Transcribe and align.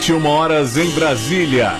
21 0.00 0.26
horas 0.26 0.78
em 0.78 0.88
Brasília. 0.92 1.74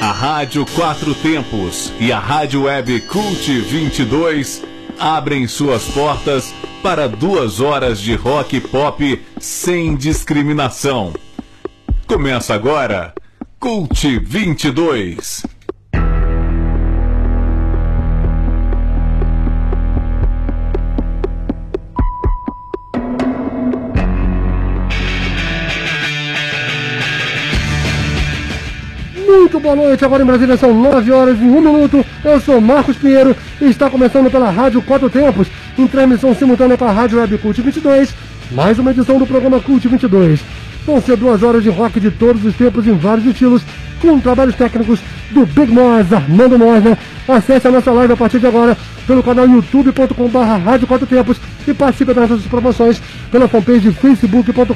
A 0.00 0.12
Rádio 0.12 0.64
Quatro 0.66 1.12
Tempos 1.16 1.92
e 1.98 2.12
a 2.12 2.18
Rádio 2.20 2.62
Web 2.62 3.00
Cult 3.00 3.60
22 3.60 4.62
abrem 5.00 5.48
suas 5.48 5.82
portas 5.86 6.54
para 6.80 7.08
duas 7.08 7.60
horas 7.60 8.00
de 8.00 8.14
rock 8.14 8.60
pop 8.60 9.20
sem 9.40 9.96
discriminação. 9.96 11.12
Começa 12.06 12.54
agora 12.54 13.12
Cult 13.58 14.20
22. 14.20 15.44
Muito 29.34 29.58
boa 29.58 29.74
noite, 29.74 30.04
agora 30.04 30.22
em 30.22 30.26
Brasília 30.26 30.56
são 30.56 30.72
9 30.72 31.10
horas 31.10 31.36
e 31.38 31.42
1 31.42 31.60
minuto. 31.60 32.06
Eu 32.24 32.40
sou 32.40 32.60
Marcos 32.60 32.96
Pinheiro 32.96 33.36
e 33.60 33.64
está 33.64 33.90
começando 33.90 34.30
pela 34.30 34.48
Rádio 34.48 34.80
Quatro 34.80 35.10
Tempos, 35.10 35.48
em 35.76 35.88
transmissão 35.88 36.32
simultânea 36.36 36.78
para 36.78 36.90
a 36.90 36.92
Rádio 36.92 37.18
Web 37.18 37.38
Cult 37.38 37.60
22, 37.60 38.14
mais 38.52 38.78
uma 38.78 38.92
edição 38.92 39.18
do 39.18 39.26
programa 39.26 39.60
Cult 39.60 39.88
22. 39.88 40.40
Vão 40.86 41.00
ser 41.00 41.16
duas 41.16 41.42
horas 41.42 41.62
de 41.62 41.70
rock 41.70 41.98
de 41.98 42.10
todos 42.10 42.44
os 42.44 42.54
tempos 42.54 42.86
em 42.86 42.96
vários 42.96 43.26
estilos, 43.26 43.62
com 44.00 44.20
trabalhos 44.20 44.54
técnicos 44.54 45.00
do 45.30 45.46
Big 45.46 45.72
Moz, 45.72 46.12
Armando 46.12 46.58
Mosner. 46.58 46.98
Acesse 47.26 47.66
a 47.66 47.70
nossa 47.70 47.90
live 47.90 48.12
a 48.12 48.16
partir 48.16 48.38
de 48.38 48.46
agora 48.46 48.76
pelo 49.06 49.22
canal 49.22 49.48
youtube.com.br 49.48 50.38
Rádio 50.64 50.86
Quatro 50.86 51.06
Tempos 51.06 51.38
e 51.66 51.72
participe 51.72 52.12
das 52.12 52.28
nossas 52.28 52.46
promoções 52.46 53.00
pela 53.30 53.48
fanpage 53.48 53.92
facebook.com.br 53.92 54.74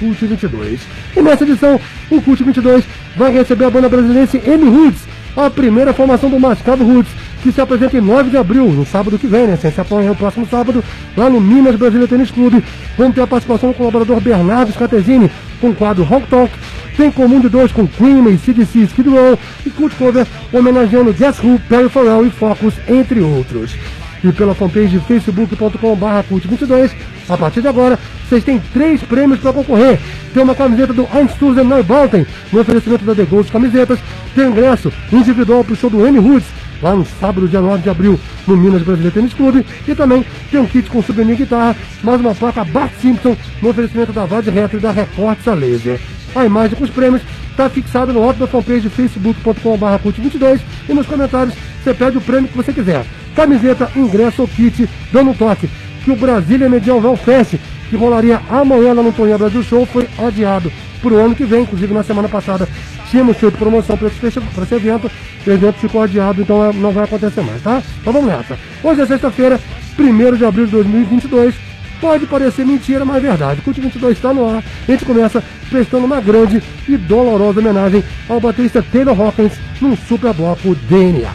Cult22. 0.00 0.78
E 1.16 1.22
nessa 1.22 1.44
edição, 1.44 1.80
o 2.10 2.22
Cult22 2.22 2.84
vai 3.16 3.32
receber 3.32 3.64
a 3.64 3.70
banda 3.70 3.88
brasileira 3.88 4.30
M 4.44 4.68
Roots, 4.70 5.02
a 5.36 5.50
primeira 5.50 5.92
formação 5.92 6.30
do 6.30 6.38
Mascavo 6.38 6.84
Roots, 6.84 7.12
que 7.42 7.50
se 7.50 7.60
apresenta 7.60 7.98
em 7.98 8.00
9 8.00 8.30
de 8.30 8.36
abril, 8.36 8.66
no 8.66 8.86
sábado 8.86 9.18
que 9.18 9.26
vem, 9.26 9.46
né? 9.46 9.56
Sem 9.56 9.72
se 9.72 9.80
apoia 9.80 10.12
o 10.12 10.16
próximo 10.16 10.46
sábado, 10.46 10.82
lá 11.16 11.28
no 11.28 11.40
Minas 11.40 11.74
Brasília 11.74 12.06
Tênis 12.06 12.30
Clube. 12.30 12.62
Vamos 12.96 13.14
ter 13.14 13.20
a 13.20 13.26
participação 13.26 13.70
do 13.70 13.74
colaborador 13.74 14.20
Bernardo 14.20 14.72
Scatesini, 14.72 15.30
com 15.60 15.70
o 15.70 15.74
quadro 15.74 16.04
Rock 16.04 16.28
Talk. 16.28 16.52
Tem 16.96 17.10
comum 17.10 17.40
de 17.40 17.48
dois 17.48 17.72
com 17.72 17.86
Queen, 17.86 18.38
CDC, 18.38 18.80
Skid 18.84 19.08
Row 19.08 19.38
e 19.66 19.70
Cult 19.70 19.94
Cover, 19.96 20.26
homenageando 20.52 21.12
Jess 21.12 21.42
Who, 21.42 21.58
Perry 21.68 21.88
Farrell 21.88 22.26
e 22.26 22.30
Focus, 22.30 22.74
entre 22.86 23.20
outros. 23.20 23.74
E 24.22 24.30
pela 24.30 24.54
fanpage 24.54 25.00
facebook.com.br 25.00 26.06
cult22, 26.30 26.92
a 27.28 27.36
partir 27.36 27.60
de 27.60 27.66
agora, 27.66 27.98
vocês 28.28 28.44
têm 28.44 28.62
três 28.72 29.02
prêmios 29.02 29.40
para 29.40 29.52
concorrer. 29.52 29.98
Tem 30.32 30.42
uma 30.42 30.54
camiseta 30.54 30.92
do 30.92 31.08
Einstürzen 31.12 31.64
Neubauten, 31.64 32.24
no 32.52 32.60
oferecimento 32.60 33.04
da 33.04 33.14
The 33.14 33.24
Ghost 33.24 33.50
Camisetas. 33.50 33.98
Tem 34.34 34.46
ingresso 34.46 34.92
individual 35.12 35.64
para 35.64 35.72
o 35.72 35.76
show 35.76 35.90
do 35.90 36.06
M 36.06 36.18
Roots, 36.18 36.46
lá 36.82 36.94
no 36.94 37.06
sábado, 37.06 37.48
dia 37.48 37.60
9 37.60 37.82
de 37.82 37.90
abril, 37.90 38.18
no 38.46 38.56
Minas 38.56 38.82
Brasília 38.82 39.10
Tênis 39.10 39.32
Clube. 39.32 39.64
E 39.86 39.94
também 39.94 40.24
tem 40.50 40.60
um 40.60 40.66
kit 40.66 40.90
com 40.90 41.02
souvenir 41.02 41.36
guitarra, 41.36 41.76
mais 42.02 42.20
uma 42.20 42.34
placa 42.34 42.64
Bart 42.64 42.92
Simpson, 43.00 43.36
no 43.62 43.70
oferecimento 43.70 44.12
da 44.12 44.26
Vade 44.26 44.50
Retro 44.50 44.78
e 44.78 44.80
da 44.80 44.90
Recortes 44.90 45.46
Laser. 45.46 46.00
A 46.34 46.44
imagem 46.44 46.76
com 46.76 46.84
os 46.84 46.90
prêmios 46.90 47.22
está 47.50 47.68
fixada 47.68 48.12
no 48.12 48.22
alto 48.22 48.40
da 48.40 48.46
fanpage 48.46 48.88
facebook.com.br 48.88 49.86
cult22 50.02 50.60
e 50.88 50.94
nos 50.94 51.06
comentários 51.06 51.54
você 51.82 51.94
pede 51.94 52.18
o 52.18 52.20
prêmio 52.20 52.48
que 52.48 52.56
você 52.56 52.72
quiser. 52.72 53.04
Camiseta, 53.36 53.90
ingresso 53.94 54.42
ou 54.42 54.48
kit, 54.48 54.88
dando 55.12 55.30
um 55.30 55.34
toque. 55.34 55.68
Que 56.04 56.10
o 56.10 56.16
Brasília 56.16 56.68
Medieval 56.68 57.16
Fest, 57.16 57.54
que 57.88 57.96
rolaria 57.96 58.40
amanhã 58.50 58.92
lá 58.92 59.02
no 59.02 59.12
Toninha 59.12 59.38
Brasil 59.38 59.62
Show, 59.62 59.86
foi 59.86 60.08
adiado 60.18 60.72
para 61.00 61.12
o 61.12 61.18
ano 61.18 61.34
que 61.34 61.44
vem. 61.44 61.62
Inclusive, 61.62 61.94
na 61.94 62.02
semana 62.02 62.28
passada, 62.28 62.68
tínhamos 63.12 63.36
feito 63.36 63.58
promoção 63.58 63.96
para 63.96 64.08
esse, 64.08 64.26
esse 64.26 64.74
evento. 64.74 65.10
O 65.46 65.50
evento 65.50 65.74
ficou 65.74 66.02
adiado, 66.02 66.40
então 66.40 66.72
não 66.72 66.90
vai 66.90 67.04
acontecer 67.04 67.42
mais, 67.42 67.62
tá? 67.62 67.82
Então 68.00 68.12
vamos 68.12 68.28
nessa. 68.28 68.58
Hoje 68.82 69.02
é 69.02 69.06
sexta-feira, 69.06 69.60
1 69.98 70.36
de 70.36 70.44
abril 70.44 70.64
de 70.64 70.72
2022. 70.72 71.54
Pode 72.00 72.26
parecer 72.26 72.66
mentira, 72.66 73.04
mas 73.04 73.18
é 73.18 73.20
verdade. 73.20 73.60
Cult 73.60 73.80
22 73.80 74.16
está 74.16 74.32
no 74.32 74.48
ar. 74.48 74.64
A 74.88 74.90
gente 74.90 75.04
começa 75.04 75.44
prestando 75.70 76.04
uma 76.04 76.20
grande 76.20 76.60
e 76.88 76.96
dolorosa 76.96 77.60
homenagem 77.60 78.02
ao 78.28 78.40
baterista 78.40 78.82
Taylor 78.82 79.20
Hawkins 79.20 79.52
num 79.80 79.96
super 79.96 80.32
bloco 80.32 80.74
DNA. 80.74 81.30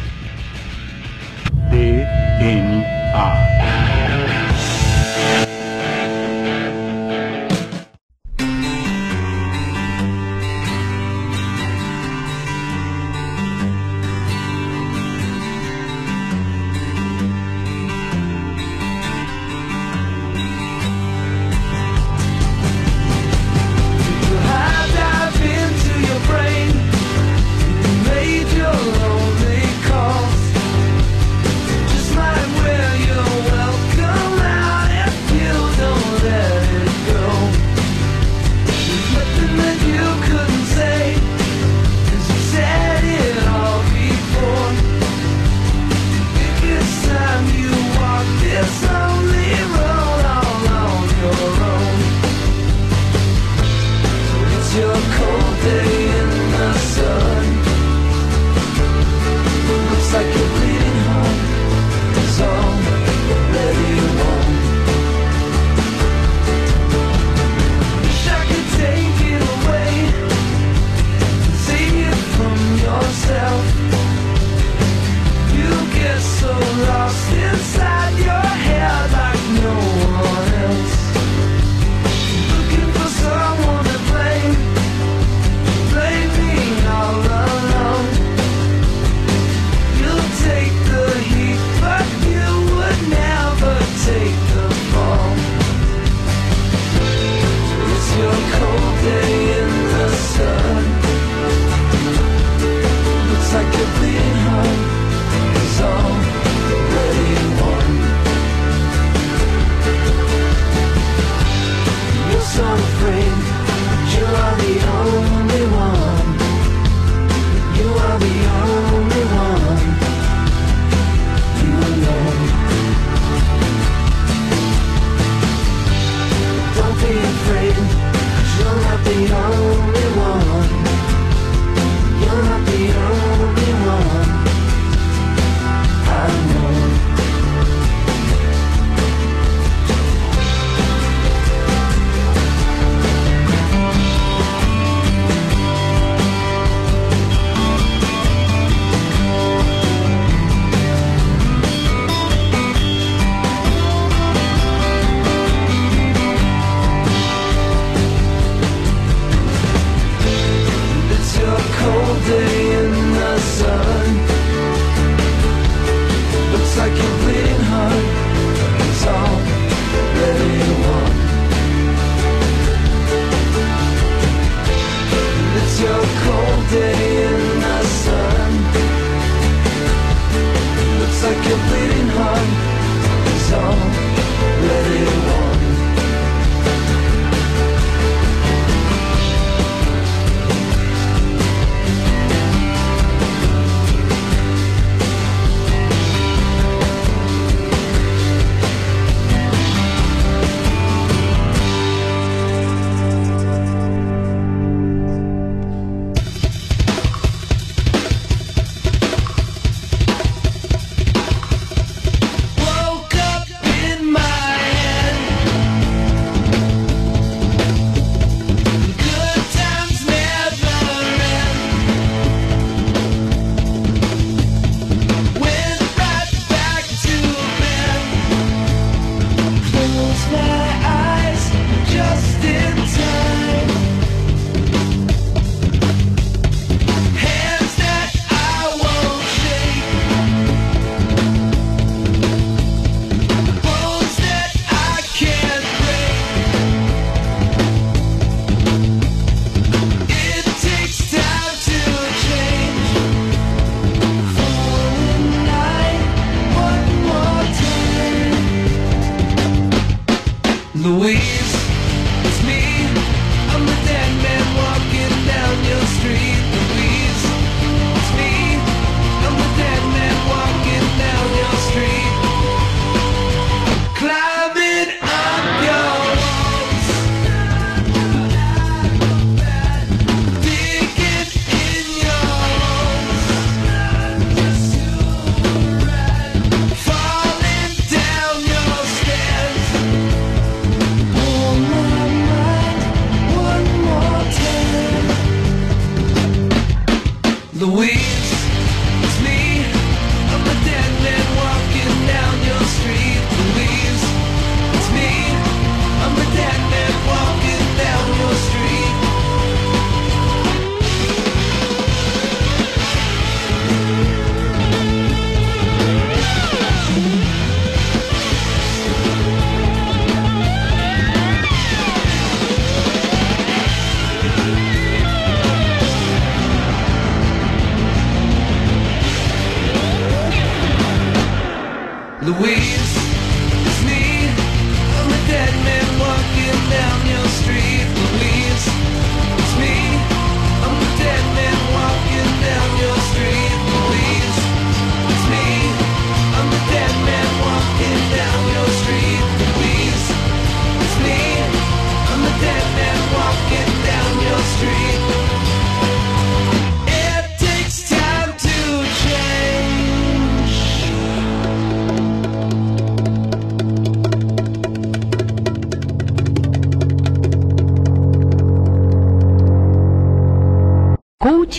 DNA. 1.69 3.66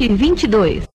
22. 0.08 0.87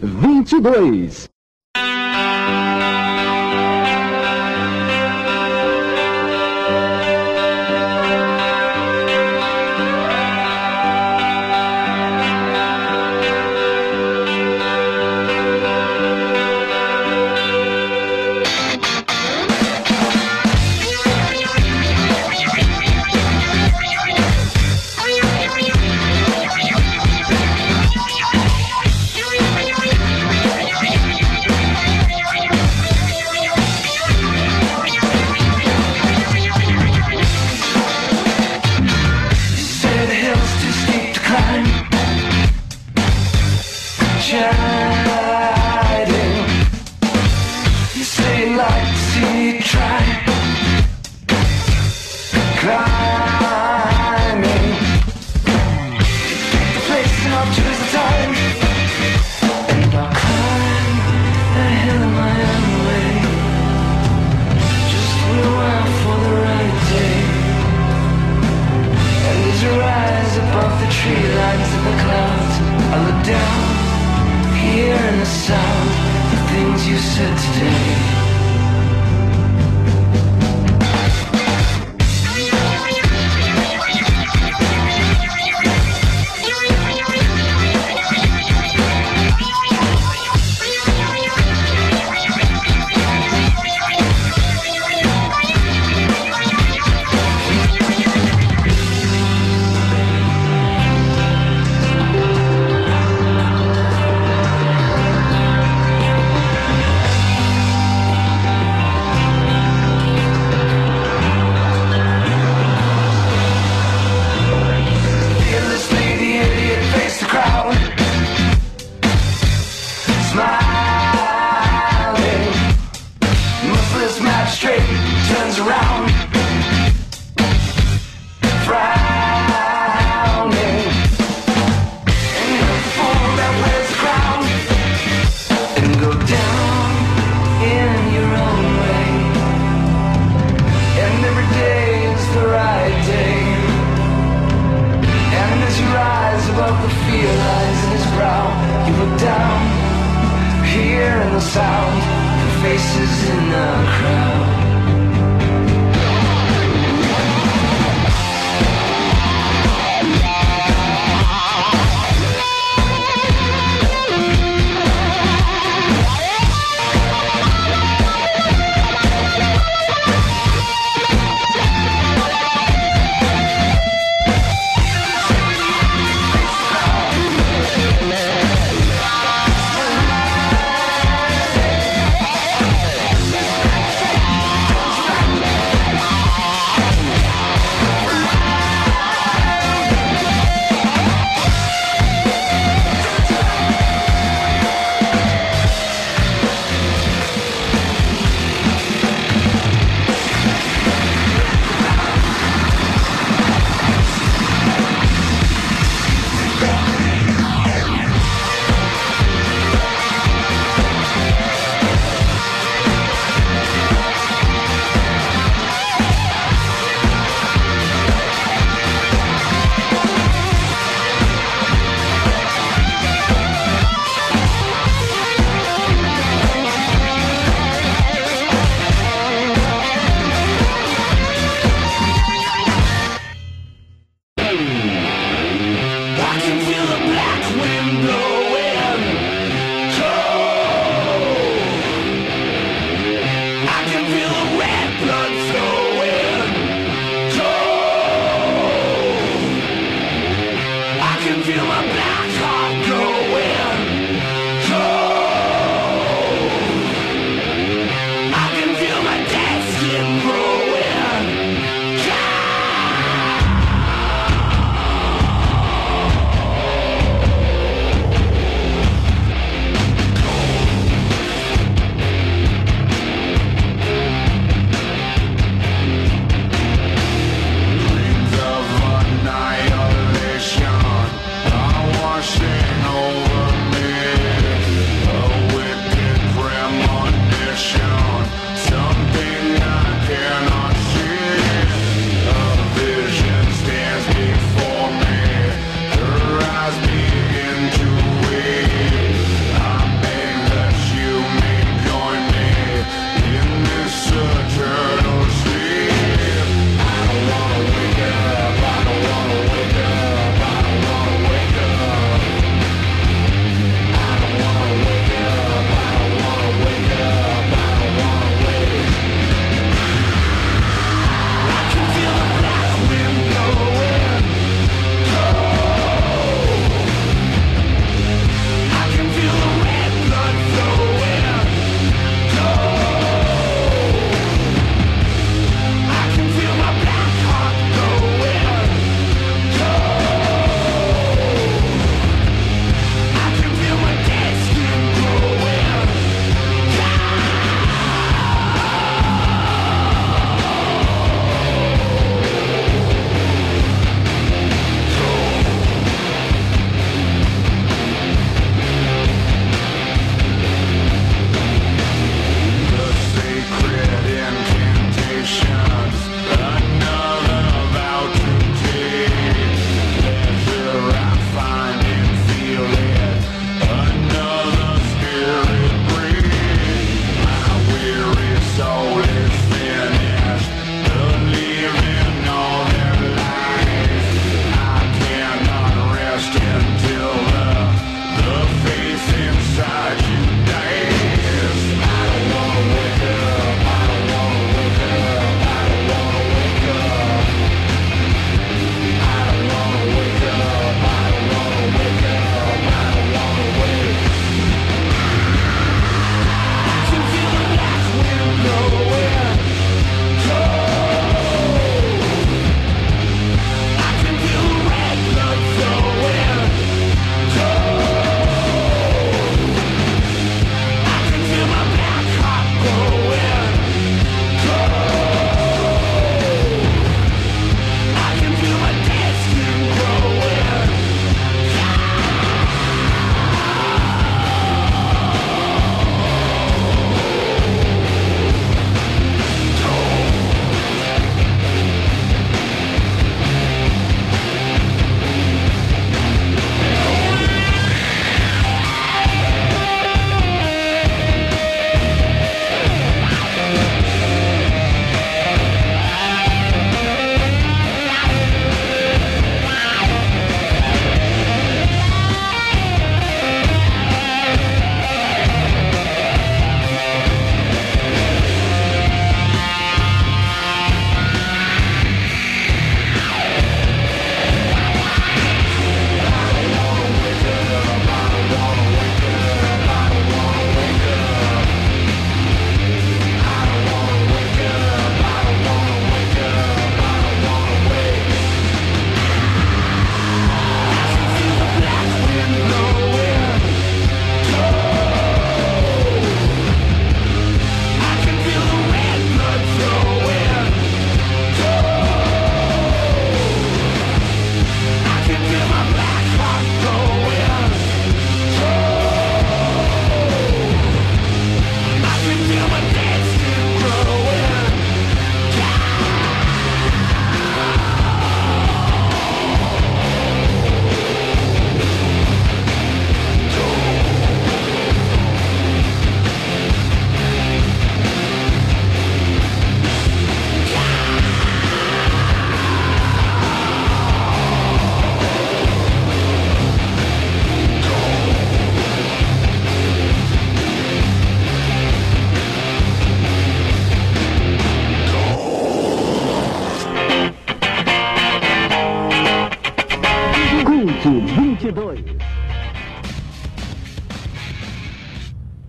vinte 0.00 0.52
e 0.52 0.60
dois. 0.60 1.28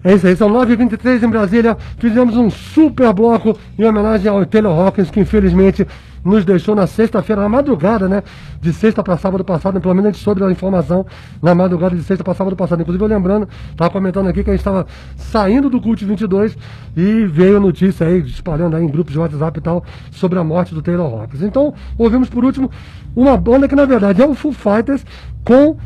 É 0.09 0.15
isso 0.15 0.25
aí, 0.25 0.35
são 0.35 0.49
9h23 0.49 1.21
em 1.21 1.29
Brasília. 1.29 1.77
Fizemos 1.99 2.35
um 2.35 2.49
super 2.49 3.13
bloco 3.13 3.55
em 3.77 3.85
homenagem 3.85 4.27
ao 4.27 4.43
Taylor 4.43 4.75
Hawkins, 4.75 5.11
que 5.11 5.19
infelizmente 5.19 5.85
nos 6.25 6.43
deixou 6.43 6.73
na 6.73 6.87
sexta-feira, 6.87 7.43
na 7.43 7.47
madrugada, 7.47 8.09
né? 8.09 8.23
De 8.59 8.73
sexta 8.73 9.03
para 9.03 9.15
sábado 9.17 9.43
passado, 9.43 9.79
pelo 9.79 9.93
menos 9.93 10.09
a 10.09 10.11
gente 10.11 10.23
soube 10.23 10.41
da 10.41 10.51
informação 10.51 11.05
na 11.43 11.53
madrugada 11.53 11.95
de 11.95 12.01
sexta 12.01 12.23
para 12.23 12.33
sábado 12.33 12.55
passado. 12.55 12.81
Inclusive, 12.81 13.03
eu 13.03 13.07
lembrando, 13.07 13.47
estava 13.69 13.91
comentando 13.91 14.27
aqui 14.29 14.43
que 14.43 14.49
a 14.49 14.53
gente 14.53 14.61
estava 14.61 14.87
saindo 15.15 15.69
do 15.69 15.79
Cult 15.79 16.03
22 16.03 16.57
e 16.97 17.25
veio 17.27 17.57
a 17.57 17.59
notícia 17.59 18.07
aí, 18.07 18.21
espalhando 18.21 18.75
aí 18.75 18.83
em 18.83 18.87
grupos 18.87 19.13
de 19.13 19.19
WhatsApp 19.19 19.59
e 19.59 19.61
tal, 19.61 19.83
sobre 20.09 20.39
a 20.39 20.43
morte 20.43 20.73
do 20.73 20.81
Taylor 20.81 21.21
Hawkins. 21.21 21.43
Então, 21.43 21.71
ouvimos 21.99 22.29
por 22.29 22.43
último 22.43 22.71
uma 23.15 23.37
banda 23.37 23.67
que 23.67 23.75
na 23.75 23.85
verdade 23.85 24.23
é 24.23 24.25
o 24.25 24.33
Foo 24.33 24.53
Fighters 24.53 25.05
com 25.45 25.77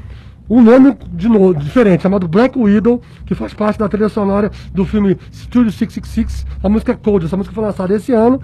um 0.50 0.62
nome 0.62 0.96
de 1.14 1.30
novo, 1.30 1.54
diferente, 1.56 2.04
chamado 2.04 2.28
Black 2.28 2.58
Widow, 2.58 3.02
que 3.26 3.34
faz 3.34 3.54
parte 3.54 3.80
da 3.80 3.88
trilha 3.88 4.10
sonora 4.10 4.52
do 4.74 4.86
filme 4.86 5.18
Studio 5.32 5.72
666. 5.72 6.46
A 6.62 6.70
música 6.70 6.92
é 6.92 6.96
Cold, 6.96 7.26
essa 7.26 7.38
música 7.38 7.56
foi 7.56 7.64
lançada 7.64 7.96
esse 7.96 8.12
ano. 8.12 8.42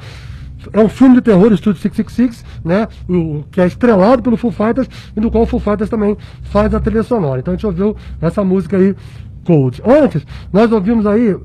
É 0.73 0.79
um 0.79 0.89
filme 0.89 1.15
de 1.15 1.21
terror, 1.21 1.55
Studio 1.55 1.81
666, 1.81 2.45
né? 2.63 2.87
O, 3.07 3.43
que 3.49 3.61
é 3.61 3.67
estrelado 3.67 4.21
pelo 4.21 4.37
Foo 4.37 4.51
Fighters 4.51 4.89
e 5.15 5.19
do 5.19 5.31
qual 5.31 5.43
o 5.43 5.47
Foo 5.47 5.59
Fighters 5.59 5.89
também 5.89 6.17
faz 6.43 6.73
a 6.73 6.79
trilha 6.79 7.03
sonora. 7.03 7.39
Então 7.39 7.53
a 7.53 7.55
gente 7.55 7.65
ouviu 7.65 7.95
essa 8.21 8.43
música 8.43 8.77
aí, 8.77 8.95
Cold. 9.45 9.81
Antes, 9.85 10.25
nós 10.51 10.71
ouvimos 10.71 11.05
aí 11.05 11.35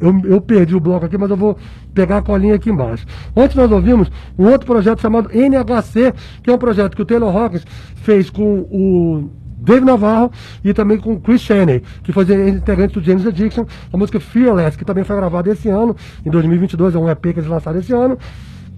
eu, 0.00 0.18
eu, 0.24 0.40
perdi 0.40 0.74
o 0.74 0.80
bloco 0.80 1.04
aqui, 1.04 1.18
mas 1.18 1.30
eu 1.30 1.36
vou 1.36 1.56
pegar 1.92 2.18
a 2.18 2.22
colinha 2.22 2.54
aqui 2.54 2.70
embaixo. 2.70 3.06
Antes 3.36 3.54
nós 3.54 3.70
ouvimos 3.70 4.10
um 4.38 4.46
outro 4.46 4.66
projeto 4.66 5.00
chamado 5.00 5.30
NHC, 5.30 6.14
que 6.42 6.50
é 6.50 6.54
um 6.54 6.58
projeto 6.58 6.96
que 6.96 7.02
o 7.02 7.04
Taylor 7.04 7.36
Hawkins 7.36 7.66
fez 7.96 8.30
com 8.30 8.60
o 8.60 9.30
Dave 9.60 9.84
Navarro 9.84 10.30
e 10.64 10.72
também 10.72 10.98
com 10.98 11.20
Chris 11.20 11.42
Chaney, 11.42 11.82
que 12.02 12.12
foi 12.12 12.24
integrante 12.48 12.94
do 12.94 13.02
James 13.02 13.26
Addiction, 13.26 13.66
a 13.92 13.96
música 13.96 14.18
Fearless, 14.18 14.76
que 14.76 14.84
também 14.84 15.04
foi 15.04 15.16
gravada 15.16 15.50
esse 15.50 15.68
ano, 15.68 15.94
em 16.24 16.30
2022, 16.30 16.94
é 16.94 16.98
um 16.98 17.08
EP 17.08 17.20
que 17.20 17.28
eles 17.40 17.46
lançaram 17.46 17.78
esse 17.78 17.92
ano. 17.92 18.18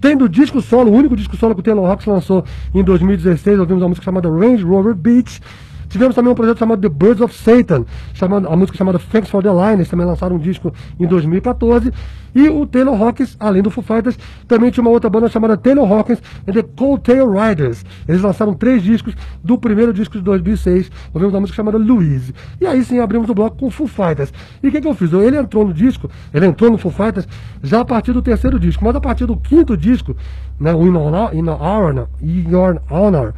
Tem 0.01 0.17
do 0.17 0.27
disco 0.27 0.61
solo, 0.61 0.91
o 0.91 0.93
único 0.93 1.15
disco 1.15 1.37
solo 1.37 1.53
que 1.55 1.61
o 1.61 1.63
Taylor 1.63 1.89
Hawkins 1.89 2.07
lançou 2.07 2.43
em 2.75 2.83
2016, 2.83 3.57
ouvimos 3.57 3.81
uma 3.81 3.89
música 3.89 4.03
chamada 4.03 4.29
Range 4.29 4.61
Rover 4.63 4.93
Beach, 4.93 5.39
Tivemos 5.93 6.15
também 6.15 6.31
um 6.31 6.35
projeto 6.35 6.57
chamado 6.57 6.81
The 6.81 6.89
Birds 6.89 7.21
of 7.21 7.35
Satan, 7.35 7.85
chamado, 8.15 8.47
a 8.47 8.55
música 8.55 8.75
chamada 8.75 8.97
Thanks 8.97 9.29
for 9.29 9.43
the 9.43 9.51
Line, 9.51 9.75
eles 9.75 9.89
também 9.89 10.07
lançaram 10.07 10.37
um 10.37 10.39
disco 10.39 10.73
em 10.99 11.05
2014. 11.05 11.93
E 12.33 12.49
o 12.49 12.65
Taylor 12.65 12.99
Hawkins, 12.99 13.37
além 13.39 13.61
do 13.61 13.69
Foo 13.69 13.83
Fighters, 13.83 14.17
também 14.47 14.71
tinha 14.71 14.81
uma 14.81 14.89
outra 14.89 15.07
banda 15.07 15.29
chamada 15.29 15.55
Taylor 15.55 15.87
Hawkins 15.87 16.19
and 16.47 16.53
the 16.53 16.63
Cold 16.63 17.03
Tail 17.03 17.31
Riders. 17.31 17.85
Eles 18.07 18.23
lançaram 18.23 18.55
três 18.55 18.81
discos 18.81 19.13
do 19.43 19.55
primeiro 19.55 19.93
disco 19.93 20.17
de 20.17 20.23
2006. 20.23 20.89
Ouvimos 21.13 21.31
uma 21.31 21.41
música 21.41 21.57
chamada 21.57 21.77
Louise. 21.77 22.33
E 22.59 22.65
aí 22.65 22.83
sim 22.83 22.97
abrimos 22.97 23.29
o 23.29 23.35
bloco 23.35 23.57
com 23.57 23.69
Foo 23.69 23.85
Fighters. 23.85 24.33
E 24.63 24.69
o 24.69 24.71
que, 24.71 24.81
que 24.81 24.87
eu 24.87 24.95
fiz? 24.95 25.13
Ele 25.13 25.37
entrou 25.37 25.63
no 25.63 25.75
disco, 25.75 26.09
ele 26.33 26.47
entrou 26.47 26.71
no 26.71 26.79
Foo 26.79 26.91
Fighters 26.91 27.27
já 27.61 27.81
a 27.81 27.85
partir 27.85 28.13
do 28.13 28.21
terceiro 28.23 28.59
disco, 28.59 28.83
mas 28.83 28.95
a 28.95 28.99
partir 28.99 29.27
do 29.27 29.37
quinto 29.37 29.77
disco, 29.77 30.17
né, 30.59 30.73
o 30.73 30.87
In, 30.87 30.95
Honor, 30.95 31.35
In, 31.35 31.47
Honor, 31.49 32.07
In 32.19 32.49
Your 32.49 32.81
Honor, 32.89 33.35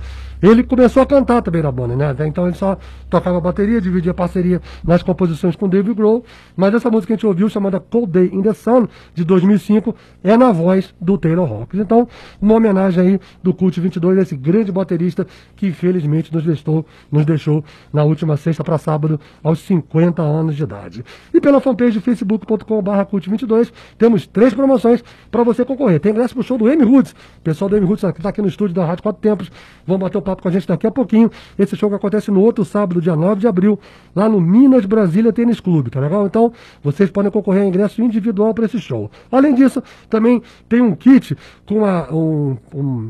ele 0.49 0.63
começou 0.63 1.01
a 1.01 1.05
cantar 1.05 1.41
também 1.41 1.61
na 1.61 1.71
banda, 1.71 1.95
né? 1.95 2.09
Até 2.09 2.27
então 2.27 2.47
ele 2.47 2.55
só 2.55 2.77
tocava 3.09 3.39
bateria, 3.39 3.79
dividia 3.81 4.13
parceria 4.13 4.61
nas 4.83 5.01
composições 5.01 5.55
com 5.55 5.67
David 5.67 5.93
Grohl, 5.93 6.23
mas 6.55 6.73
essa 6.73 6.89
música 6.89 7.07
que 7.07 7.13
a 7.13 7.15
gente 7.15 7.27
ouviu, 7.27 7.49
chamada 7.49 7.79
Cold 7.79 8.11
Day 8.11 8.29
in 8.33 8.41
the 8.41 8.53
Sun, 8.53 8.87
de 9.13 9.23
2005, 9.23 9.95
é 10.23 10.35
na 10.37 10.51
voz 10.51 10.93
do 10.99 11.17
Taylor 11.17 11.51
Hawkins. 11.51 11.81
Então, 11.81 12.07
uma 12.41 12.55
homenagem 12.55 13.03
aí 13.03 13.19
do 13.41 13.53
Cult 13.53 13.79
22, 13.79 14.19
esse 14.19 14.35
grande 14.35 14.71
baterista 14.71 15.25
que 15.55 15.67
infelizmente 15.67 16.33
nos 16.33 16.43
deixou, 16.43 16.85
nos 17.11 17.25
deixou 17.25 17.63
na 17.91 18.03
última 18.03 18.37
sexta 18.37 18.63
para 18.63 18.77
sábado, 18.77 19.19
aos 19.43 19.59
50 19.59 20.21
anos 20.21 20.55
de 20.55 20.63
idade. 20.63 21.05
E 21.33 21.39
pela 21.39 21.59
fanpage 21.59 21.99
facebook.com.br 21.99 22.91
Cult22, 23.11 23.71
temos 23.97 24.27
três 24.27 24.53
promoções 24.53 25.03
para 25.31 25.43
você 25.43 25.63
concorrer. 25.63 25.99
Tem 25.99 26.11
ingresso 26.11 26.33
pro 26.33 26.43
show 26.43 26.57
do 26.57 26.69
M 26.69 26.83
Roots. 26.83 27.11
O 27.11 27.41
pessoal 27.41 27.69
do 27.69 27.77
M 27.77 27.85
Roots 27.85 28.05
que 28.11 28.19
está 28.19 28.29
aqui 28.29 28.41
no 28.41 28.47
estúdio 28.47 28.75
da 28.75 28.85
Rádio 28.85 29.03
Quatro 29.03 29.21
Tempos, 29.21 29.51
vão 29.85 29.97
bater 29.97 30.17
o 30.17 30.21
papo 30.21 30.34
com 30.41 30.47
a 30.47 30.51
gente 30.51 30.67
daqui 30.67 30.87
a 30.87 30.91
pouquinho. 30.91 31.29
Esse 31.57 31.75
show 31.75 31.89
que 31.89 31.95
acontece 31.95 32.31
no 32.31 32.41
outro 32.41 32.63
sábado, 32.65 33.01
dia 33.01 33.15
9 33.15 33.41
de 33.41 33.47
abril, 33.47 33.79
lá 34.15 34.27
no 34.29 34.39
Minas 34.39 34.85
Brasília 34.85 35.33
Tênis 35.33 35.59
Clube, 35.59 35.89
tá 35.89 35.99
legal? 35.99 36.25
Então, 36.25 36.51
vocês 36.83 37.09
podem 37.09 37.31
concorrer 37.31 37.63
a 37.63 37.65
ingresso 37.65 38.01
individual 38.01 38.53
para 38.53 38.65
esse 38.65 38.79
show. 38.79 39.09
Além 39.31 39.53
disso, 39.53 39.81
também 40.09 40.41
tem 40.67 40.81
um 40.81 40.95
kit 40.95 41.37
com 41.65 41.79
uma, 41.79 42.13
um, 42.13 42.57
um, 42.73 43.09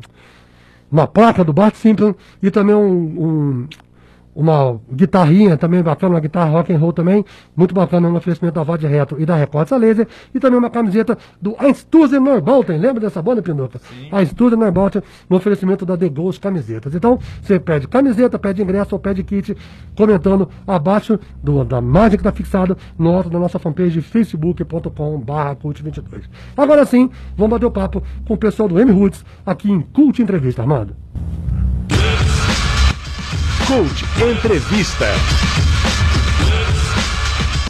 uma 0.92 1.08
placa 1.08 1.44
do 1.44 1.54
Bart 1.54 1.76
Simpson 1.76 2.16
e 2.42 2.50
também 2.50 2.76
um, 2.76 3.68
uma 4.36 4.80
guitarrinha 4.92 5.56
também 5.56 5.82
bacana, 5.82 6.16
uma 6.16 6.20
guitarra 6.20 6.52
rock 6.52 6.74
and 6.74 6.78
roll 6.78 6.92
também, 6.92 7.24
muito 7.56 7.74
bacana 7.74 8.10
no 8.10 8.18
oferecimento 8.18 8.56
da 8.56 8.64
Vod 8.64 8.86
Retro 8.86 9.20
e 9.20 9.26
da 9.26 9.36
Records 9.36 9.72
a 9.72 9.78
Laser, 9.78 10.08
e 10.34 10.40
também 10.40 10.60
uma 10.60 10.70
camiseta 10.70 11.18
do 11.42 11.56
Einstürzen 11.58 12.20
Norbauten, 12.20 12.78
lembra 12.78 13.00
dessa 13.00 13.22
banda, 13.22 13.42
Pinduca? 13.42 13.80
Einstürzen 14.12 14.60
Norbauten, 14.60 15.02
no 15.30 15.38
oferecimento 15.38 15.86
da 15.86 15.98
The 15.98 16.10
Ghost 16.10 16.42
Camisetas. 16.42 16.94
Então, 16.94 17.18
você 17.42 17.60
pede 17.60 17.88
camiseta, 17.88 18.38
pede 18.38 18.62
ingresso 18.62 18.96
ou 18.96 19.00
pede 19.00 19.24
kit, 19.24 19.56
comentando 19.96 20.50
abaixo 20.68 21.18
do, 21.42 21.64
da 21.64 21.80
imagem 21.80 22.18
que 22.18 22.28
está 22.28 22.32
fixada 22.32 22.76
no 23.00 23.12
alto 23.12 23.30
da 23.30 23.40
nossa 23.40 23.58
fanpage 23.58 24.02
facebook.com 24.02 25.24
cult22. 25.24 26.24
Agora 26.58 26.86
sim, 26.86 27.10
vamos 27.38 27.52
bater 27.52 27.66
o 27.66 27.72
papo 27.72 28.04
com 28.28 28.34
o 28.34 28.38
pessoal 28.38 28.68
do 28.68 28.80
M 28.80 28.92
Roots 28.92 29.24
aqui 29.46 29.72
em 29.72 29.82
Cult 29.82 30.22
Entrevista, 30.22 30.62
Armado. 30.62 30.96
Coach 33.68 34.06
Entrevista. 34.32 35.06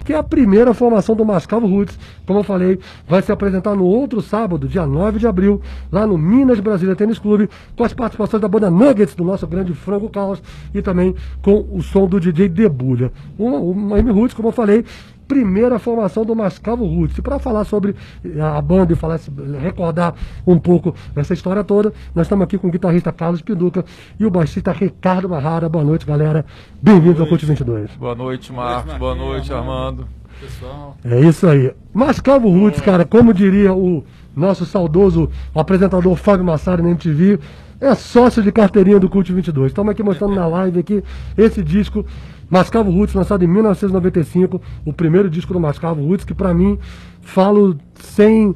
Que 0.03 0.12
é 0.12 0.17
a 0.17 0.23
primeira 0.23 0.73
formação 0.73 1.15
do 1.15 1.23
Mascavo 1.23 1.65
Roots, 1.65 1.97
como 2.27 2.39
eu 2.39 2.43
falei, 2.43 2.77
vai 3.08 3.21
se 3.21 3.31
apresentar 3.31 3.75
no 3.75 3.86
outro 3.86 4.21
sábado, 4.21 4.67
dia 4.67 4.86
9 4.86 5.19
de 5.19 5.25
abril, 5.25 5.62
lá 5.89 6.05
no 6.05 6.17
Minas 6.17 6.60
Brasília 6.60 6.95
Tênis 6.97 7.17
Clube, 7.17 7.49
com 7.77 7.84
as 7.84 7.93
participações 7.93 8.41
da 8.41 8.47
banda 8.47 8.69
Nuggets, 8.69 9.15
do 9.15 9.23
nosso 9.23 9.47
grande 9.47 9.73
Frango 9.73 10.10
Caos, 10.10 10.43
e 10.73 10.81
também 10.81 11.15
com 11.41 11.65
o 11.71 11.81
som 11.81 12.08
do 12.08 12.19
DJ 12.19 12.49
Debulha. 12.49 13.12
Uma, 13.39 13.58
uma 13.58 13.99
M 13.99 14.12
Roots, 14.12 14.36
como 14.36 14.49
eu 14.49 14.53
falei, 14.53 14.84
primeira 15.27 15.79
formação 15.79 16.23
do 16.23 16.35
Mascavo 16.35 16.85
Roots. 16.85 17.17
E 17.17 17.21
para 17.21 17.39
falar 17.39 17.63
sobre 17.65 17.95
a 18.39 18.61
banda 18.61 18.93
e 18.93 18.95
falar, 18.95 19.19
recordar 19.61 20.13
um 20.45 20.57
pouco 20.59 20.93
essa 21.15 21.33
história 21.33 21.63
toda, 21.63 21.93
nós 22.13 22.25
estamos 22.25 22.43
aqui 22.43 22.57
com 22.57 22.67
o 22.67 22.71
guitarrista 22.71 23.11
Carlos 23.11 23.41
Pinduca 23.41 23.83
e 24.19 24.25
o 24.25 24.31
baixista 24.31 24.71
Ricardo 24.71 25.29
Marrara. 25.29 25.67
Boa 25.69 25.83
noite, 25.83 26.05
galera. 26.05 26.45
Bem-vindos 26.81 27.19
ao 27.19 27.27
Cult 27.27 27.45
22. 27.45 27.91
Boa 27.91 28.15
noite, 28.15 28.51
Marcos. 28.51 28.93
Boa 28.95 29.15
noite, 29.15 29.51
Armando. 29.53 30.07
Pessoal. 30.39 30.97
É 31.03 31.19
isso 31.21 31.47
aí. 31.47 31.73
Mascavo 31.93 32.49
Roots, 32.49 32.81
cara, 32.81 33.05
como 33.05 33.33
diria 33.33 33.73
o 33.73 34.03
nosso 34.35 34.65
saudoso 34.65 35.29
apresentador 35.53 36.15
Fábio 36.15 36.45
Massari 36.45 36.81
na 36.81 36.89
MTV, 36.89 37.39
é 37.79 37.93
sócio 37.95 38.41
de 38.41 38.51
carteirinha 38.51 38.99
do 38.99 39.09
Cult 39.09 39.31
22. 39.31 39.71
Estamos 39.71 39.91
aqui 39.91 40.03
mostrando 40.03 40.35
na 40.35 40.47
live 40.47 40.79
aqui 40.79 41.03
esse 41.38 41.63
disco 41.63 42.05
Mascavo 42.49 42.91
Roots, 42.91 43.15
lançado 43.15 43.43
em 43.43 43.47
1995, 43.47 44.62
o 44.86 44.93
primeiro 44.93 45.29
disco 45.29 45.53
do 45.53 45.60
Mascavo 45.60 46.05
Roots, 46.05 46.25
que 46.25 46.34
para 46.34 46.53
mim, 46.53 46.77
falo 47.21 47.77
sem 47.95 48.55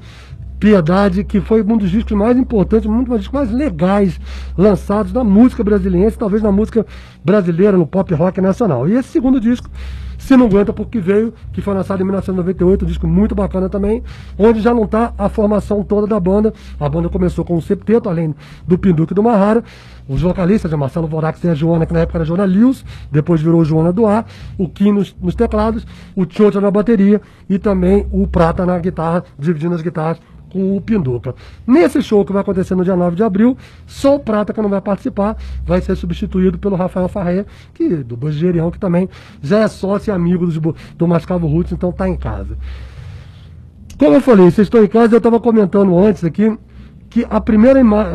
piedade, 0.59 1.23
que 1.23 1.39
foi 1.39 1.63
um 1.63 1.77
dos 1.77 1.89
discos 1.89 2.11
mais 2.17 2.37
importantes, 2.37 2.89
um 2.89 3.03
dos 3.03 3.19
discos 3.19 3.39
mais 3.39 3.51
legais 3.51 4.19
lançados 4.57 5.13
na 5.13 5.23
música 5.23 5.63
brasileira, 5.63 6.11
talvez 6.11 6.43
na 6.43 6.51
música 6.51 6.85
brasileira, 7.23 7.77
no 7.77 7.87
pop 7.87 8.13
rock 8.13 8.41
nacional. 8.41 8.87
E 8.87 8.93
esse 8.93 9.09
segundo 9.09 9.39
disco 9.39 9.69
se 10.19 10.35
não 10.35 10.45
aguenta 10.47 10.73
porque 10.73 10.99
veio, 10.99 11.33
que 11.53 11.61
foi 11.61 11.73
lançado 11.73 12.01
em 12.01 12.03
1998, 12.03 12.83
um 12.83 12.87
disco 12.87 13.07
muito 13.07 13.33
bacana 13.33 13.69
também, 13.69 14.03
onde 14.37 14.59
já 14.59 14.73
não 14.73 14.83
está 14.83 15.13
a 15.17 15.29
formação 15.29 15.81
toda 15.81 16.05
da 16.05 16.19
banda. 16.19 16.53
A 16.77 16.89
banda 16.89 17.07
começou 17.07 17.45
com 17.45 17.55
o 17.55 17.61
septeto, 17.61 18.09
além 18.09 18.35
do 18.67 18.77
Pinduque 18.77 19.13
e 19.13 19.15
do 19.15 19.23
Mahara. 19.23 19.63
Os 20.09 20.21
vocalistas, 20.23 20.73
Marcelo 20.73 21.07
Vorax 21.07 21.43
e 21.43 21.49
a 21.49 21.53
Joana, 21.53 21.85
que 21.85 21.93
na 21.93 21.99
época 21.99 22.17
era 22.17 22.25
Joana 22.25 22.43
Lewis, 22.43 22.83
depois 23.11 23.39
virou 23.39 23.63
Joana 23.63 23.93
Doar, 23.93 24.25
o 24.57 24.67
Kim 24.67 24.91
nos, 24.91 25.15
nos 25.21 25.35
teclados, 25.35 25.85
o 26.15 26.25
Tchotcha 26.25 26.59
na 26.59 26.71
bateria 26.71 27.21
e 27.47 27.59
também 27.59 28.07
o 28.11 28.27
Prata 28.27 28.65
na 28.65 28.79
guitarra, 28.79 29.23
dividindo 29.37 29.75
as 29.75 29.83
guitarras 29.83 30.19
com 30.51 30.75
o 30.75 30.81
Pinduca. 30.81 31.35
Nesse 31.67 32.01
show 32.01 32.25
que 32.25 32.33
vai 32.33 32.41
acontecer 32.41 32.73
no 32.73 32.83
dia 32.83 32.95
9 32.95 33.15
de 33.15 33.21
abril, 33.21 33.55
só 33.85 34.15
o 34.15 34.19
Prata 34.19 34.51
que 34.51 34.59
não 34.59 34.67
vai 34.67 34.81
participar, 34.81 35.37
vai 35.63 35.79
ser 35.79 35.95
substituído 35.95 36.57
pelo 36.57 36.75
Rafael 36.75 37.07
Farré, 37.07 37.45
que 37.75 37.87
do 37.97 38.17
Bugerião, 38.17 38.71
que 38.71 38.79
também 38.79 39.07
já 39.43 39.59
é 39.59 39.67
sócio 39.67 40.09
e 40.09 40.11
amigo 40.11 40.47
do, 40.47 40.75
do 40.97 41.07
Mascavo 41.07 41.45
Roots, 41.45 41.71
então 41.71 41.91
está 41.91 42.09
em 42.09 42.15
casa. 42.15 42.57
Como 43.95 44.15
eu 44.15 44.21
falei, 44.21 44.49
vocês 44.49 44.65
estão 44.65 44.83
em 44.83 44.87
casa, 44.87 45.13
eu 45.13 45.19
estava 45.19 45.39
comentando 45.39 45.95
antes 45.95 46.23
aqui 46.23 46.57
que 47.09 47.25
a 47.29 47.41
primeira 47.41 47.79
imagem. 47.79 48.13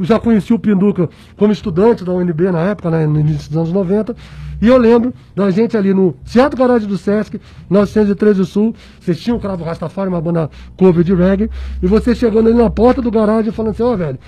Já 0.00 0.18
conheci 0.18 0.52
o 0.52 0.58
Pinduca 0.58 1.08
como 1.36 1.52
estudante 1.52 2.04
da 2.04 2.12
UNB 2.12 2.50
na 2.50 2.60
época, 2.62 2.90
né, 2.90 3.06
no 3.06 3.20
início 3.20 3.48
dos 3.48 3.56
anos 3.56 3.72
90. 3.72 4.16
E 4.60 4.66
eu 4.66 4.78
lembro 4.78 5.12
da 5.34 5.50
gente 5.50 5.76
ali 5.76 5.92
no 5.92 6.14
Teatro 6.24 6.58
Garagem 6.58 6.88
do 6.88 6.96
Sesc, 6.96 7.38
913 7.68 8.46
Sul. 8.46 8.74
Vocês 8.98 9.20
tinham 9.20 9.36
o 9.36 9.40
Cravo 9.40 9.62
Rastafari, 9.64 10.08
uma 10.08 10.20
banda 10.20 10.50
cover 10.76 11.04
de 11.04 11.14
reggae. 11.14 11.50
E 11.82 11.86
você 11.86 12.14
chegando 12.14 12.48
ali 12.48 12.56
na 12.56 12.70
porta 12.70 13.02
do 13.02 13.10
garagem 13.10 13.52
falando 13.52 13.72
assim: 13.72 13.82
Ó, 13.82 13.92
oh, 13.92 13.96
velho, 13.96 14.18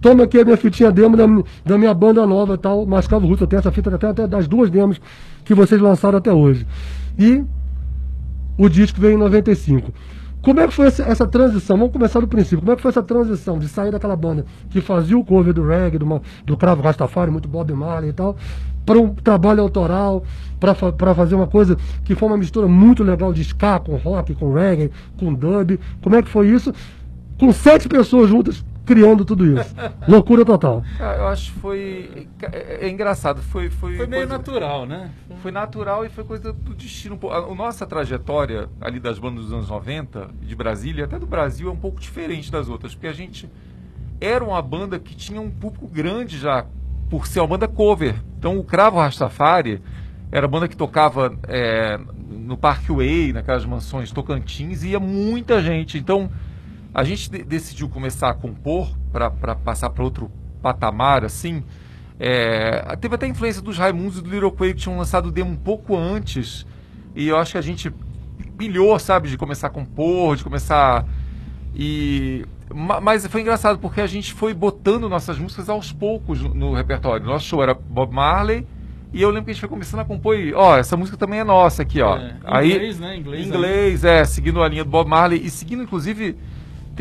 toma 0.00 0.24
aqui 0.24 0.40
a 0.40 0.44
minha 0.44 0.56
fitinha 0.56 0.92
demo 0.92 1.16
da, 1.16 1.26
da 1.64 1.76
minha 1.76 1.92
banda 1.92 2.24
nova 2.24 2.54
e 2.54 2.58
tal, 2.58 2.86
Mascavo 2.86 3.26
Russo. 3.26 3.42
Eu 3.42 3.48
tenho 3.48 3.58
essa 3.58 3.72
fita 3.72 3.92
até, 3.92 4.06
até 4.06 4.26
das 4.28 4.46
duas 4.46 4.70
demos 4.70 5.00
que 5.44 5.54
vocês 5.54 5.80
lançaram 5.80 6.18
até 6.18 6.32
hoje. 6.32 6.64
E 7.18 7.42
o 8.56 8.68
disco 8.68 9.00
veio 9.00 9.14
em 9.14 9.18
95. 9.18 9.92
Como 10.48 10.60
é 10.60 10.66
que 10.66 10.72
foi 10.72 10.86
essa, 10.86 11.26
transição? 11.26 11.76
Vamos 11.76 11.92
começar 11.92 12.20
do 12.20 12.26
princípio. 12.26 12.60
Como 12.60 12.72
é 12.72 12.76
que 12.76 12.80
foi 12.80 12.88
essa 12.88 13.02
transição 13.02 13.58
de 13.58 13.68
sair 13.68 13.90
daquela 13.90 14.16
banda 14.16 14.46
que 14.70 14.80
fazia 14.80 15.18
o 15.18 15.22
cover 15.22 15.52
do 15.52 15.62
reggae, 15.62 15.98
do, 15.98 16.22
do 16.46 16.56
Cravo 16.56 16.80
Rastafari, 16.80 17.30
muito 17.30 17.46
Bob 17.46 17.70
Marley 17.74 18.08
e 18.08 18.12
tal, 18.14 18.34
para 18.86 18.98
um 18.98 19.14
trabalho 19.14 19.60
autoral, 19.60 20.24
para 20.58 21.14
fazer 21.14 21.34
uma 21.34 21.46
coisa 21.46 21.76
que 22.02 22.14
foi 22.14 22.28
uma 22.28 22.38
mistura 22.38 22.66
muito 22.66 23.04
legal 23.04 23.30
de 23.30 23.42
ska 23.42 23.78
com 23.78 23.94
rock, 23.96 24.34
com 24.36 24.54
reggae, 24.54 24.90
com 25.18 25.34
dub. 25.34 25.78
Como 26.00 26.16
é 26.16 26.22
que 26.22 26.30
foi 26.30 26.48
isso? 26.48 26.72
Com 27.38 27.52
sete 27.52 27.86
pessoas 27.86 28.30
juntas 28.30 28.64
criando 28.88 29.24
tudo 29.24 29.44
isso. 29.60 29.74
Loucura 30.08 30.44
total. 30.44 30.82
Eu 30.98 31.28
acho 31.28 31.52
que 31.52 31.60
foi. 31.60 32.26
É, 32.50 32.86
é 32.86 32.88
engraçado, 32.88 33.42
foi. 33.42 33.68
Foi, 33.70 33.96
Foi 33.96 34.06
meio 34.06 34.22
coisa- 34.26 34.38
natural, 34.38 34.86
né? 34.86 35.10
Foi 35.42 35.52
natural 35.52 36.04
e 36.04 36.08
foi 36.08 36.24
coisa 36.24 36.52
do 36.52 36.74
destino. 36.74 37.18
A 37.30 37.54
nossa 37.54 37.86
trajetória 37.86 38.68
ali 38.80 38.98
das 38.98 39.18
bandas 39.18 39.44
dos 39.44 39.52
anos 39.52 39.68
90, 39.68 40.28
de 40.42 40.56
Brasília, 40.56 41.04
até 41.04 41.18
do 41.18 41.26
Brasil, 41.26 41.68
é 41.68 41.72
um 41.72 41.76
pouco 41.76 42.00
diferente 42.00 42.50
das 42.50 42.68
outras, 42.68 42.94
porque 42.94 43.06
a 43.06 43.12
gente 43.12 43.48
era 44.20 44.42
uma 44.42 44.60
banda 44.62 44.98
que 44.98 45.14
tinha 45.14 45.40
um 45.40 45.50
público 45.50 45.86
grande 45.86 46.38
já, 46.38 46.64
por 47.08 47.26
ser 47.26 47.40
uma 47.40 47.46
banda 47.48 47.68
cover. 47.68 48.16
Então 48.38 48.58
o 48.58 48.64
Cravo 48.64 48.98
Rastafari 48.98 49.80
era 50.32 50.46
a 50.46 50.48
banda 50.48 50.66
que 50.66 50.76
tocava 50.76 51.36
é, 51.46 51.98
no 52.30 52.56
Parkway, 52.56 53.32
naquelas 53.32 53.64
mansões 53.64 54.10
Tocantins, 54.10 54.82
e 54.82 54.88
ia 54.88 55.00
muita 55.00 55.62
gente. 55.62 55.98
Então 55.98 56.28
a 56.94 57.04
gente 57.04 57.30
de- 57.30 57.42
decidiu 57.44 57.88
começar 57.88 58.30
a 58.30 58.34
compor 58.34 58.90
para 59.12 59.30
passar 59.54 59.90
para 59.90 60.02
outro 60.04 60.30
patamar, 60.62 61.24
assim. 61.24 61.62
É, 62.20 62.96
teve 63.00 63.14
até 63.14 63.26
a 63.26 63.28
influência 63.28 63.62
dos 63.62 63.78
Raimundos 63.78 64.18
e 64.18 64.22
do 64.22 64.30
Little 64.30 64.50
Quay 64.50 64.74
que 64.74 64.80
tinham 64.80 64.98
lançado 64.98 65.26
o 65.26 65.30
demo 65.30 65.50
um 65.50 65.56
pouco 65.56 65.96
antes. 65.96 66.66
E 67.14 67.28
eu 67.28 67.36
acho 67.36 67.52
que 67.52 67.58
a 67.58 67.62
gente 67.62 67.92
pilhou, 68.56 68.98
sabe, 68.98 69.28
de 69.28 69.36
começar 69.36 69.68
a 69.68 69.70
compor, 69.70 70.36
de 70.36 70.42
começar. 70.44 71.04
E. 71.74 72.44
ma- 72.74 73.00
Mas 73.00 73.26
foi 73.26 73.40
engraçado 73.40 73.78
porque 73.78 74.00
a 74.00 74.06
gente 74.06 74.32
foi 74.32 74.52
botando 74.54 75.08
nossas 75.08 75.38
músicas 75.38 75.68
aos 75.68 75.92
poucos 75.92 76.40
no, 76.42 76.54
no 76.54 76.74
repertório. 76.74 77.24
Nosso 77.24 77.44
show 77.46 77.62
era 77.62 77.74
Bob 77.74 78.12
Marley. 78.12 78.66
E 79.12 79.22
eu 79.22 79.28
lembro 79.30 79.44
que 79.46 79.50
a 79.52 79.54
gente 79.54 79.60
foi 79.60 79.70
começando 79.70 80.00
a 80.00 80.04
compor 80.04 80.36
e, 80.38 80.52
ó, 80.52 80.76
essa 80.76 80.94
música 80.96 81.16
também 81.16 81.38
é 81.40 81.44
nossa 81.44 81.80
aqui, 81.82 82.02
ó. 82.02 82.18
É, 82.18 82.34
Aí, 82.44 82.72
inglês, 82.74 83.00
né? 83.00 83.16
Inglês, 83.16 83.46
inglês, 83.46 84.04
é, 84.04 84.22
seguindo 84.24 84.62
a 84.62 84.68
linha 84.68 84.84
do 84.84 84.90
Bob 84.90 85.08
Marley 85.08 85.40
e 85.42 85.48
seguindo, 85.48 85.82
inclusive, 85.82 86.36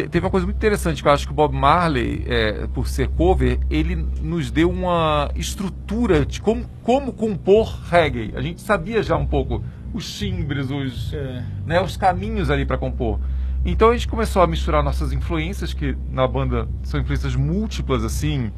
teve 0.03 0.19
uma 0.19 0.29
coisa 0.29 0.45
muito 0.45 0.57
interessante 0.57 1.01
que 1.01 1.07
eu 1.07 1.11
acho 1.11 1.25
que 1.25 1.31
o 1.31 1.35
Bob 1.35 1.55
Marley, 1.55 2.23
é, 2.27 2.67
por 2.73 2.87
ser 2.87 3.07
cover, 3.09 3.59
ele 3.69 3.95
nos 4.21 4.51
deu 4.51 4.69
uma 4.69 5.31
estrutura 5.35 6.25
de 6.25 6.39
como, 6.41 6.65
como 6.83 7.11
compor 7.11 7.79
reggae. 7.89 8.33
A 8.35 8.41
gente 8.41 8.61
sabia 8.61 9.01
já 9.01 9.15
um 9.15 9.25
pouco 9.25 9.63
os 9.93 10.17
timbres, 10.17 10.69
os, 10.69 11.13
É. 11.13 11.43
né, 11.65 11.81
os 11.81 11.97
caminhos 11.97 12.49
ali 12.49 12.65
para 12.65 12.77
compor. 12.77 13.19
Então 13.65 13.89
a 13.89 13.93
gente 13.93 14.07
começou 14.07 14.41
a 14.41 14.47
misturar 14.47 14.83
nossas 14.83 15.11
influências, 15.11 15.73
que 15.73 15.97
na 16.11 16.27
banda 16.27 16.67
são 16.83 16.99
influências 16.99 17.35
múltiplas, 17.35 18.03
assim, 18.03 18.51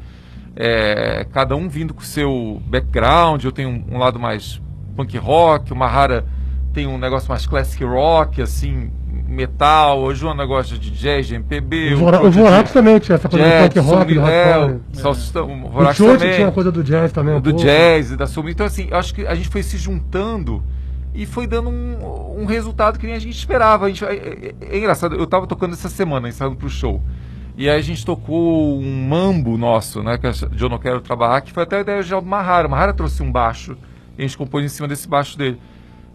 é, 0.54 1.26
cada 1.32 1.56
um 1.56 1.68
vindo 1.68 1.94
com 1.94 2.00
o 2.00 2.04
seu 2.04 2.60
background. 2.66 3.42
Eu 3.44 3.52
tenho 3.52 3.68
um, 3.70 3.94
um 3.94 3.98
lado 3.98 4.18
mais 4.18 4.60
punk 4.96 5.16
rock, 5.16 5.72
o 5.72 5.76
Mahara 5.76 6.24
tem 6.72 6.86
um 6.86 6.98
negócio 6.98 7.28
mais 7.28 7.46
classic 7.46 7.82
rock, 7.84 8.40
assim, 8.42 8.90
metal. 9.26 10.02
O 10.02 10.14
Joana 10.14 10.44
gosta 10.44 10.76
de 10.76 10.90
jazz, 10.90 11.26
de 11.26 11.34
MPB. 11.34 11.94
O, 11.94 11.98
Vora, 11.98 12.22
o 12.22 12.30
Vorax 12.30 12.72
também 12.72 12.98
tinha 12.98 13.16
essa 13.16 13.28
coisa 13.28 13.44
jazz, 13.44 13.68
do 13.68 13.74
punk 13.74 13.78
rock, 13.96 14.14
do 14.14 14.20
Soul- 14.20 14.28
é, 14.30 14.66
o 14.66 14.80
Salsichão- 14.96 15.48
o 15.48 15.66
O 15.66 15.70
Vorax 15.70 15.96
Chote 15.96 16.18
também 16.18 16.34
tinha 16.36 16.52
coisa 16.52 16.72
do 16.72 16.82
jazz 16.84 17.12
também. 17.12 17.34
um 17.34 17.40
do 17.40 17.50
pouco. 17.50 17.64
jazz 17.64 18.10
e 18.12 18.16
da 18.16 18.26
soul. 18.26 18.48
Então, 18.48 18.66
assim, 18.66 18.88
eu 18.90 18.96
acho 18.96 19.14
que 19.14 19.26
a 19.26 19.34
gente 19.34 19.48
foi 19.48 19.62
se 19.62 19.76
juntando 19.78 20.62
e 21.14 21.26
foi 21.26 21.46
dando 21.46 21.68
um, 21.68 22.40
um 22.40 22.44
resultado 22.44 22.98
que 22.98 23.06
nem 23.06 23.14
a 23.14 23.18
gente 23.18 23.36
esperava. 23.36 23.86
A 23.86 23.88
gente, 23.88 24.04
é, 24.04 24.14
é- 24.14 24.54
é 24.74 24.78
engraçado, 24.78 25.16
eu 25.16 25.26
tava 25.26 25.46
tocando 25.46 25.72
essa 25.72 25.88
semana, 25.88 26.28
ensaiando 26.28 26.56
pro 26.56 26.68
show. 26.68 27.00
E 27.56 27.68
aí 27.68 27.78
a 27.78 27.82
gente 27.82 28.06
tocou 28.06 28.80
um 28.80 29.06
mambo 29.08 29.58
nosso, 29.58 30.02
né? 30.02 30.16
Que 30.16 30.26
é 30.28 30.30
de 30.30 30.62
Eu 30.62 30.68
Não 30.68 30.78
Quero 30.78 31.00
Trabalhar, 31.00 31.40
que 31.42 31.52
foi 31.52 31.64
até 31.64 31.78
a 31.78 31.80
ideia 31.80 32.02
do 32.02 32.22
Mahara. 32.22 32.66
O 32.66 32.70
Mahara 32.70 32.94
trouxe 32.94 33.22
um 33.22 33.30
baixo 33.30 33.76
e 34.16 34.22
a 34.22 34.26
gente 34.26 34.38
compôs 34.38 34.64
em 34.64 34.68
cima 34.68 34.88
desse 34.88 35.06
baixo 35.08 35.36
dele. 35.36 35.60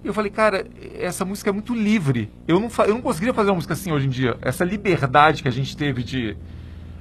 E 0.05 0.07
eu 0.07 0.13
falei, 0.13 0.29
cara, 0.29 0.67
essa 0.99 1.25
música 1.25 1.49
é 1.49 1.53
muito 1.53 1.73
livre. 1.73 2.29
Eu 2.47 2.59
não, 2.59 2.69
eu 2.85 2.93
não 2.93 3.01
conseguiria 3.01 3.33
fazer 3.33 3.49
uma 3.49 3.55
música 3.55 3.73
assim 3.73 3.91
hoje 3.91 4.05
em 4.05 4.09
dia. 4.11 4.37
Essa 4.39 4.63
liberdade 4.63 5.41
que 5.41 5.47
a 5.47 5.51
gente 5.51 5.75
teve 5.75 6.03
de. 6.03 6.37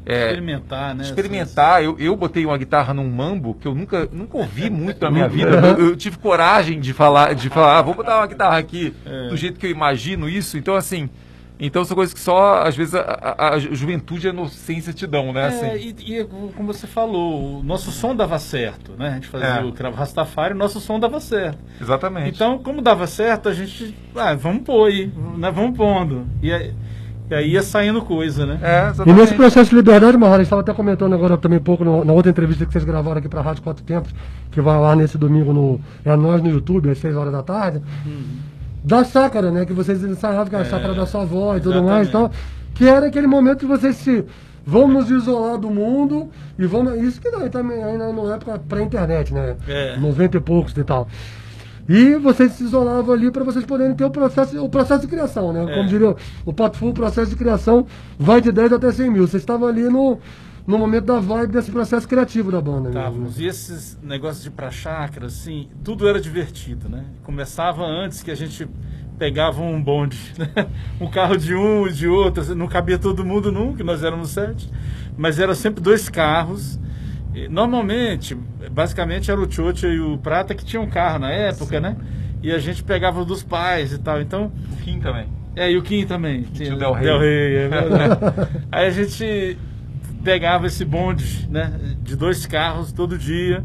é, 0.06 0.28
Experimentar, 0.28 0.94
né? 0.94 1.04
experimentar. 1.04 1.84
Eu, 1.84 1.96
eu 1.98 2.16
botei 2.16 2.46
uma 2.46 2.56
guitarra 2.56 2.94
num 2.94 3.08
mambo 3.10 3.54
que 3.60 3.68
eu 3.68 3.74
nunca, 3.74 4.08
nunca 4.10 4.38
ouvi 4.38 4.68
muito 4.70 5.02
na 5.04 5.10
minha 5.10 5.28
vida. 5.28 5.50
Eu, 5.78 5.88
eu 5.90 5.96
tive 5.96 6.16
coragem 6.16 6.80
de 6.80 6.94
falar, 6.94 7.34
de 7.34 7.50
falar, 7.50 7.78
ah, 7.78 7.82
vou 7.82 7.92
botar 7.94 8.16
uma 8.16 8.26
guitarra 8.26 8.56
aqui 8.56 8.94
É. 9.04 9.28
do 9.28 9.36
jeito 9.36 9.60
que 9.60 9.66
eu 9.66 9.70
imagino 9.70 10.26
isso. 10.26 10.56
Então, 10.56 10.74
assim, 10.74 11.10
então 11.58 11.84
são 11.84 11.94
coisas 11.94 12.12
que 12.12 12.20
só, 12.20 12.62
às 12.62 12.76
vezes, 12.76 12.94
a, 12.94 13.00
a- 13.00 13.54
a 13.54 13.58
juventude 13.58 14.26
e 14.26 14.30
a 14.30 14.32
inocência 14.32 14.92
te 14.92 15.06
dão, 15.06 15.32
né? 15.32 15.46
Assim. 15.46 15.66
É, 15.66 15.76
e, 15.78 15.94
e 16.20 16.24
como 16.24 16.72
você 16.72 16.86
falou, 16.86 17.60
o 17.60 17.62
nosso 17.62 17.90
som 17.92 18.14
dava 18.14 18.38
certo, 18.38 18.92
né? 18.98 19.08
A 19.08 19.14
gente 19.14 19.28
fazia 19.28 19.46
É. 19.48 19.64
o 19.64 19.72
Cravo 19.72 19.96
Rastafari, 19.96 20.52
o 20.54 20.56
nosso 20.56 20.80
som 20.80 20.98
dava 20.98 21.20
certo. 21.20 21.58
Exatamente. 21.80 22.30
Então, 22.34 22.58
como 22.58 22.82
dava 22.82 23.06
certo, 23.06 23.48
a 23.48 23.54
gente, 23.54 23.96
ah, 24.16 24.34
vamos 24.34 24.62
pôr 24.64 24.88
aí, 24.88 25.12
né? 25.38 25.50
vamos 25.50 25.76
pondo. 25.76 26.26
E 26.42 26.52
aí, 26.52 26.74
e 27.30 27.34
aí 27.34 27.50
ia 27.52 27.62
saindo 27.62 28.02
coisa, 28.02 28.44
né? 28.44 28.58
é, 28.62 28.86
E 28.86 28.90
exatamente. 28.90 29.20
nesse 29.20 29.34
processo 29.34 29.70
de 29.70 29.76
liberdade, 29.76 30.16
Marra, 30.18 30.34
a 30.34 30.36
gente 30.38 30.46
estava 30.46 30.60
até 30.60 30.74
comentando 30.74 31.14
agora 31.14 31.38
também 31.38 31.58
um 31.58 31.62
pouco 31.62 31.82
no- 31.84 32.04
na 32.04 32.12
outra 32.12 32.30
entrevista 32.30 32.66
que 32.66 32.72
vocês 32.72 32.84
gravaram 32.84 33.18
aqui 33.18 33.28
para 33.28 33.40
a 33.40 33.42
Rádio 33.42 33.62
Quatro 33.62 33.82
Tempos, 33.84 34.12
que 34.50 34.60
vai 34.60 34.78
lá 34.78 34.94
nesse 34.94 35.16
domingo 35.16 35.52
no 35.52 35.80
É 36.04 36.14
Nós 36.16 36.42
no 36.42 36.50
YouTube, 36.50 36.90
às 36.90 36.98
6 36.98 37.16
horas 37.16 37.32
da 37.32 37.42
tarde, 37.42 37.80
da 38.84 39.02
chácara, 39.02 39.50
né? 39.50 39.64
Que 39.64 39.72
vocês 39.72 40.04
ensaiavam 40.04 40.46
com 40.46 40.56
a 40.56 40.64
chácara 40.64 40.94
da 40.94 41.06
sua 41.06 41.22
avó 41.22 41.56
e 41.56 41.60
tudo 41.60 41.82
mais 41.82 42.08
e 42.08 42.12
tal. 42.12 42.30
Que 42.74 42.86
era 42.86 43.06
aquele 43.06 43.26
momento 43.26 43.60
que 43.60 43.66
vocês 43.66 43.96
se. 43.96 44.24
Vamos 44.66 44.94
nos 44.94 45.10
isolar 45.10 45.58
do 45.58 45.70
mundo 45.70 46.28
e 46.58 46.66
vamos. 46.66 46.94
Isso 47.02 47.20
que 47.20 47.30
daí 47.30 47.48
também 47.48 47.82
ainda 47.82 48.12
na 48.12 48.34
época 48.34 48.58
pré-internet, 48.58 49.32
né? 49.32 49.56
É. 49.66 49.96
90 49.96 50.36
e 50.36 50.40
poucos 50.40 50.76
e 50.76 50.84
tal. 50.84 51.08
E 51.88 52.14
vocês 52.16 52.52
se 52.52 52.64
isolavam 52.64 53.14
ali 53.14 53.30
para 53.30 53.44
vocês 53.44 53.64
poderem 53.64 53.94
ter 53.94 54.04
o 54.04 54.10
processo, 54.10 54.62
o 54.62 54.68
processo 54.68 55.02
de 55.02 55.06
criação, 55.06 55.52
né? 55.52 55.66
Como 55.74 55.86
diria 55.86 56.16
o 56.44 56.52
Pato 56.52 56.78
Fu, 56.78 56.88
o 56.88 56.94
processo 56.94 57.30
de 57.30 57.36
criação 57.36 57.86
vai 58.18 58.40
de 58.40 58.50
10 58.50 58.72
até 58.72 58.90
100 58.90 59.10
mil. 59.10 59.26
Vocês 59.26 59.42
estavam 59.42 59.68
ali 59.68 59.82
no, 59.82 60.18
no 60.66 60.78
momento 60.78 61.04
da 61.06 61.20
vibe 61.20 61.52
desse 61.52 61.70
processo 61.70 62.08
criativo 62.08 62.50
da 62.50 62.60
banda. 62.60 62.88
né? 62.88 62.98
Estávamos. 62.98 63.38
E 63.38 63.46
esses 63.46 63.98
negócios 64.02 64.42
de 64.42 64.48
ir 64.48 64.52
pra 64.52 64.70
chácara, 64.70 65.26
assim, 65.26 65.68
tudo 65.82 66.08
era 66.08 66.20
divertido, 66.20 66.88
né? 66.88 67.04
Começava 67.22 67.84
antes 67.84 68.22
que 68.22 68.30
a 68.30 68.34
gente 68.34 68.66
pegava 69.18 69.60
um 69.62 69.80
bonde, 69.82 70.18
né? 70.38 70.66
um 71.00 71.08
carro 71.08 71.36
de 71.36 71.54
um 71.54 71.86
e 71.86 71.92
de 71.92 72.08
outro, 72.08 72.42
assim, 72.42 72.54
não 72.54 72.66
cabia 72.66 72.98
todo 72.98 73.24
mundo 73.24 73.52
nunca, 73.52 73.84
nós 73.84 74.02
éramos 74.02 74.30
sete, 74.30 74.68
mas 75.16 75.38
eram 75.38 75.54
sempre 75.54 75.82
dois 75.82 76.08
carros. 76.08 76.80
E, 77.34 77.48
normalmente, 77.48 78.34
basicamente 78.70 79.30
era 79.30 79.40
o 79.40 79.46
Tchotcha 79.46 79.88
e 79.88 79.98
o 80.00 80.16
Prata 80.18 80.54
que 80.54 80.64
tinham 80.64 80.86
carro 80.88 81.18
na 81.18 81.30
época, 81.30 81.80
né? 81.80 81.96
E 82.42 82.50
a 82.52 82.58
gente 82.58 82.82
pegava 82.84 83.24
dos 83.24 83.42
pais 83.42 83.92
e 83.92 83.98
tal. 83.98 84.20
Então, 84.20 84.52
O 84.72 84.76
Kim 84.82 85.00
também. 85.00 85.26
é, 85.56 85.70
e 85.70 85.76
o 85.76 85.82
Kim 85.82 86.06
também. 86.06 86.42
Tinha 86.42 86.74
o 86.74 86.78
Del 86.78 86.92
Rey. 86.92 87.04
Del 87.04 87.18
Rey, 87.18 87.56
é 87.56 87.68
verdade. 87.68 88.48
Aí 88.70 88.86
a 88.86 88.90
gente 88.90 89.58
pegava 90.24 90.66
esse 90.66 90.84
bonde, 90.84 91.46
né? 91.50 91.72
De 92.02 92.16
dois 92.16 92.46
carros 92.46 92.90
todo 92.92 93.16
dia, 93.18 93.62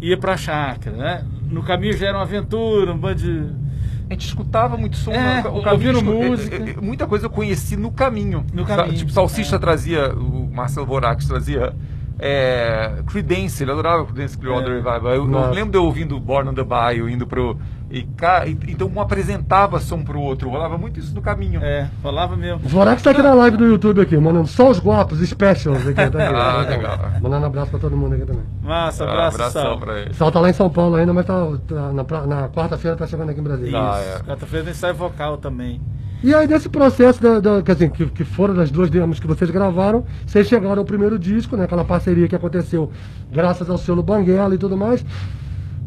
ia 0.00 0.16
pra 0.16 0.36
chácara, 0.36 0.96
né? 0.96 1.24
No 1.50 1.62
caminho 1.62 1.96
já 1.96 2.08
era 2.08 2.16
uma 2.18 2.24
aventura, 2.24 2.92
um 2.92 2.98
bando 2.98 3.16
de... 3.22 3.64
A 4.10 4.12
gente 4.14 4.26
escutava 4.26 4.76
muito 4.76 4.96
som. 4.96 5.12
É, 5.12 5.42
no- 5.42 5.66
ouvindo 5.70 5.98
escu- 5.98 6.04
música. 6.12 6.58
Muita 6.82 7.06
coisa 7.06 7.26
eu 7.26 7.30
conheci 7.30 7.74
no 7.76 7.90
caminho. 7.90 8.44
No 8.52 8.64
caminho, 8.66 8.96
Tipo, 8.98 9.10
Salsicha 9.12 9.56
é. 9.56 9.58
trazia, 9.58 10.12
o 10.14 10.50
Marcelo 10.52 10.84
Vorax 10.86 11.26
trazia 11.26 11.72
é, 12.18 13.02
Creedence, 13.06 13.62
ele 13.62 13.72
adorava 13.72 14.04
Creedence 14.04 14.36
Clearwater 14.38 14.72
É. 14.72 14.76
Revival. 14.76 15.14
Eu, 15.14 15.30
eu 15.30 15.50
lembro 15.50 15.70
de 15.72 15.78
eu 15.78 15.84
ouvindo 15.84 16.18
Born 16.20 16.50
on 16.50 16.54
the 16.54 16.62
Bayou, 16.64 17.08
indo 17.08 17.26
pro... 17.26 17.56
E, 17.90 17.98
e- 18.00 18.58
então 18.72 18.90
um 18.92 19.00
apresentava 19.00 19.78
som 19.78 20.02
pro 20.02 20.18
outro, 20.20 20.48
rolava 20.50 20.76
muito 20.76 20.98
isso 20.98 21.14
no 21.14 21.20
caminho. 21.22 21.62
É, 21.62 21.88
falava 22.02 22.34
mesmo. 22.34 22.60
O 22.64 22.68
Vorax 22.68 23.02
tá 23.02 23.10
aqui 23.12 23.22
na 23.22 23.34
live 23.34 23.56
do 23.56 23.66
YouTube 23.66 24.00
aqui, 24.00 24.16
mandando 24.16 24.48
só 24.48 24.68
os 24.70 24.80
guapos, 24.80 25.20
specials 25.20 25.86
aqui. 25.86 25.94
Tá 25.94 26.04
aqui 26.06 26.16
Ah, 26.34 26.64
Tá 26.64 26.70
legal. 26.70 26.98
Mandando 27.22 27.46
abraço 27.46 27.70
pra 27.70 27.78
todo 27.78 27.96
mundo 27.96 28.14
aqui 28.14 28.24
também. 28.24 28.42
Massa, 28.62 29.04
Ah, 29.04 29.10
abraço, 29.12 29.36
abração 29.36 29.62
Sal. 29.62 29.78
pra 29.78 30.00
ele. 30.00 30.14
Sal 30.14 30.32
tá 30.32 30.40
lá 30.40 30.50
em 30.50 30.54
São 30.54 30.68
Paulo 30.70 30.96
ainda, 30.96 31.12
mas 31.12 31.24
tá, 31.26 31.34
tá 31.68 31.92
na, 31.92 32.26
na 32.26 32.48
quarta-feira 32.48 32.96
tá 32.96 33.06
chegando 33.06 33.30
aqui 33.30 33.38
em 33.40 33.44
Brasília. 33.44 33.78
Ah, 33.78 34.00
Isso, 34.00 34.08
é. 34.22 34.24
quarta-feira 34.24 34.64
tem 34.64 34.72
ensaio 34.72 34.94
vocal 34.94 35.36
também. 35.36 35.80
E 36.22 36.34
aí, 36.34 36.46
desse 36.46 36.68
processo, 36.70 37.20
da, 37.22 37.38
da- 37.38 37.62
quer 37.62 37.74
dizer, 37.74 37.90
que, 37.90 38.06
que 38.06 38.24
foram 38.24 38.54
das 38.54 38.70
duas 38.70 38.88
demos 38.88 39.20
que 39.20 39.26
vocês 39.26 39.50
gravaram, 39.50 40.04
vocês 40.26 40.48
chegaram 40.48 40.78
ao 40.78 40.84
primeiro 40.84 41.18
disco, 41.18 41.54
né? 41.56 41.64
Aquela 41.64 41.84
parceria 41.84 42.26
que 42.26 42.34
aconteceu 42.34 42.90
graças 43.30 43.68
ao 43.68 43.76
selo 43.76 44.02
Banguela 44.02 44.54
e 44.54 44.58
tudo 44.58 44.76
mais. 44.76 45.04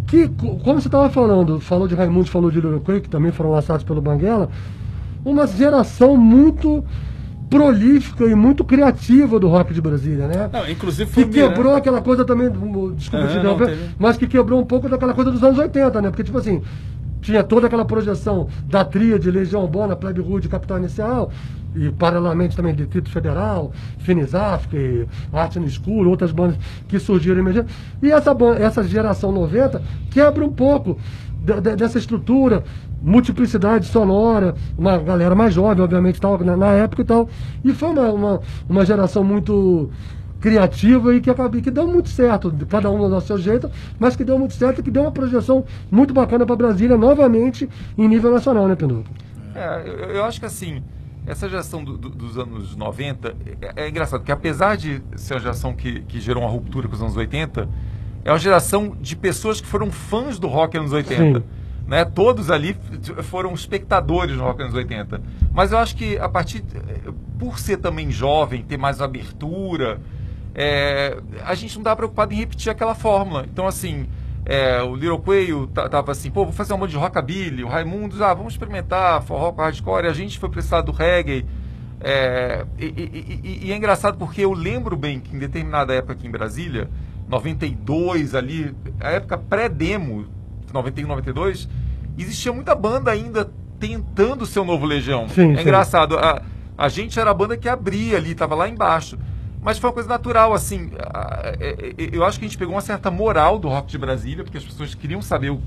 Que, 0.05 0.27
co- 0.27 0.57
como 0.57 0.79
você 0.79 0.87
estava 0.87 1.09
falando, 1.09 1.59
falou 1.59 1.87
de 1.87 1.95
Raimundo, 1.95 2.29
falou 2.29 2.51
de 2.51 2.61
Little 2.61 2.79
Quake, 2.81 3.01
que 3.01 3.09
também 3.09 3.31
foram 3.31 3.51
lançados 3.51 3.83
pelo 3.83 3.99
Banguela, 4.01 4.49
uma 5.25 5.47
geração 5.47 6.15
muito 6.15 6.83
prolífica 7.49 8.25
e 8.25 8.35
muito 8.35 8.63
criativa 8.63 9.39
do 9.39 9.47
rock 9.47 9.73
de 9.73 9.81
Brasília, 9.81 10.27
né? 10.27 10.49
Não, 10.51 10.69
inclusive 10.69 11.05
Que 11.09 11.13
foi 11.15 11.25
Miranda. 11.25 11.53
quebrou 11.53 11.75
aquela 11.75 12.01
coisa 12.01 12.23
também, 12.25 12.49
desculpa 12.95 13.25
Aham, 13.25 13.27
te 13.29 13.43
não, 13.43 13.53
interromper, 13.55 13.77
mas 13.97 14.17
que 14.17 14.27
quebrou 14.27 14.59
um 14.61 14.65
pouco 14.65 14.87
daquela 14.89 15.13
coisa 15.13 15.31
dos 15.31 15.41
anos 15.43 15.57
80, 15.57 16.01
né? 16.01 16.09
Porque, 16.09 16.23
tipo 16.23 16.37
assim, 16.37 16.61
tinha 17.27 17.43
toda 17.43 17.67
aquela 17.67 17.83
projeção 17.83 18.47
da 18.69 18.85
tríade, 18.85 19.29
Legião 19.29 19.61
Urbana, 19.63 19.97
Plebe 19.97 20.21
Rude, 20.21 20.47
Capital 20.47 20.77
Inicial, 20.77 21.29
e 21.75 21.89
paralelamente 21.91 22.55
também 22.55 22.73
Distrito 22.73 23.09
Federal, 23.09 23.73
Finizaf, 23.99 24.65
Arte 25.33 25.59
no 25.59 25.67
Escuro, 25.67 26.09
outras 26.09 26.31
bandas 26.31 26.57
que 26.87 26.97
surgiram 26.97 27.39
emergentes. 27.39 27.75
E 28.01 28.09
essa, 28.09 28.33
essa 28.57 28.81
geração 28.85 29.33
90 29.33 29.81
quebra 30.09 30.45
um 30.45 30.51
pouco 30.53 30.97
de- 31.43 31.59
de- 31.59 31.75
dessa 31.75 31.97
estrutura, 31.97 32.63
multiplicidade 33.01 33.87
sonora, 33.87 34.55
uma 34.77 34.97
galera 34.97 35.35
mais 35.35 35.53
jovem, 35.53 35.83
obviamente, 35.83 36.21
tal, 36.21 36.37
na, 36.39 36.55
na 36.55 36.71
época 36.71 37.01
e 37.01 37.05
tal. 37.05 37.27
E 37.63 37.73
foi 37.73 37.89
uma, 37.89 38.09
uma, 38.09 38.41
uma 38.69 38.85
geração 38.85 39.21
muito 39.21 39.89
criativa 40.39 41.13
e 41.15 41.21
que, 41.21 41.29
acabou, 41.29 41.61
que 41.61 41.71
deu 41.71 41.87
muito 41.87 42.09
certo, 42.09 42.53
cada 42.69 42.89
um 42.91 43.09
do 43.09 43.21
seu 43.21 43.37
jeito, 43.37 43.69
mas 43.99 44.15
que 44.15 44.23
deu 44.23 44.37
muito 44.37 44.53
certo 44.53 44.79
e 44.79 44.83
que 44.83 44.91
deu 44.91 45.03
uma 45.03 45.11
projeção 45.11 45.65
muito 45.91 46.13
bacana 46.13 46.45
para 46.45 46.55
Brasília 46.55 46.97
novamente 46.97 47.67
em 47.97 48.07
nível 48.07 48.31
nacional, 48.31 48.67
né, 48.67 48.75
Pinduca? 48.75 49.09
É, 49.55 49.83
eu, 49.85 49.93
eu 50.17 50.23
acho 50.25 50.39
que 50.39 50.45
assim, 50.45 50.83
essa 51.25 51.49
geração 51.49 51.83
do- 51.83 51.97
do- 51.97 52.09
dos 52.09 52.37
anos 52.37 52.75
90 52.75 53.35
é, 53.75 53.83
é 53.85 53.89
engraçado, 53.89 54.19
porque 54.21 54.31
apesar 54.31 54.77
de 54.77 55.01
ser 55.15 55.33
uma 55.33 55.39
geração 55.39 55.73
que, 55.73 56.01
que 56.01 56.19
gerou 56.19 56.43
uma 56.43 56.49
ruptura 56.51 56.87
com 56.87 56.93
os 56.95 57.01
anos 57.01 57.17
80, 57.17 57.67
é 58.23 58.31
uma 58.31 58.39
geração 58.39 58.95
de 59.01 59.15
pessoas 59.15 59.59
que 59.59 59.67
foram 59.67 59.89
fãs 59.89 60.37
do 60.37 60.47
rock 60.47 60.77
anos 60.77 60.91
80. 60.93 61.39
Sim. 61.39 61.45
Né? 61.87 62.03
Todos 62.03 62.51
ali 62.51 62.75
foram 63.23 63.53
espectadores 63.53 64.35
do 64.35 64.41
rock 64.43 64.61
anos 64.61 64.73
80. 64.75 65.21
Mas 65.53 65.71
eu 65.71 65.77
acho 65.77 65.95
que 65.95 66.17
a 66.17 66.27
partir. 66.27 66.61
eh, 66.75 67.09
Por 67.39 67.57
ser 67.59 67.77
também 67.77 68.11
jovem, 68.11 68.61
ter 68.63 68.77
mais 68.77 68.99
abertura, 69.01 70.01
é, 70.57 71.15
a 71.45 71.53
gente 71.53 71.75
não 71.75 71.81
estava 71.81 71.95
preocupado 71.97 72.33
em 72.33 72.37
repetir 72.37 72.71
aquela 72.71 72.95
fórmula. 72.95 73.45
Então, 73.47 73.67
assim, 73.67 74.07
é, 74.43 74.81
o 74.81 74.95
Little 74.95 75.19
Quail 75.19 75.67
ta- 75.67 75.87
tava 75.87 76.11
assim, 76.11 76.31
pô, 76.31 76.43
vou 76.45 76.53
fazer 76.53 76.73
uma 76.73 76.79
monte 76.79 76.89
de 76.91 76.97
rockabilly, 76.97 77.63
o 77.63 77.67
Raimundos, 77.67 78.21
ah, 78.21 78.33
vamos 78.33 78.53
experimentar 78.53 79.21
forró 79.21 79.51
com 79.51 79.61
hardcore, 79.61 80.05
e 80.05 80.09
a 80.09 80.13
gente 80.13 80.39
foi 80.39 80.49
precisar 80.49 80.81
do 80.81 80.91
reggae. 80.91 81.45
É, 82.01 82.65
e, 82.79 82.85
e- 82.85 83.41
e- 83.43 83.67
e 83.67 83.71
é 83.71 83.75
engraçado 83.75 84.17
porque 84.17 84.41
eu 84.41 84.51
lembro 84.53 84.95
bem 84.97 85.19
que 85.19 85.35
em 85.35 85.39
determinada 85.39 85.93
época 85.93 86.13
aqui 86.13 86.27
em 86.27 86.31
Brasília, 86.31 86.89
92 87.27 88.33
ali, 88.35 88.73
a 88.99 89.11
época 89.11 89.37
pré-demo, 89.37 90.25
91, 90.73 91.07
92, 91.07 91.67
existia 92.17 92.51
muita 92.51 92.73
banda 92.75 93.11
ainda 93.11 93.49
tentando 93.79 94.45
ser 94.45 94.59
o 94.59 94.65
novo 94.65 94.85
Legião. 94.85 95.27
Sim, 95.29 95.53
é 95.53 95.55
sim. 95.55 95.61
engraçado, 95.61 96.17
a, 96.17 96.41
a 96.77 96.89
gente 96.89 97.19
era 97.19 97.29
a 97.31 97.33
banda 97.33 97.55
que 97.57 97.69
abria 97.69 98.17
ali, 98.17 98.33
tava 98.33 98.55
lá 98.55 98.67
embaixo. 98.67 99.17
Mas 99.67 99.77
foi 99.79 99.89
uma 99.89 99.93
coisa 99.93 100.07
natural, 100.07 100.53
assim. 100.53 100.91
é- 101.59 101.93
é- 101.97 102.09
Eu 102.13 102.23
acho 102.23 102.39
que 102.39 102.45
a 102.45 102.47
gente 102.47 102.57
pegou 102.57 102.73
uma 102.73 102.79
certa 102.79 103.11
moral 103.11 103.59
do 103.59 103.67
rock 103.67 103.89
de 103.91 103.97
Brasília, 103.97 104.41
porque 104.45 104.57
as 104.57 104.63
pessoas 104.63 104.95
queriam 104.95 105.21
saber 105.21 105.49
o 105.49 105.59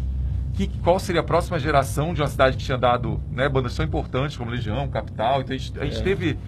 que, 0.54 0.68
qual 0.82 0.98
seria 0.98 1.20
a 1.20 1.24
próxima 1.24 1.58
geração 1.58 2.14
de 2.14 2.22
uma 2.22 2.26
cidade 2.28 2.56
que 2.56 2.64
tinha 2.64 2.78
dado 2.78 3.20
né, 3.30 3.46
bandas 3.46 3.76
tão 3.76 3.84
importantes 3.84 4.38
como 4.38 4.50
Legião, 4.50 4.88
Capital. 4.88 5.42
Então 5.42 5.54
a 5.54 5.58
gente, 5.58 5.78
a 5.78 5.84
gente 5.84 6.02
teve 6.02 6.38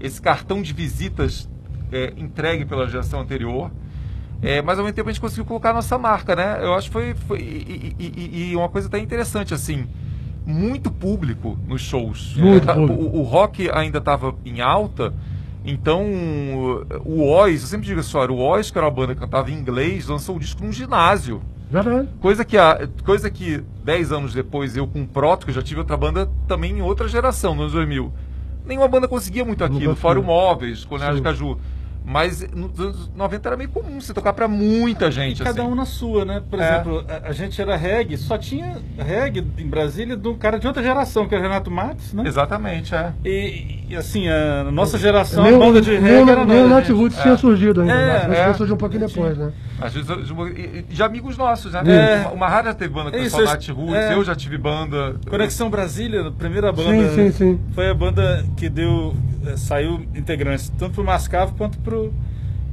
esse 0.00 0.22
cartão 0.22 0.62
de 0.62 0.72
visitas 0.72 1.50
é, 1.92 2.14
entregue 2.16 2.64
pela 2.64 2.88
geração 2.88 3.20
anterior. 3.20 3.70
É, 4.40 4.62
mas 4.62 4.78
ao 4.78 4.84
mesmo 4.86 4.96
tempo 4.96 5.10
a 5.10 5.12
gente 5.12 5.20
conseguiu 5.20 5.44
colocar 5.44 5.68
a 5.68 5.74
nossa 5.74 5.98
marca, 5.98 6.34
né? 6.34 6.60
Eu 6.62 6.72
acho 6.72 6.86
que 6.88 6.92
foi. 6.94 7.14
foi 7.14 7.40
e, 7.40 7.94
e- 7.98 8.50
e- 8.52 8.56
uma 8.56 8.70
coisa 8.70 8.88
até 8.88 8.98
interessante, 8.98 9.52
assim. 9.52 9.86
Muito 10.46 10.90
público 10.90 11.58
nos 11.68 11.82
shows. 11.82 12.34
Muito 12.38 12.70
É, 12.70 12.74
o, 12.74 13.20
o 13.20 13.22
rock 13.22 13.70
ainda 13.70 13.98
estava 13.98 14.34
em 14.46 14.62
alta, 14.62 15.12
então 15.64 16.04
o 17.04 17.28
Oz, 17.28 17.62
eu 17.62 17.68
sempre 17.68 17.86
digo 17.86 18.00
isso, 18.00 18.18
o 18.18 18.38
Oz, 18.38 18.70
que 18.70 18.78
era 18.78 18.86
uma 18.86 18.92
banda 18.92 19.14
que 19.14 19.20
cantava 19.20 19.50
em 19.50 19.54
inglês, 19.54 20.06
lançou 20.06 20.36
o 20.36 20.38
disco 20.38 20.64
num 20.64 20.72
ginásio. 20.72 21.42
Verdade. 21.70 22.08
Coisa 22.20 22.44
que, 22.44 22.58
a, 22.58 22.86
coisa 23.02 23.30
que 23.30 23.64
10 23.82 24.12
anos 24.12 24.34
depois 24.34 24.76
eu 24.76 24.86
com 24.86 25.02
o 25.02 25.06
Proto, 25.06 25.46
que 25.46 25.52
já 25.52 25.62
tive 25.62 25.80
outra 25.80 25.96
banda 25.96 26.28
também 26.46 26.78
em 26.78 26.82
outra 26.82 27.08
geração, 27.08 27.54
nos 27.54 27.62
anos 27.62 27.72
2000. 27.72 28.12
Nenhuma 28.66 28.88
banda 28.88 29.08
conseguia 29.08 29.44
muito 29.44 29.64
aquilo, 29.64 29.96
fora 29.96 30.20
o 30.20 30.22
Móveis, 30.22 30.84
Coronel 30.84 31.16
de. 31.16 31.22
Caju. 31.22 31.58
Mas 32.04 32.44
nos 32.52 32.78
anos 32.80 33.10
90 33.14 33.48
era 33.48 33.56
meio 33.56 33.70
comum 33.70 34.00
você 34.00 34.12
tocar 34.12 34.32
pra 34.32 34.48
muita 34.48 35.10
gente. 35.10 35.42
Cada 35.42 35.62
assim. 35.62 35.70
um 35.70 35.74
na 35.74 35.84
sua, 35.86 36.24
né? 36.24 36.42
Por 36.50 36.60
É. 36.60 36.68
exemplo, 36.74 37.04
a, 37.08 37.28
a 37.28 37.32
gente 37.32 37.60
era 37.62 37.76
reggae, 37.76 38.16
só 38.16 38.36
tinha 38.36 38.76
reggae 38.98 39.46
em 39.58 39.66
Brasília 39.68 40.16
de 40.16 40.26
um 40.28 40.34
cara 40.34 40.58
de 40.58 40.66
outra 40.66 40.82
geração, 40.82 41.28
que 41.28 41.34
era 41.34 41.42
Renato 41.44 41.70
Matos, 41.70 42.12
né? 42.12 42.24
Exatamente, 42.26 42.92
é. 42.94 43.12
E, 43.24 43.84
e, 43.90 43.96
assim, 43.96 44.28
a 44.28 44.64
nossa 44.72 44.98
geração, 44.98 45.44
Nem 45.44 45.54
a 45.54 45.56
o- 45.56 45.60
banda 45.60 45.80
de 45.80 45.96
reggae 45.96 46.24
o- 46.24 46.30
era 46.30 46.44
nem 46.44 46.56
o 46.58 46.60
nós, 46.62 46.70
Nat 46.70 46.86
gente. 46.86 46.96
Roots 46.96 47.18
É. 47.18 47.22
tinha 47.22 47.36
surgido 47.36 47.80
ainda. 47.82 47.92
É, 47.92 47.96
né? 48.28 48.36
Roots 48.36 48.38
é. 48.38 48.54
surgiu 48.54 48.74
um 48.74 48.78
pouquinho 48.78 49.06
depois, 49.06 49.38
né? 49.38 49.52
Às 49.86 49.94
vezes, 49.94 50.08
de 50.88 51.02
amigos 51.02 51.36
nossos, 51.36 51.72
né? 51.72 51.82
É. 51.86 52.20
Uma, 52.26 52.30
uma 52.32 52.48
rara 52.48 52.68
já 52.68 52.74
teve 52.74 52.92
banda 52.94 53.10
com 53.10 53.16
É 53.16 53.20
isso, 53.20 53.36
pessoal 53.36 53.42
eu- 53.46 53.52
Nat 53.60 53.68
Roots, 53.68 53.94
é. 53.94 54.14
eu 54.14 54.24
já 54.24 54.34
tive 54.34 54.58
banda. 54.58 55.16
Conexão 55.28 55.68
Brasília, 55.70 56.28
a 56.28 56.30
primeira 56.30 56.72
banda. 56.72 57.08
Sim, 57.10 57.30
sim, 57.30 57.32
sim. 57.32 57.60
Foi 57.74 57.88
a 57.88 57.94
banda 57.94 58.44
que 58.56 58.68
deu. 58.68 59.14
eh, 59.46 59.56
saiu 59.56 60.06
integrantes, 60.14 60.68
tanto 60.78 60.94
pro 60.94 61.04
Mascavo 61.04 61.54
quanto 61.56 61.78
pro, 61.78 62.12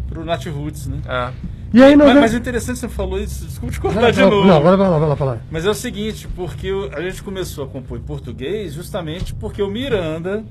pro 0.08 0.24
Nat 0.24 0.46
Roots, 0.46 0.88
né? 0.88 0.98
É. 1.08 1.30
E 1.72 1.84
aí, 1.84 1.96
Mas, 1.96 2.08
nós 2.08 2.20
mas 2.20 2.34
é 2.34 2.38
interessante 2.38 2.74
que 2.76 2.80
você 2.82 2.90
falou 2.90 3.20
isso, 3.20 3.46
desculpa 3.46 3.72
te 3.74 3.80
cortar 3.80 4.02
Não, 4.02 4.12
de 4.12 4.20
não, 4.22 4.30
novo. 4.32 4.48
não, 4.48 4.58
agora 4.58 4.76
vai 4.78 4.90
lá, 4.90 4.98
vai 4.98 5.10
lá 5.10 5.16
falar. 5.16 5.38
Mas 5.52 5.66
é 5.66 5.70
o 5.70 5.74
seguinte, 5.76 6.28
porque 6.36 6.72
a 6.96 7.02
gente 7.02 7.22
começou 7.22 7.64
a 7.64 7.68
compor 7.68 8.00
em 8.00 8.02
português 8.02 8.74
justamente 8.74 9.36
porque 9.36 9.62
o 9.62 9.70
Miranda 9.70 10.44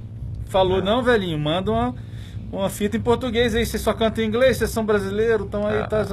falou, 0.46 0.80
não, 0.80 1.02
velhinho, 1.02 1.36
manda 1.36 1.72
uma, 1.72 1.92
uma 2.50 2.70
fita 2.70 2.96
em 2.96 3.00
português 3.00 3.54
aí, 3.54 3.64
vocês 3.66 3.82
só 3.82 3.92
cantam 3.92 4.24
em 4.24 4.26
inglês, 4.28 4.56
vocês 4.56 4.70
são 4.70 4.84
brasileiros, 4.84 5.46
então 5.46 5.66
aí 5.66 5.80
Ah. 5.80 5.86
tá. 5.86 6.06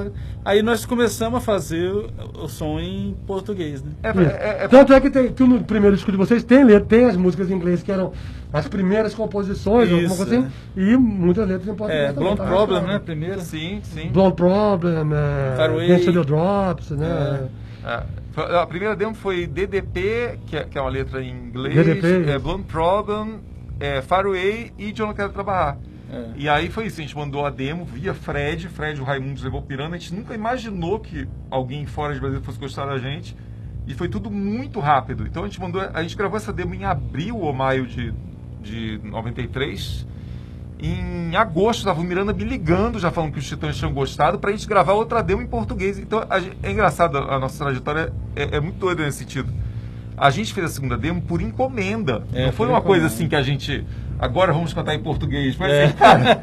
Aí 0.43 0.61
nós 0.61 0.85
começamos 0.85 1.37
a 1.37 1.41
fazer 1.41 1.89
o, 1.91 2.09
o 2.43 2.49
som 2.49 2.79
em 2.79 3.15
português, 3.25 3.81
né? 3.81 3.91
É, 4.03 4.09
Isso. 4.09 4.19
é- 4.21 4.63
é- 4.63 4.67
Tanto 4.67 4.93
é 4.93 4.99
que, 4.99 5.09
tem, 5.09 5.31
que 5.33 5.43
no 5.43 5.63
primeiro 5.63 5.95
disco 5.95 6.11
de 6.11 6.17
vocês 6.17 6.43
tem, 6.43 6.63
letra, 6.63 6.85
tem 6.87 7.05
as 7.05 7.15
músicas 7.15 7.49
em 7.49 7.53
inglês 7.53 7.81
que 7.81 7.91
eram 7.91 8.11
as 8.51 8.67
primeiras 8.67 9.13
composições, 9.13 9.89
alguma 9.89 10.07
Isso, 10.07 10.17
coisa 10.17 10.39
assim, 10.39 10.47
e 10.75 10.95
muitas 10.97 11.47
letras 11.47 11.67
em 11.67 11.75
português. 11.75 12.03
É, 12.03 12.07
também, 12.13 12.23
Blonde 12.23 12.37
tá? 12.41 12.45
Problem, 12.47 12.81
né? 12.83 12.99
Primeiro. 12.99 13.41
sim, 13.41 13.79
sim. 13.83 14.09
Blonde 14.11 14.35
Problem, 14.35 15.09
é. 15.13 15.87
Dance 15.87 16.05
to 16.05 16.13
the 16.13 16.21
Drops, 16.23 16.89
né? 16.91 17.49
É. 17.85 18.03
Foi- 18.31 18.55
A 18.57 18.65
primeira 18.67 18.95
demo 18.95 19.13
foi 19.15 19.47
DDP, 19.47 20.37
que 20.47 20.57
é, 20.57 20.63
que 20.65 20.77
é 20.77 20.81
uma 20.81 20.89
letra 20.89 21.21
em 21.23 21.31
inglês, 21.31 21.73
DDP, 21.75 22.29
é. 22.29 22.37
Blonde 22.37 22.63
Problem, 22.63 23.35
é, 23.79 24.01
Faraway 24.01 24.73
e 24.77 24.93
Não 24.97 25.13
Quero 25.13 25.31
Trabalhar. 25.31 25.77
É. 26.15 26.29
E 26.37 26.47
aí 26.47 26.69
foi 26.69 26.85
isso, 26.87 27.01
a 27.01 27.03
gente 27.03 27.15
mandou 27.15 27.45
a 27.45 27.49
demo 27.49 27.83
via 27.83 28.13
Fred, 28.13 28.69
Fred 28.69 29.01
o 29.01 29.03
Raimundo 29.03 29.43
levou 29.43 29.61
pirando, 29.61 29.95
a 29.95 29.97
gente 29.97 30.15
nunca 30.15 30.33
imaginou 30.33 30.99
que 30.99 31.27
alguém 31.51 31.85
fora 31.85 32.13
de 32.13 32.21
Brasil 32.21 32.41
fosse 32.41 32.57
gostar 32.57 32.85
da 32.85 32.97
gente. 32.97 33.35
E 33.87 33.93
foi 33.93 34.07
tudo 34.07 34.31
muito 34.31 34.79
rápido. 34.79 35.27
Então 35.27 35.43
a 35.43 35.47
gente 35.47 35.59
mandou, 35.59 35.81
a 35.93 36.01
gente 36.01 36.15
gravou 36.15 36.37
essa 36.37 36.51
demo 36.51 36.73
em 36.73 36.85
abril 36.85 37.37
ou 37.37 37.53
maio 37.53 37.85
de, 37.85 38.13
de 38.61 38.99
93. 39.03 40.07
Em 40.79 41.35
agosto, 41.35 41.79
estava 41.79 42.01
o 42.01 42.03
Miranda 42.03 42.33
me 42.33 42.43
ligando, 42.43 42.99
já 42.99 43.11
falando 43.11 43.33
que 43.33 43.39
os 43.39 43.47
Titãs 43.47 43.77
tinham 43.77 43.93
gostado, 43.93 44.39
pra 44.39 44.51
gente 44.51 44.67
gravar 44.67 44.93
outra 44.93 45.21
demo 45.21 45.41
em 45.41 45.47
português. 45.47 45.99
Então, 45.99 46.25
a 46.29 46.39
é 46.63 46.71
engraçado, 46.71 47.17
a 47.17 47.39
nossa 47.39 47.63
trajetória 47.63 48.11
é, 48.35 48.57
é 48.57 48.59
muito 48.59 48.77
doida 48.77 49.03
nesse 49.03 49.19
sentido. 49.19 49.53
A 50.17 50.29
gente 50.29 50.53
fez 50.53 50.65
a 50.65 50.69
segunda 50.69 50.97
demo 50.97 51.21
por 51.21 51.41
encomenda. 51.41 52.23
É, 52.33 52.47
não 52.47 52.53
foi 52.53 52.67
uma 52.67 52.81
coisa 52.81 53.07
assim 53.07 53.27
que 53.27 53.35
a 53.35 53.41
gente. 53.41 53.85
Agora 54.17 54.53
vamos 54.53 54.73
cantar 54.73 54.95
em 54.95 54.99
português. 54.99 55.55
Foi 55.55 55.69
É. 55.69 55.83
assim, 55.85 55.93
cara, 55.95 56.41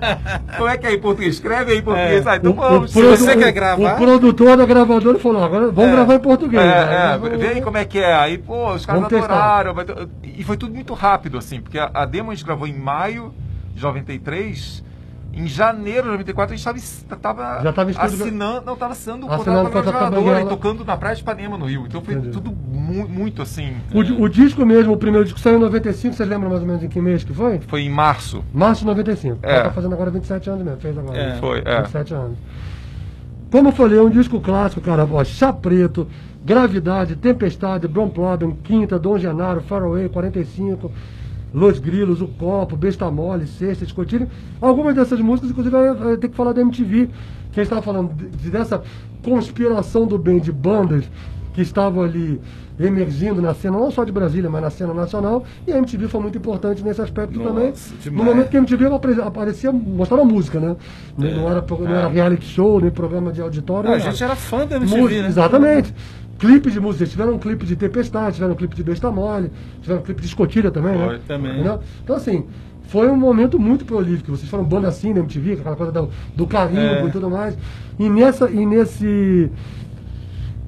como 0.59 0.69
é 0.69 0.77
que 0.77 0.87
é 0.87 0.93
em 0.95 1.01
português? 1.01 1.35
Escreve 1.35 1.73
aí 1.73 1.79
em 1.79 1.83
português. 1.83 2.27
É. 2.27 2.31
Ah, 2.31 2.37
então 2.37 2.53
O- 2.53 2.55
vamos. 2.55 2.85
o 2.91 2.93
Se 2.93 3.01
produ- 3.01 3.17
você 3.17 3.37
quer 3.37 3.53
gravar- 3.53 3.95
O 3.95 3.97
produtor 3.97 4.57
da 4.57 4.67
gravadora 4.67 5.19
falou: 5.19 5.43
agora 5.43 5.71
vamos 5.71 5.91
É. 5.91 5.95
gravar 5.95 6.15
em 6.15 6.19
português. 6.21 6.63
É, 6.63 7.13
é, 7.15 7.19
Vamos- 7.19 7.39
vê 7.41 7.47
aí 7.49 7.63
como 7.63 7.79
é 7.79 7.85
que 7.85 7.99
é. 7.99 8.15
Aí, 8.15 8.37
pô, 8.39 8.73
os 8.75 8.85
caras 8.85 9.05
adoraram. 9.05 9.75
ter- 9.75 10.09
E 10.23 10.45
foi 10.45 10.57
tudo 10.57 10.75
muito 10.75 10.93
rápido, 10.95 11.39
assim, 11.39 11.61
porque 11.61 11.79
a, 11.79 11.91
a 11.95 12.05
demo 12.05 12.31
a 12.31 12.35
gente 12.35 12.45
gravou 12.45 12.67
em 12.67 12.75
maio 12.75 13.33
de 13.75 13.83
93. 13.83 14.83
Em 15.35 15.47
janeiro 15.47 16.03
de 16.03 16.09
94 16.11 16.55
a 16.55 16.57
gente 16.59 16.79
estava 16.79 17.63
assinando, 17.99 18.67
não, 18.67 18.75
estava 18.75 18.93
assinando 18.93 19.27
o 19.27 19.29
contrato 19.31 19.71
com 19.71 19.79
a 19.79 19.83
gravadora 19.83 20.43
e 20.43 20.47
tocando 20.47 20.85
na 20.85 20.95
Praia 20.97 21.17
de 21.17 21.23
Ipanema, 21.23 21.57
no 21.57 21.65
Rio. 21.65 21.85
Então 21.87 22.03
foi 22.03 22.15
Entendi. 22.15 22.33
tudo 22.33 22.53
mu- 22.53 23.09
muito 23.09 23.41
assim. 23.41 23.75
O, 23.95 24.03
di- 24.03 24.13
o 24.13 24.29
disco 24.29 24.65
mesmo, 24.67 24.93
o 24.93 24.97
primeiro 24.99 25.25
disco 25.25 25.41
saiu 25.41 25.57
em 25.57 25.61
95, 25.61 26.15
vocês 26.15 26.29
lembram 26.29 26.51
mais 26.51 26.61
ou 26.61 26.67
menos 26.69 26.83
em 26.83 26.89
que 26.89 27.01
mês 27.01 27.25
que 27.25 27.33
foi? 27.33 27.61
Foi 27.67 27.81
em 27.81 27.89
março. 27.89 28.45
Março 28.53 28.81
de 28.83 28.87
95. 28.89 29.39
É. 29.43 29.55
Ela 29.55 29.65
tá 29.65 29.71
fazendo 29.71 29.95
agora 29.95 30.11
27 30.11 30.51
anos 30.51 30.65
mesmo, 30.65 30.81
fez 30.81 30.99
agora. 30.99 31.17
É. 31.19 31.35
Foi, 31.37 31.63
é. 31.65 31.79
27 31.83 32.13
anos. 32.15 32.37
Como 33.51 33.69
eu 33.69 33.73
falei, 33.73 33.99
é 33.99 34.03
um 34.03 34.11
disco 34.11 34.39
clássico, 34.41 34.81
cara. 34.83 35.09
Ó, 35.11 35.25
Chá 35.25 35.51
Preto, 35.53 36.07
Gravidade, 36.45 37.17
Tempestade, 37.17 37.89
Brown 37.89 38.09
Problem, 38.11 38.57
Quinta, 38.63 38.99
Dom 38.99 39.17
Genaro, 39.19 39.63
Faraway, 39.63 40.09
45, 40.11 40.91
Los 41.55 41.79
Grilos, 41.79 42.21
O 42.23 42.29
Copo, 42.29 42.77
Besta 42.77 43.11
Mole, 43.11 43.47
Sexta, 43.47 43.85
Escotilho. 43.85 44.29
Algumas 44.61 44.95
dessas 44.95 45.21
músicas, 45.21 45.51
inclusive, 45.51 45.75
vai, 45.95 46.17
ter 46.17 46.29
que 46.29 46.37
falar 46.37 46.53
da 46.53 46.61
MTV, 46.63 47.07
que 47.53 47.61
a 47.61 47.63
gente 47.63 47.73
estava 47.73 47.83
falando 47.83 48.15
de- 48.15 48.29
de- 48.29 48.51
dessa 48.51 48.83
conspiração 49.23 50.07
do 50.07 50.19
bem 50.19 50.39
de 50.39 50.51
bandas 50.53 51.05
que 51.55 51.61
estavam 51.61 52.03
ali 52.03 52.41
emergindo 52.81 53.41
na 53.43 53.53
cena, 53.55 53.77
não 53.79 53.91
só 53.91 54.03
de 54.05 54.11
Brasília, 54.11 54.49
mas 54.49 54.63
na 54.63 54.71
cena 54.71 54.95
nacional, 54.95 55.45
e 55.67 55.73
a 55.73 55.77
MTV 55.77 56.09
foi 56.09 56.21
muito 56.23 56.39
importante 56.39 56.83
nesse 56.83 57.01
aspecto 57.03 57.39
Nossa, 57.39 57.51
também. 57.51 57.69
No 57.69 57.99
demais. 58.03 58.27
momento 58.27 58.49
que 58.49 58.57
a 58.57 58.61
MTV 58.61 58.87
apare- 58.87 59.21
aparecia 59.23 59.71
mostrando 59.71 60.23
a 60.23 60.25
música, 60.25 60.59
né? 60.59 60.75
Não, 61.17 61.49
era, 61.51 61.63
não 61.69 61.87
era 61.95 62.09
reality 62.09 62.47
show, 62.47 62.81
nem 62.81 62.91
programa 62.91 63.31
de 63.31 63.43
auditório. 63.43 63.91
Ah, 63.91 63.95
a 63.97 63.99
gente 63.99 64.25
era 64.25 64.35
fã 64.35 64.67
da 64.67 64.77
MTV, 64.77 65.01
Música, 65.01 65.23
né? 65.23 65.29
Exatamente. 65.29 65.95
Clipes 66.43 66.73
de 66.73 66.81
música. 66.81 67.05
Eles 67.05 67.13
tiveram 67.13 67.35
um 67.35 67.39
clipe 67.39 67.65
de 67.65 67.77
Tempestade, 67.77 68.35
tiveram 68.35 68.53
um 68.55 68.57
clipe 68.57 68.75
de 68.75 68.83
Besta 68.83 69.11
Mole, 69.11 69.51
tiveram 69.81 70.01
um 70.01 70.05
clipe 70.05 70.21
de 70.21 70.27
Escotilha 70.27 70.71
também, 70.71 70.95
Foi, 70.99 71.13
né? 71.15 71.21
também. 71.27 71.53
Entendeu? 71.53 71.79
Então, 72.03 72.17
assim, 72.17 72.45
foi 72.89 73.09
um 73.09 73.17
momento 73.17 73.59
muito 73.59 73.85
prolífico. 73.85 74.31
Vocês 74.37 74.51
foram 74.51 74.65
banda 74.65 74.89
assim 74.89 75.13
na 75.15 75.21
MTV, 75.21 75.53
aquela 75.55 75.77
coisa 75.77 75.93
do, 75.93 76.09
do 76.37 76.47
carimbo 76.47 76.81
É. 76.81 77.07
e 77.07 77.11
tudo 77.11 77.31
mais. 77.31 77.57
E, 77.99 78.09
nessa, 78.11 78.51
e 78.51 78.67
nesse 78.67 79.51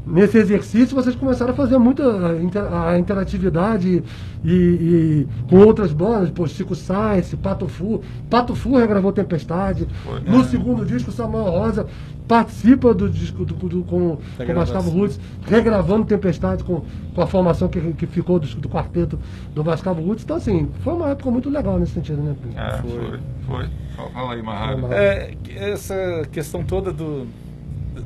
nesse 0.07 0.37
exercício 0.37 0.95
vocês 0.95 1.17
começaram 1.17 1.53
a 1.53 1.57
fazer 1.57 1.79
muita 1.79 2.03
a 2.29 2.43
inter- 2.43 2.71
a 2.71 2.99
interatividade 2.99 4.05
e, 4.45 4.53
e 4.53 5.27
com 5.49 5.57
outras 5.61 5.95
bandas, 5.95 6.29
pô, 6.29 6.47
Chico 6.47 6.75
Sainz, 6.75 7.35
Pato 7.43 7.67
Fu. 7.67 8.03
Pato 8.29 8.55
Fu 8.55 8.77
regravou 8.77 9.13
Tempestade. 9.13 9.89
Foi. 10.05 10.21
No 10.21 10.45
segundo 10.45 10.85
disco, 10.85 11.11
Samuel 11.11 11.45
Rosa 11.45 11.87
participa 12.27 12.95
do 12.95 13.09
disco 13.09 13.45
do, 13.45 13.55
do- 13.55 13.83
com, 13.85 14.17
com 14.17 14.53
o 14.53 14.55
Vascavo. 14.55 14.91
Roots, 14.91 15.21
regravando 15.47 16.05
Tempestade 16.07 16.65
com, 16.65 16.83
com 17.15 17.21
a 17.21 17.27
formação 17.27 17.69
que, 17.69 17.81
que 17.93 18.07
ficou 18.07 18.39
do, 18.39 18.47
do 18.57 18.69
quarteto 18.69 19.19
do 19.55 19.63
Vascavo 19.63 20.03
Roots. 20.03 20.25
Então, 20.25 20.37
assim, 20.37 20.71
foi 20.81 20.95
uma 20.95 21.11
época 21.11 21.31
muito 21.31 21.51
legal 21.51 21.79
nesse 21.79 21.93
sentido, 21.93 22.23
né? 22.23 22.35
Pinho? 22.43 22.59
É, 22.59 22.79
foi, 22.79 23.21
foi. 23.47 23.69
Fala- 23.97 24.11
Fala 24.11 24.33
aí, 24.35 24.43
Marrado. 24.43 24.93
É, 24.93 25.35
essa 25.55 26.23
questão 26.33 26.65
toda 26.65 26.93
do, 26.93 27.27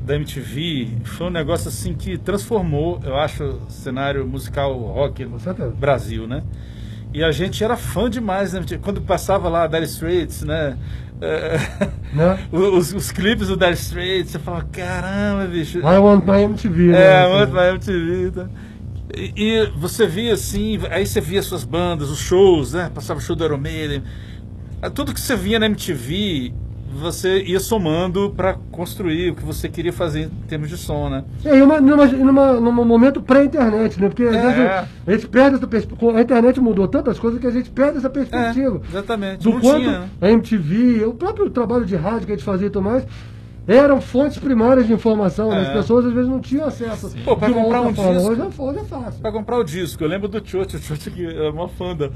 da 0.05 0.15
MTV 0.15 0.89
foi 1.03 1.27
um 1.27 1.31
negócio 1.31 1.69
assim 1.69 1.93
que 1.93 2.17
transformou, 2.17 2.99
eu 3.03 3.15
acho, 3.15 3.43
o 3.43 3.71
cenário 3.71 4.27
musical 4.27 4.73
rock 4.77 5.25
no. 5.25 5.37
Brasil, 5.79 6.27
né? 6.27 6.43
E 7.11 7.23
a 7.23 7.31
gente 7.31 7.63
era 7.63 7.75
fã 7.75 8.07
demais 8.07 8.51
da 8.51 8.59
MTV. 8.59 8.81
Quando 8.83 9.01
passava 9.01 9.49
lá 9.49 9.65
Dire 9.65 9.85
Straits, 9.85 10.43
né? 10.43 10.77
É, 11.21 11.57
Né? 12.13 12.47
os, 12.51 12.93
os 12.93 13.11
clipes 13.11 13.47
do 13.47 13.57
Dire 13.57 13.73
Straits, 13.73 14.31
você 14.31 14.39
fala, 14.39 14.63
caramba, 14.71 15.45
bicho. 15.45 15.79
I 15.79 15.97
Want 15.97 16.25
My 16.25 16.43
MTV. 16.43 16.91
É, 16.91 17.27
né? 17.27 17.37
muito 17.37 17.53
mais 17.53 17.69
MTV. 17.69 18.31
Tá? 18.31 18.49
E, 19.15 19.33
e 19.35 19.65
você 19.77 20.07
via 20.07 20.33
assim, 20.33 20.79
aí 20.89 21.05
você 21.05 21.19
via 21.19 21.41
suas 21.41 21.63
bandas, 21.63 22.09
os 22.09 22.19
shows, 22.19 22.73
né? 22.73 22.89
Passava 22.93 23.19
o 23.19 23.21
show 23.21 23.35
do 23.35 23.43
Iron 23.43 23.57
Maiden. 23.57 24.03
Ah, 24.81 24.89
Tudo 24.89 25.13
que 25.13 25.19
você 25.19 25.35
via 25.35 25.59
na 25.59 25.65
MTV, 25.65 26.53
você 26.91 27.43
ia 27.43 27.59
somando 27.59 28.31
para 28.35 28.55
construir 28.71 29.31
o 29.31 29.35
que 29.35 29.43
você 29.43 29.69
queria 29.69 29.93
fazer 29.93 30.21
em 30.23 30.47
termos 30.47 30.69
de 30.69 30.77
som, 30.77 31.09
né? 31.09 31.23
É, 31.45 31.57
e 31.57 31.61
uma, 31.61 31.79
numa, 31.79 32.05
numa, 32.07 32.53
num 32.53 32.71
momento 32.85 33.21
pré-internet, 33.21 34.01
né? 34.01 34.07
Porque 34.09 34.23
às 34.23 34.35
É. 34.35 34.41
vezes 34.41 34.59
a 35.07 35.11
gente 35.11 35.27
perde 35.27 35.55
essa 35.57 35.67
perspectiva. 35.67 36.17
A 36.17 36.21
internet 36.21 36.59
mudou 36.59 36.87
tantas 36.87 37.19
coisas 37.19 37.39
que 37.39 37.47
a 37.47 37.51
gente 37.51 37.69
perde 37.69 37.97
essa 37.99 38.07
É, 38.07 38.09
perspectiva. 38.09 38.81
exatamente. 38.89 39.43
do 39.43 39.51
Não 39.51 39.59
quanto 39.61 39.79
tinha. 39.81 39.99
né? 39.99 40.09
a 40.21 40.29
MTV, 40.31 41.05
o 41.05 41.13
próprio 41.13 41.49
trabalho 41.49 41.85
de 41.85 41.95
rádio 41.95 42.25
que 42.25 42.31
a 42.31 42.35
gente 42.35 42.43
fazia 42.45 42.67
e 42.67 42.69
tudo 42.69 42.83
mais, 42.83 43.03
eram 43.77 44.01
fontes 44.01 44.37
primárias 44.37 44.87
de 44.87 44.93
informação. 44.93 45.49
né? 45.49 45.59
É. 45.59 45.67
As 45.67 45.73
pessoas 45.73 46.05
às 46.05 46.13
vezes 46.13 46.29
não 46.29 46.39
tinham 46.39 46.65
acesso 46.65 47.13
Pô, 47.23 47.35
pra 47.37 47.49
comprar 47.51 47.81
um 47.81 47.93
forma. 47.93 48.13
disco- 48.13 48.29
Hoje 48.31 48.41
é, 48.41 48.61
hoje 48.63 48.79
é 48.79 48.83
fácil. 48.83 49.21
Pra 49.21 49.31
comprar 49.31 49.57
o 49.57 49.63
disco, 49.63 50.03
eu 50.03 50.07
lembro 50.07 50.27
do 50.27 50.45
Chocho, 50.47 50.77
o 50.77 50.79
Chocho 50.79 51.11
que 51.11 51.25
era 51.25 51.51
uma 51.51 51.67
fã 51.69 51.95
da, 51.95 52.09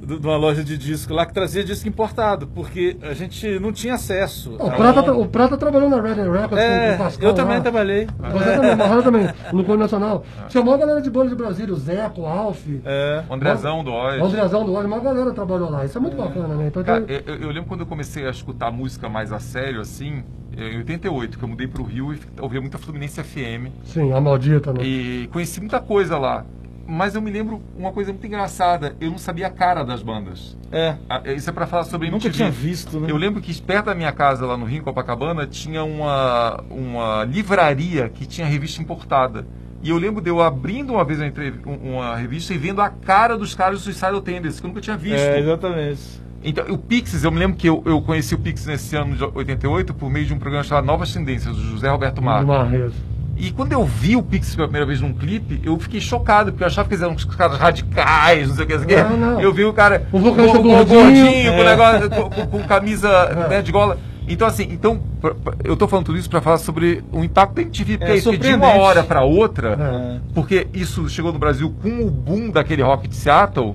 do- 0.00 0.18
de 0.20 0.26
uma 0.26 0.36
loja 0.36 0.62
de 0.62 0.76
disco 0.78 1.12
lá 1.14 1.24
que 1.26 1.32
trazia 1.34 1.62
disco 1.64 1.88
importado, 1.88 2.46
porque 2.48 2.96
a 3.02 3.14
gente 3.14 3.58
não 3.58 3.72
tinha 3.72 3.94
acesso. 3.94 4.54
O 4.54 4.70
Prata, 4.70 5.00
um- 5.00 5.04
tra- 5.04 5.14
o 5.16 5.26
Prata 5.26 5.56
trabalhou 5.56 5.88
na 5.88 6.00
Red 6.00 6.14
Records 6.14 6.48
com, 6.48 6.48
com 6.48 6.58
É, 6.58 6.94
o 6.94 6.98
Pascal. 6.98 7.28
eu 7.30 7.34
também 7.34 7.56
lá. 7.56 7.62
trabalhei. 7.62 8.06
Você 8.06 8.52
também, 8.56 8.76
Marrado 8.76 9.02
também, 9.02 9.28
no 9.52 9.64
Coro 9.64 9.78
Nacional. 9.78 10.24
Chamou 10.48 10.74
a 10.74 10.76
galera 10.76 11.00
de 11.00 11.10
banda 11.10 11.28
de 11.30 11.34
Brasília, 11.36 11.72
o 11.74 11.76
Zeco, 11.78 12.22
o 12.22 12.26
Alf, 12.26 12.66
É. 12.84 13.22
O 13.28 13.34
Andrezão 13.34 13.82
do 13.84 13.90
o 13.90 13.94
Oz. 13.94 14.22
Andrezão 14.22 14.64
do 14.64 14.72
Olho, 14.72 14.86
uma 14.86 14.98
galera 15.00 15.32
trabalhou 15.32 15.70
lá. 15.70 15.84
Isso 15.84 15.96
é 15.98 16.00
muito 16.00 16.16
bacana, 16.16 16.54
né? 16.54 16.66
Então, 16.68 16.82
Cara, 16.84 17.00
tem- 17.02 17.20
eu, 17.26 17.34
eu 17.36 17.48
lembro 17.48 17.64
quando 17.66 17.80
eu 17.80 17.86
comecei 17.86 18.26
a 18.26 18.30
escutar 18.30 18.70
música 18.70 19.08
mais 19.08 19.32
a 19.32 19.38
sério, 19.38 19.80
assim, 19.80 20.22
em 20.58 20.78
88, 20.78 21.38
que 21.38 21.44
eu 21.44 21.48
mudei 21.48 21.66
pro 21.66 21.82
Rio 21.84 22.12
e 22.12 22.18
ouvia 22.40 22.60
muita 22.60 22.78
Fluminense 22.78 23.22
FM. 23.22 23.70
sim, 23.84 24.12
a 24.12 24.20
maldita, 24.20 24.72
né? 24.72 24.80
E 24.82 25.28
conheci 25.32 25.60
muita 25.60 25.80
coisa 25.80 26.18
lá. 26.18 26.44
Mas 26.90 27.14
eu 27.14 27.20
me 27.20 27.30
lembro 27.30 27.60
uma 27.76 27.92
coisa 27.92 28.10
muito 28.12 28.26
engraçada. 28.26 28.96
Eu 28.98 29.10
não 29.10 29.18
sabia 29.18 29.46
a 29.48 29.50
cara 29.50 29.84
das 29.84 30.02
bandas. 30.02 30.56
É. 30.72 30.94
Ah, 31.06 31.20
Isso 31.26 31.50
é 31.50 31.52
pra 31.52 31.66
falar 31.66 31.84
sobre 31.84 32.06
Nunca 32.10 32.28
MTV. 32.28 32.32
tinha 32.34 32.50
visto, 32.50 32.98
né? 32.98 33.08
Eu 33.10 33.16
lembro 33.18 33.42
que 33.42 33.60
perto 33.60 33.86
da 33.86 33.94
minha 33.94 34.10
casa, 34.10 34.46
lá 34.46 34.56
no 34.56 34.64
Rio, 34.64 34.78
em 34.78 34.82
Copacabana, 34.82 35.46
tinha 35.46 35.84
uma, 35.84 36.64
uma 36.70 37.24
livraria 37.24 38.08
que 38.08 38.24
tinha 38.24 38.46
revista 38.46 38.80
importada. 38.80 39.46
E 39.82 39.90
eu 39.90 39.98
lembro 39.98 40.22
de 40.22 40.30
eu 40.30 40.40
abrindo 40.40 40.94
uma 40.94 41.04
vez 41.04 41.20
uma, 41.20 41.30
um- 41.66 41.92
uma 41.96 42.16
revista 42.16 42.54
e 42.54 42.58
vendo 42.58 42.80
a 42.80 42.88
cara 42.88 43.36
dos 43.36 43.54
caras 43.54 43.80
do 43.80 43.84
Suicidal 43.84 44.20
Tendencies, 44.22 44.58
que 44.58 44.64
eu 44.64 44.68
nunca 44.68 44.80
tinha 44.80 44.96
visto. 44.96 45.18
É, 45.20 45.38
exatamente. 45.40 46.00
Então, 46.42 46.64
o 46.68 46.78
Pixies, 46.78 47.24
eu 47.24 47.30
me 47.32 47.38
lembro 47.38 47.56
que 47.56 47.68
eu, 47.68 47.82
eu 47.84 48.00
conheci 48.00 48.34
o 48.34 48.38
Pixies 48.38 48.66
nesse 48.66 48.94
ano 48.96 49.16
de 49.16 49.24
88 49.24 49.92
por 49.92 50.08
meio 50.08 50.24
de 50.24 50.32
um 50.32 50.38
programa 50.38 50.62
chamado 50.64 50.84
Novas 50.84 51.12
Tendências, 51.12 51.54
do 51.56 51.62
José 51.62 51.88
Roberto 51.90 52.22
Marques. 52.22 52.92
E 53.36 53.50
quando 53.52 53.72
eu 53.72 53.84
vi 53.84 54.16
o 54.16 54.22
Pixies 54.22 54.54
pela 54.56 54.66
primeira 54.66 54.86
vez 54.86 55.00
num 55.00 55.12
clipe, 55.12 55.60
eu 55.64 55.78
fiquei 55.78 56.00
chocado, 56.00 56.50
porque 56.50 56.62
eu 56.64 56.66
achava 56.66 56.88
que 56.88 56.94
eles 56.94 57.02
eram 57.02 57.14
uns 57.14 57.24
caras 57.24 57.56
radicais, 57.58 58.48
não 58.48 58.54
sei 58.56 58.64
o 58.64 58.66
que. 58.68 58.76
não 58.76 58.84
sei 58.84 58.96
o 59.02 59.04
que. 59.08 59.16
Não. 59.16 59.40
Eu 59.40 59.52
vi 59.52 59.64
o 59.64 59.72
cara 59.72 60.06
O 60.12 60.20
com- 60.20 60.34
com- 60.34 60.46
gordinho. 60.62 60.84
gordinho, 60.86 61.52
com, 61.52 61.58
É. 61.60 61.64
negócio, 61.64 62.10
com, 62.10 62.30
com- 62.30 62.46
com 62.46 62.58
camisa 62.66 63.08
É. 63.08 63.48
né, 63.48 63.62
de 63.62 63.70
gola. 63.70 63.98
Então, 64.30 64.46
assim, 64.46 64.68
então, 64.70 65.00
pra- 65.20 65.34
pra- 65.34 65.54
eu 65.64 65.76
tô 65.76 65.86
falando 65.88 66.06
tudo 66.06 66.18
isso 66.18 66.28
para 66.28 66.40
falar 66.40 66.58
sobre 66.58 67.02
o 67.12 67.24
impacto 67.24 67.54
da 67.54 67.62
MTV, 67.62 67.96
porque, 67.98 68.10
É 68.12 68.14
é 68.14 68.18
isso, 68.18 68.30
porque 68.30 68.48
de 68.48 68.54
uma 68.54 68.74
hora 68.76 69.02
para 69.02 69.22
outra, 69.22 69.78
É. 69.80 70.20
porque 70.34 70.66
isso 70.74 71.08
chegou 71.08 71.32
no 71.32 71.38
Brasil 71.38 71.72
com 71.80 72.00
o 72.06 72.10
boom 72.10 72.50
daquele 72.50 72.82
rock 72.82 73.08
de 73.08 73.14
Seattle. 73.14 73.74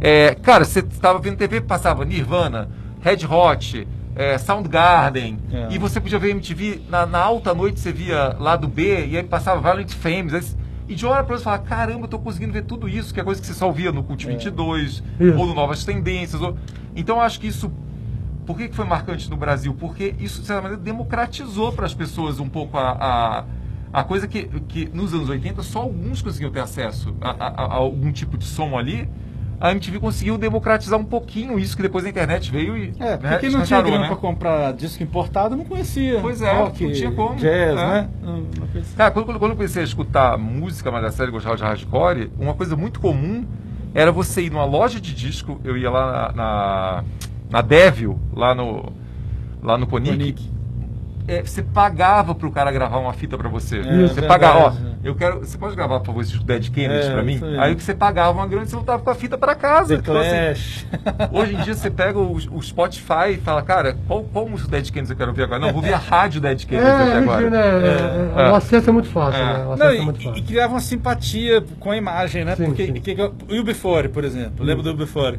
É, 0.00 0.34
cara, 0.34 0.64
você 0.64 0.80
estava 0.80 1.18
vendo 1.18 1.36
TV, 1.36 1.60
passava 1.60 2.04
Nirvana, 2.04 2.68
Red 3.00 3.26
Hot, 3.26 3.86
é, 4.16 4.38
Soundgarden, 4.38 5.38
É. 5.52 5.68
e 5.70 5.78
você 5.78 6.00
podia 6.00 6.18
ver 6.18 6.30
MTV, 6.30 6.82
na, 6.88 7.04
na 7.06 7.18
alta 7.18 7.54
noite 7.54 7.80
você 7.80 7.92
via 7.92 8.34
lá 8.38 8.56
do 8.56 8.66
B, 8.68 9.06
e 9.06 9.16
aí 9.16 9.22
passava 9.22 9.60
Violent 9.60 9.92
Femmes, 9.92 10.32
aí- 10.34 10.60
e 10.88 10.94
de 10.94 11.06
hora 11.06 11.22
para 11.22 11.34
outra 11.34 11.38
você 11.38 11.44
falava, 11.44 11.62
caramba, 11.62 12.04
eu 12.04 12.08
tô 12.08 12.18
conseguindo 12.18 12.52
ver 12.52 12.64
tudo 12.64 12.88
isso, 12.88 13.14
que 13.14 13.20
é 13.20 13.22
coisa 13.22 13.40
que 13.40 13.46
você 13.46 13.54
só 13.54 13.70
via 13.70 13.92
no 13.92 14.02
Cult 14.02 14.26
22, 14.26 15.02
Isso. 15.20 15.38
ou 15.38 15.46
no 15.46 15.54
Novas 15.54 15.84
Tendências. 15.84 16.42
Ou... 16.42 16.56
Então 16.96 17.16
eu 17.16 17.22
acho 17.22 17.38
que 17.38 17.46
isso 17.46 17.70
por 18.44 18.56
que, 18.56 18.68
que 18.68 18.74
foi 18.74 18.84
marcante 18.84 19.30
no 19.30 19.36
Brasil? 19.36 19.72
Porque 19.78 20.12
isso, 20.18 20.40
de 20.40 20.46
certa 20.48 20.62
maneira, 20.62 20.82
democratizou 20.82 21.70
para 21.72 21.86
as 21.86 21.94
pessoas 21.94 22.40
um 22.40 22.48
pouco 22.48 22.76
a, 22.76 23.44
a, 23.92 24.00
a 24.00 24.02
coisa 24.02 24.26
que, 24.26 24.44
que 24.66 24.88
nos 24.92 25.14
anos 25.14 25.28
80 25.28 25.62
só 25.62 25.78
alguns 25.82 26.20
conseguiam 26.20 26.50
ter 26.50 26.58
acesso 26.58 27.14
a, 27.20 27.30
a- 27.30 27.48
a 27.66 27.72
algum 27.74 28.10
tipo 28.10 28.36
de 28.36 28.44
som 28.44 28.76
ali. 28.76 29.08
A 29.60 29.72
MTV 29.72 29.98
conseguiu 29.98 30.38
democratizar 30.38 30.98
um 30.98 31.04
pouquinho 31.04 31.58
isso 31.58 31.76
que 31.76 31.82
depois 31.82 32.02
a 32.06 32.08
internet 32.08 32.50
veio 32.50 32.78
e. 32.78 32.94
É, 32.98 33.18
porque 33.18 33.26
né, 33.26 33.38
quem 33.38 33.50
não 33.50 33.62
tinha 33.62 33.82
grana 33.82 34.00
né? 34.00 34.06
pra 34.06 34.16
comprar 34.16 34.72
disco 34.72 35.02
importado 35.02 35.54
não 35.54 35.66
conhecia. 35.66 36.18
Pois 36.20 36.40
é, 36.40 36.50
rock, 36.50 36.82
não 36.82 36.92
tinha 36.92 37.12
como, 37.12 37.36
Jazz, 37.36 37.74
né? 37.74 38.08
Não 38.22 38.42
conhecia. 38.72 38.96
Cara, 38.96 39.10
quando, 39.10 39.26
quando 39.26 39.50
eu 39.50 39.56
comecei 39.56 39.82
a 39.82 39.84
escutar 39.84 40.38
música 40.38 40.90
mais 40.90 41.04
a 41.04 41.10
sério, 41.10 41.30
gostava 41.30 41.56
de 41.56 41.62
hardcore, 41.62 42.30
uma 42.38 42.54
coisa 42.54 42.74
muito 42.74 43.00
comum 43.00 43.44
era 43.94 44.10
você 44.10 44.42
ir 44.42 44.50
numa 44.50 44.64
loja 44.64 44.98
de 44.98 45.14
disco, 45.14 45.60
eu 45.62 45.76
ia 45.76 45.90
lá 45.90 46.32
na, 46.32 46.32
na, 46.32 47.04
na 47.50 47.60
Devil, 47.60 48.18
lá 48.32 48.54
no, 48.54 48.90
lá 49.62 49.76
no 49.76 49.86
Ponic, 49.86 50.10
Ponic. 50.16 50.50
É, 51.32 51.42
você 51.42 51.62
pagava 51.62 52.34
pro 52.34 52.50
cara 52.50 52.70
gravar 52.72 52.98
uma 52.98 53.12
fita 53.12 53.36
pra 53.38 53.48
você. 53.48 53.78
É, 53.78 53.82
você 53.82 53.88
verdade, 54.20 54.26
pagava, 54.26 54.58
ó, 54.58 54.70
né? 54.70 54.94
eu 55.04 55.14
quero, 55.14 55.38
você 55.40 55.56
pode 55.56 55.76
gravar 55.76 56.00
por 56.00 56.06
favor 56.06 56.20
esse 56.22 56.30
disco 56.32 56.44
Dead 56.44 56.68
Kennedy 56.70 57.06
É, 57.06 57.10
pra 57.12 57.22
mim? 57.22 57.34
isso 57.34 57.44
aí. 57.44 57.74
Que 57.76 57.82
você 57.82 57.94
pagava 57.94 58.32
uma 58.38 58.46
grana 58.46 58.64
e 58.64 58.68
você 58.68 58.76
voltava 58.76 59.02
com 59.02 59.10
a 59.10 59.14
fita 59.14 59.38
pra 59.38 59.54
casa. 59.54 59.94
The 59.96 60.00
Então, 60.00 60.16
assim. 60.18 60.86
Hoje 61.32 61.54
em 61.54 61.60
dia 61.62 61.74
você 61.74 61.90
pega 61.90 62.18
o, 62.18 62.32
o 62.34 62.62
Spotify 62.62 63.32
e 63.34 63.36
fala, 63.38 63.62
cara, 63.62 63.96
qual, 64.06 64.24
qual 64.24 64.48
música 64.48 64.70
Dead 64.70 64.90
Kennedy 64.90 65.12
eu 65.12 65.16
quero 65.16 65.30
ouvir 65.30 65.42
agora? 65.44 65.60
Não, 65.60 65.68
vou 65.68 65.76
ouvir 65.76 65.94
a 65.94 65.98
rádio 65.98 66.40
Dead 66.40 66.64
Kennedy 66.64 66.86
É, 66.88 67.18
enfim, 67.18 67.22
agora. 67.30 67.50
né? 67.50 67.58
é, 67.58 68.40
é, 68.40 68.46
É. 68.46 68.50
O 68.50 68.54
acesso 68.54 68.90
é 68.90 68.92
muito 68.92 69.08
fácil, 69.08 69.40
É. 69.40 69.44
né? 69.44 69.64
O 69.66 69.72
acesso 69.72 69.78
Não, 69.78 69.90
é 69.90 69.96
e, 69.96 70.04
muito 70.04 70.20
e 70.20 70.24
fácil. 70.24 70.42
criava 70.44 70.74
uma 70.74 70.80
simpatia 70.80 71.64
com 71.78 71.90
a 71.90 71.96
imagem, 71.96 72.44
né? 72.44 72.56
Sim, 72.56 72.64
Porque 72.66 72.86
sim. 72.86 72.92
que, 72.94 73.14
que, 73.14 73.22
o 73.22 73.30
UB40, 73.48 74.08
por 74.08 74.24
exemplo, 74.24 74.64
lembro 74.64 74.82
do 74.82 74.94
UB40. 75.06 75.38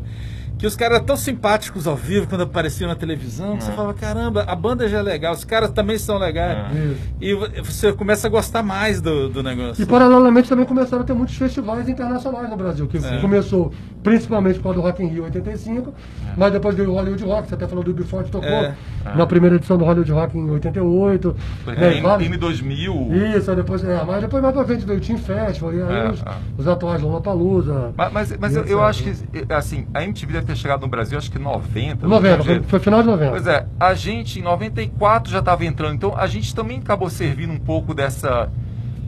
Que 0.62 0.68
os 0.68 0.76
caras 0.76 0.98
eram 0.98 1.06
tão 1.08 1.18
simpáticos 1.18 1.88
ao 1.88 1.96
vivo 1.96 2.28
quando 2.28 2.42
apareciam 2.42 2.88
na 2.88 2.94
televisão, 2.96 3.58
que 3.58 3.64
você 3.64 3.72
falava, 3.72 3.96
caramba, 3.96 4.44
a 4.48 4.56
banda 4.56 4.88
já 4.88 5.00
é 5.00 5.02
legal, 5.02 5.34
os 5.34 5.44
caras 5.44 5.72
também 5.72 5.98
são 5.98 6.20
legais. 6.20 6.56
É. 6.78 6.94
E 7.20 7.34
vo- 7.34 7.48
você 7.64 7.92
começa 7.92 8.28
a 8.28 8.30
gostar 8.30 8.62
mais 8.62 9.02
do, 9.02 9.28
do 9.28 9.42
negócio. 9.42 9.82
E 9.82 9.86
paralelamente 9.88 10.48
também 10.48 10.64
começaram 10.66 11.02
a 11.02 11.06
ter 11.06 11.14
muitos 11.14 11.36
festivais 11.36 11.90
internacionais 11.90 12.48
no 12.48 12.56
Brasil, 12.56 12.86
que 12.86 12.98
É. 12.98 13.20
começou 13.20 13.74
principalmente 14.04 14.60
com 14.60 14.70
a 14.70 14.74
do 14.74 14.82
Rock 14.82 15.02
in 15.04 15.08
Rio 15.08 15.24
85, 15.24 15.96
mas 16.38 16.54
depois 16.54 16.76
veio 16.76 16.92
o 16.92 16.94
Hollywood 16.94 17.24
Rock, 17.24 17.50
você 17.50 17.56
até 17.56 17.68
falou 17.68 17.84
do 17.84 17.92
Before 17.94 18.24
tocou 18.30 18.48
É. 18.48 18.76
na 19.16 19.26
primeira 19.26 19.56
edição 19.56 19.80
do 19.80 19.84
Hollywood 19.84 20.12
Rock 20.12 20.38
em 20.38 20.48
88. 20.48 21.36
Foi 21.64 21.76
né, 21.76 21.98
em 21.98 22.02
vários- 22.04 22.30
M2000. 22.30 23.36
Isso, 23.36 23.56
depois, 23.56 23.84
é, 23.84 24.04
mas 24.06 24.22
depois 24.22 24.44
mais 24.44 24.54
pra 24.56 24.64
frente 24.66 24.86
veio 24.86 25.00
o 25.00 25.02
Team 25.02 25.18
Festival, 25.18 25.74
e 25.74 25.82
aí 25.82 25.90
É, 26.08 26.10
os, 26.12 26.22
é. 26.22 26.26
os 26.58 26.68
atuais 26.68 27.02
Lollapalooza. 27.02 27.94
Mas, 27.98 28.14
mas, 28.14 28.38
mas 28.40 28.56
eu, 28.56 28.64
eu 28.66 28.84
acho 28.84 29.04
que, 29.04 29.14
assim, 29.52 29.88
a 29.92 30.04
MTV 30.04 30.34
deve 30.34 30.46
ter 30.46 30.51
chegado 30.56 30.82
no 30.82 30.88
Brasil, 30.88 31.18
acho 31.18 31.32
que 31.32 31.38
em 31.38 31.42
90. 31.42 32.08
90, 32.08 32.38
do 32.38 32.44
foi, 32.44 32.64
foi 32.64 32.80
final 32.80 33.02
de 33.02 33.08
90. 33.10 33.32
Pois 33.32 33.48
é, 33.48 33.66
a 33.80 33.94
gente 33.94 34.40
em 34.40 34.42
94 34.44 35.32
já 35.32 35.40
estava 35.40 35.66
entrando, 35.66 35.96
então 35.96 36.16
a 36.18 36.28
gente 36.28 36.54
também 36.56 36.78
acabou 36.80 37.10
servindo 37.10 37.52
um 37.54 37.60
pouco 37.60 37.94
dessa. 37.94 38.50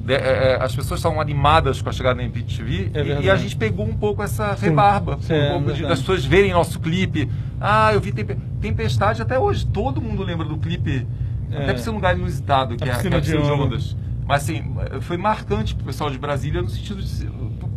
de- 0.05 0.13
é, 0.13 0.17
é, 0.17 0.57
as 0.61 0.75
pessoas 0.75 0.99
estavam 0.99 1.21
animadas 1.21 1.81
com 1.81 1.87
a 1.89 1.91
chegada 1.93 2.15
da 2.17 2.23
MTV 2.23 2.91
É 2.93 3.01
e- 3.01 3.23
e, 3.25 3.29
a 3.29 3.35
gente 3.37 3.55
pegou 3.55 3.85
um 3.85 3.93
pouco 3.93 4.21
essa 4.21 4.55
Sim. 4.57 4.65
rebarba, 4.65 5.17
Sim, 5.21 5.33
um 5.33 5.35
é 5.37 5.49
pouco 5.51 5.59
de, 5.61 5.65
verdade. 5.67 5.89
das 5.89 5.99
pessoas 5.99 6.25
verem 6.25 6.51
nosso 6.51 6.77
clipe. 6.79 7.29
Ah, 7.61 7.93
eu 7.93 8.01
vi 8.01 8.11
Tempe- 8.11 8.37
Tempestade 8.59 9.21
até 9.21 9.39
hoje, 9.39 9.65
todo 9.65 10.01
mundo 10.01 10.21
lembra 10.23 10.45
do 10.45 10.57
clipe, 10.57 11.07
É. 11.51 11.63
até 11.63 11.73
por 11.73 11.79
ser 11.79 11.89
um 11.91 11.93
lugar 11.95 12.17
inusitado, 12.17 12.75
que 12.75 12.83
A 12.83 12.87
é, 12.87 12.89
é 12.89 12.93
a 12.93 12.97
de 12.97 13.01
piscina 13.01 13.19
de 13.21 13.51
onda. 13.51 13.63
ondas. 13.63 13.95
Mas 14.26 14.43
assim, 14.43 14.63
foi 15.01 15.17
marcante 15.17 15.76
pro 15.76 15.86
pessoal 15.86 16.09
de 16.09 16.17
Brasília 16.17 16.61
no 16.61 16.69
sentido 16.69 17.01
de. 17.01 17.28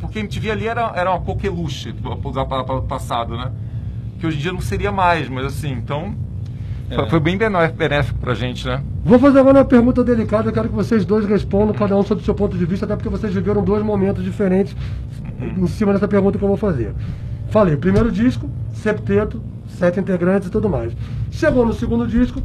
Porque 0.00 0.18
a 0.18 0.20
MTV 0.20 0.50
ali 0.50 0.66
era, 0.66 0.92
era 0.94 1.10
uma 1.10 1.20
coqueluche, 1.20 1.92
para 1.92 2.28
usar 2.28 2.42
a 2.42 2.46
palavra 2.46 2.82
passado, 2.82 3.36
né? 3.36 3.50
Que 4.20 4.26
hoje 4.26 4.38
em 4.38 4.40
dia 4.40 4.52
não 4.52 4.60
seria 4.60 4.92
mais, 4.92 5.28
mas 5.28 5.46
assim, 5.46 5.72
então. 5.72 6.14
É. 6.88 7.04
Foi 7.10 7.18
bem 7.18 7.36
benéfico 7.36 8.16
pra 8.20 8.32
gente, 8.32 8.64
né? 8.64 8.80
Vou 9.04 9.18
fazer 9.18 9.40
agora 9.40 9.58
uma 9.58 9.64
pergunta 9.64 10.04
delicada, 10.04 10.48
eu 10.48 10.52
quero 10.52 10.68
que 10.68 10.74
vocês 10.74 11.04
dois 11.04 11.26
respondam, 11.26 11.74
cada 11.74 11.96
um 11.96 12.02
sob 12.04 12.20
o 12.20 12.24
seu 12.24 12.34
ponto 12.34 12.56
de 12.56 12.64
vista, 12.64 12.86
até 12.86 12.94
porque 12.94 13.08
vocês 13.08 13.34
viveram 13.34 13.64
dois 13.64 13.82
momentos 13.84 14.22
diferentes 14.22 14.76
em 15.40 15.66
cima 15.66 15.92
dessa 15.92 16.06
pergunta 16.06 16.38
que 16.38 16.44
eu 16.44 16.48
vou 16.48 16.56
fazer. 16.56 16.94
Falei, 17.50 17.76
primeiro 17.76 18.10
disco, 18.10 18.48
septeto, 18.72 19.42
sete 19.68 19.98
integrantes 19.98 20.48
e 20.48 20.50
tudo 20.50 20.68
mais. 20.68 20.92
Chegou 21.30 21.66
no 21.66 21.72
segundo 21.72 22.06
disco, 22.06 22.40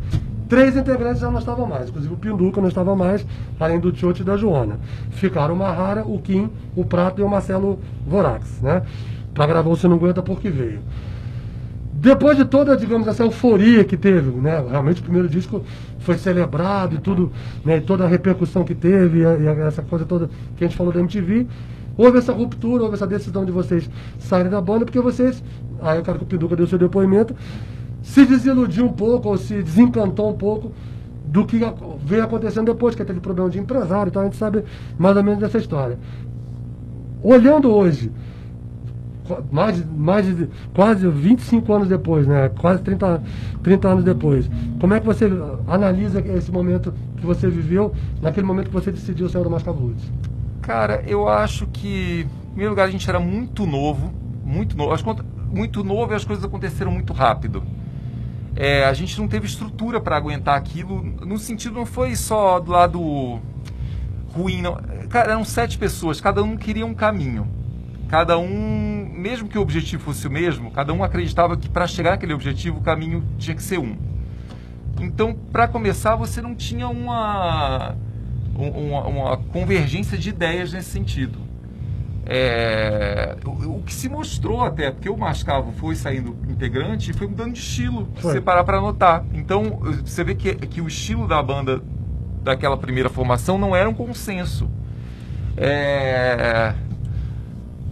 três 0.52 0.76
integrantes 0.76 1.22
já 1.22 1.32
não 1.32 1.40
estavam 1.40 1.66
mais, 1.66 1.88
inclusive 1.88 2.14
o 2.14 2.18
Pinduca 2.18 2.60
não 2.60 2.68
estava 2.68 2.94
mais, 2.94 3.26
além 3.58 3.80
do 3.80 3.90
Tiote 3.90 4.22
e 4.22 4.26
da 4.26 4.36
Joana. 4.36 4.78
Ficaram 5.12 5.54
o 5.54 5.58
Mahara, 5.58 6.04
o 6.06 6.20
Kim, 6.20 6.50
o 6.76 6.84
Prato 6.84 7.22
e 7.22 7.24
o 7.24 7.30
Marcelo 7.30 7.80
Vorax, 8.06 8.60
né? 8.62 8.82
Pra 9.34 9.48
gravar 9.48 9.70
o 9.70 9.78
Se 9.78 9.88
Não 9.88 9.96
Aguenta 9.96 10.22
Porque 10.22 10.50
Veio. 10.50 10.80
Depois 11.94 12.36
de 12.36 12.44
toda, 12.44 12.76
digamos, 12.76 13.08
essa 13.08 13.24
euforia 13.24 13.86
que 13.86 13.96
teve, 13.96 14.30
né? 14.32 14.62
Realmente 14.70 15.00
o 15.00 15.04
primeiro 15.04 15.30
disco 15.30 15.64
foi 16.00 16.18
celebrado 16.18 16.96
e 16.96 16.98
tudo, 16.98 17.32
né? 17.64 17.78
E 17.78 17.82
toda 17.82 18.04
a 18.04 18.08
repercussão 18.10 18.66
que 18.66 18.76
teve, 18.76 19.20
e, 19.20 19.26
a- 19.26 19.38
e 19.38 19.48
essa 19.66 19.82
coisa 19.82 20.04
toda 20.04 20.30
que 20.58 20.66
a 20.66 20.68
gente 20.68 20.76
falou 20.76 20.92
da 20.92 21.00
MTV. 21.00 21.48
Houve 21.98 22.18
essa 22.18 22.34
ruptura, 22.34 22.84
houve 22.84 22.96
essa 22.96 23.08
decisão 23.08 23.46
de 23.46 23.54
vocês 23.54 23.90
saírem 24.20 24.52
da 24.52 24.60
banda, 24.60 24.84
porque 24.84 25.00
vocês, 25.00 25.42
aí 25.82 25.98
eu 25.98 26.04
quero 26.04 26.18
que 26.18 26.24
o 26.26 26.28
Pinduca 26.28 26.62
o 26.62 26.68
seu 26.68 26.78
depoimento, 26.78 27.34
se 28.02 28.26
desiludiu 28.26 28.86
um 28.86 28.94
pouco, 28.94 29.30
ou 29.30 29.38
se 29.38 29.62
desencantou 29.62 30.30
um 30.30 30.38
pouco 30.38 30.72
do 31.26 31.46
que 31.46 31.60
veio 32.04 32.24
acontecendo 32.24 32.66
depois, 32.66 32.94
que 32.94 33.06
teve 33.06 33.20
problema 33.20 33.50
de 33.50 33.58
empresário 33.58 34.10
e 34.10 34.12
tal, 34.12 34.24
a 34.24 34.26
gente 34.26 34.38
sabe 34.38 34.64
mais 34.98 35.16
ou 35.16 35.24
menos 35.24 35.40
dessa 35.40 35.58
história. 35.58 35.98
Olhando 37.24 37.70
hoje, 37.72 38.12
mais, 39.50 39.86
mais 39.96 40.26
de 40.26 40.50
quase 40.74 41.08
25 41.08 41.74
anos 41.74 41.88
depois, 41.88 42.28
né? 42.28 42.50
Quase 42.50 42.82
30, 42.82 43.24
30 43.64 43.88
anos 43.88 44.04
depois. 44.04 44.50
Como 44.80 44.94
é 44.94 45.00
que 45.00 45.06
você 45.06 45.30
analisa 45.68 46.20
esse 46.20 46.52
momento 46.52 46.94
que 47.16 47.26
você 47.26 47.48
viveu, 47.48 47.94
naquele 48.22 48.46
momento 48.46 48.68
que 48.68 48.74
você 48.74 48.92
decidiu 48.92 49.30
sair 49.30 49.44
do 49.44 49.50
Mascavo 49.50 49.88
Roots? 49.88 50.12
Cara, 50.62 51.04
eu 51.08 51.30
acho 51.30 51.66
que, 51.68 52.28
em 52.28 52.48
primeiro 52.48 52.72
lugar, 52.72 52.88
a 52.88 52.92
gente 52.92 53.08
era 53.10 53.20
muito 53.20 53.66
novo, 53.66 54.12
muito 54.44 54.76
novo. 54.76 54.94
Muito 55.50 55.84
novo 55.84 56.14
e 56.14 56.16
as 56.16 56.26
coisas 56.26 56.44
aconteceram 56.46 56.92
muito 56.92 57.14
rápido. 57.14 57.64
É, 58.56 58.84
a 58.86 58.94
gente 58.94 59.20
não 59.20 59.28
teve 59.28 59.46
estrutura 59.48 60.00
para 60.02 60.18
aguentar 60.18 60.56
aquilo. 60.58 61.02
No 61.04 61.38
sentido, 61.38 61.76
não 61.76 61.86
foi 61.86 62.16
só 62.16 62.60
do 62.60 62.72
lado 62.72 63.40
ruim, 64.34 64.62
não. 64.62 64.76
Cara, 65.10 65.32
eram 65.32 65.46
sete 65.46 65.78
pessoas, 65.78 66.20
cada 66.22 66.44
um 66.44 66.58
queria 66.58 66.86
um 66.86 66.94
caminho. 66.94 67.48
Cada 68.10 68.38
um, 68.38 69.10
mesmo 69.14 69.48
que 69.48 69.58
o 69.58 69.62
objetivo 69.62 70.04
fosse 70.04 70.28
o 70.28 70.32
mesmo, 70.32 70.70
cada 70.72 70.92
um 70.92 71.02
acreditava 71.02 71.56
que 71.56 71.70
para 71.70 71.88
chegar 71.88 72.12
naquele 72.12 72.34
objetivo 72.34 72.80
o 72.80 72.82
caminho 72.82 73.24
tinha 73.38 73.56
que 73.56 73.64
ser 73.64 73.80
um. 73.80 73.96
Então, 75.00 75.34
para 75.34 75.66
começar, 75.68 76.16
você 76.18 76.42
não 76.42 76.54
tinha 76.54 76.90
uma, 76.90 77.96
um- 78.58 78.68
uma, 78.90 79.08
uma 79.08 79.38
convergência 79.38 80.18
de 80.18 80.28
ideias 80.30 80.74
nesse 80.74 80.90
sentido. 80.90 81.40
É, 82.26 83.36
o, 83.44 83.78
o 83.78 83.84
que 83.84 83.94
se 83.94 84.08
mostrou 84.08 84.64
até, 84.64 84.92
porque 84.92 85.10
o 85.10 85.18
Mascavo 85.18 85.72
foi 85.74 85.96
saindo 85.96 86.38
integrante 86.48 87.12
e 87.12 87.14
foi 87.14 87.28
mudando 87.28 87.54
de 87.54 87.60
estilo, 87.60 88.08
se 88.16 88.22
Foi. 88.22 88.34
você 88.34 88.42
parar 88.42 88.64
para 88.64 88.80
notar. 88.80 89.26
Então, 89.34 89.80
você 90.06 90.24
vê 90.24 90.36
que, 90.36 90.54
que 90.56 90.82
o 90.82 90.88
estilo 90.88 91.28
da 91.28 91.42
banda 91.42 91.82
daquela 92.44 92.78
primeira 92.78 93.10
formação 93.10 93.58
não 93.58 93.76
era 93.76 93.90
um 93.90 93.94
consenso. 93.94 94.70
É, 95.58 96.74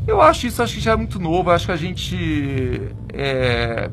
eu 0.07 0.21
acho 0.21 0.47
isso, 0.47 0.61
acho 0.63 0.75
que 0.75 0.79
já 0.79 0.93
é 0.93 0.95
muito 0.95 1.19
novo, 1.19 1.51
acho 1.51 1.65
que 1.65 1.71
a 1.71 1.77
gente 1.77 2.81
é, 3.13 3.89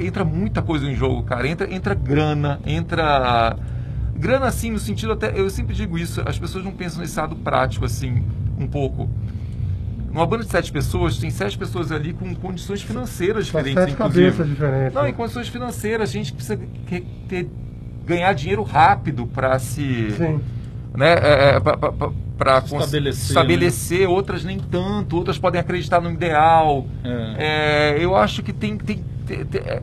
entra 0.00 0.24
muita 0.24 0.62
coisa 0.62 0.86
em 0.86 0.94
jogo, 0.94 1.22
cara. 1.22 1.46
Entra, 1.46 1.72
entra 1.72 1.94
grana, 1.94 2.60
entra 2.64 3.56
grana 4.14 4.46
assim 4.46 4.70
no 4.70 4.78
sentido 4.78 5.12
até, 5.12 5.38
eu 5.38 5.50
sempre 5.50 5.74
digo 5.74 5.98
isso, 5.98 6.22
as 6.24 6.38
pessoas 6.38 6.64
não 6.64 6.70
pensam 6.70 7.00
nesse 7.00 7.18
lado 7.18 7.34
prático 7.34 7.84
assim, 7.84 8.24
um 8.62 8.68
pouco. 8.68 9.08
Numa 10.12 10.26
banda 10.26 10.44
de 10.44 10.50
sete 10.50 10.70
pessoas, 10.70 11.16
tem 11.18 11.30
sete 11.30 11.56
pessoas 11.56 11.90
ali 11.90 12.12
com 12.12 12.34
condições 12.34 12.82
financeiras 12.82 13.46
São 13.46 13.60
diferentes, 13.62 13.82
sete 13.82 13.92
inclusive. 13.94 14.24
cabeças 14.30 14.48
diferentes. 14.48 14.94
Não, 14.94 15.02
né? 15.04 15.08
em 15.10 15.14
condições 15.14 15.48
financeiras, 15.48 16.10
a 16.10 16.12
gente 16.12 16.32
precisa 16.32 16.58
que- 16.86 17.00
ter, 17.28 17.48
ganhar 18.06 18.32
dinheiro 18.34 18.62
rápido 18.62 19.26
para 19.26 19.58
se 19.58 20.10
Sim. 20.10 20.40
né, 20.94 21.12
é, 21.14 21.60
para 21.60 22.58
Estabelecer, 22.58 23.28
estabelecer 23.30 24.08
outras 24.08 24.44
nem 24.44 24.58
tanto, 24.58 25.16
outras 25.16 25.38
podem 25.38 25.60
acreditar 25.60 26.00
no 26.00 26.10
ideal. 26.10 26.86
É. 27.04 27.94
É, 27.96 28.04
eu 28.04 28.14
acho 28.16 28.42
que 28.42 28.52
tem. 28.52 28.76
tem, 28.76 29.02
tem- 29.26 29.44
tem- 29.46 29.60
é, 29.62 29.80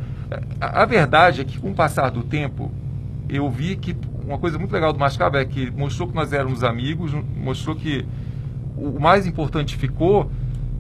a, 0.62 0.84
a 0.84 0.86
verdade 0.86 1.42
é 1.42 1.44
que, 1.44 1.58
com 1.58 1.72
o 1.72 1.74
passar 1.74 2.12
do 2.12 2.22
tempo, 2.22 2.72
eu 3.28 3.50
vi 3.50 3.76
que 3.78 3.96
uma 4.28 4.38
coisa 4.38 4.60
muito 4.60 4.72
legal 4.74 4.94
do 4.94 5.00
Mascavo 5.00 5.38
é 5.38 5.46
que 5.46 5.72
mostrou 5.72 6.08
que 6.08 6.14
nós 6.14 6.32
éramos 6.34 6.64
amigos, 6.64 7.14
mostrou 7.36 7.76
que 7.76 8.06
o 8.88 9.00
mais 9.00 9.26
importante 9.28 9.76
ficou, 9.78 10.32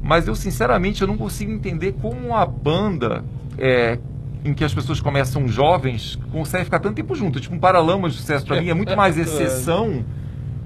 mas 0.01 0.27
eu, 0.27 0.35
sinceramente, 0.35 1.01
eu 1.01 1.07
não 1.07 1.17
consigo 1.17 1.51
entender 1.51 1.93
como 2.01 2.27
uma 2.27 2.45
banda. 2.45 3.23
é, 3.57 3.97
em 4.45 4.53
que 4.53 4.63
as 4.63 4.73
pessoas 4.73 5.01
começam 5.01 5.45
jovens, 5.49 6.17
consegue 6.31 6.63
ficar 6.63 6.79
tanto 6.79 6.95
tempo 6.95 7.13
junto. 7.13 7.41
Tipo, 7.41 7.55
um 7.55 7.59
Paralamas 7.59 8.13
de 8.13 8.19
sucesso 8.19 8.45
para 8.45 8.61
mim 8.61 8.69
é 8.69 8.73
muito 8.73 8.95
mais 8.95 9.17
exceção 9.19 10.05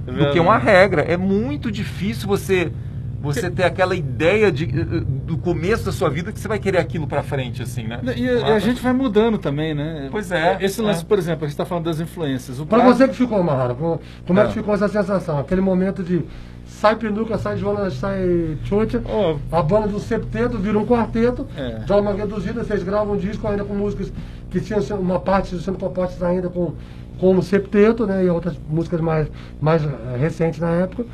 do 0.06 0.30
que 0.32 0.40
uma 0.40 0.60
regra. 0.60 1.02
É 1.02 1.18
muito 1.18 1.72
difícil 1.72 2.28
você 2.28 2.72
você 3.20 3.50
ter 3.50 3.64
aquela 3.64 3.96
ideia 3.96 4.52
de, 4.52 4.66
do 4.66 5.38
começo 5.38 5.86
da 5.86 5.94
sua 5.94 6.10
vida 6.10 6.30
que 6.34 6.38
você 6.40 6.48
vai 6.48 6.60
querer 6.60 6.78
aquilo 6.78 7.08
pra 7.08 7.24
frente, 7.24 7.62
assim, 7.64 7.84
né? 7.88 8.02
E, 8.18 8.28
a- 8.30 8.54
a 8.56 8.60
gente 8.60 8.82
vai 8.82 8.92
mudando 8.92 9.38
também, 9.38 9.74
né? 9.74 10.10
Pois 10.12 10.30
é, 10.30 10.58
Esse 10.60 10.82
lance, 10.82 11.04
é. 11.04 11.06
por 11.06 11.18
exemplo, 11.18 11.46
a 11.46 11.48
gente 11.48 11.54
está 11.54 11.64
falando 11.66 11.86
das 11.86 12.02
influências. 12.02 12.60
Prato- 12.60 12.84
você 12.86 13.08
que 13.08 13.16
ficou, 13.16 13.42
Mahara, 13.42 13.74
como 13.76 14.00
como 14.28 14.40
é 14.40 14.44
que 14.44 14.50
É. 14.50 14.54
ficou 14.54 14.74
essa 14.74 14.90
sensação? 14.90 15.40
Aquele 15.40 15.62
momento 15.62 16.04
de 16.04 16.22
sai 16.84 16.98
Pinduca, 16.98 17.38
sai 17.38 17.56
Joana, 17.58 17.90
sai 17.90 18.58
Tchotcha, 18.66 19.02
Ó, 19.06 19.38
a 19.50 19.62
banda 19.64 19.88
do 19.88 20.02
septeto 20.02 20.58
vira 20.58 20.78
um 20.78 20.86
quarteto, 20.86 21.48
É. 21.56 21.80
de 21.80 21.94
uma 21.94 22.12
reduzida, 22.12 22.62
vocês 22.62 22.84
gravam 22.84 23.14
um 23.14 23.18
disco 23.18 23.48
ainda 23.48 23.64
com 23.64 23.74
músicas 23.74 24.12
que 24.52 24.60
tinham 24.60 24.82
uma 25.00 25.18
parte 25.18 25.58
sendo 25.60 25.78
compostas 25.78 26.22
ainda 26.22 26.50
com, 26.50 26.74
com 27.22 27.38
o 27.38 27.42
septeto, 27.42 28.06
né, 28.06 28.26
e 28.26 28.30
outras 28.30 28.56
músicas 28.70 29.00
mais, 29.00 29.30
mais 29.62 29.82
eh, 29.82 30.18
recentes 30.20 30.60
na 30.60 30.72
época, 30.72 31.06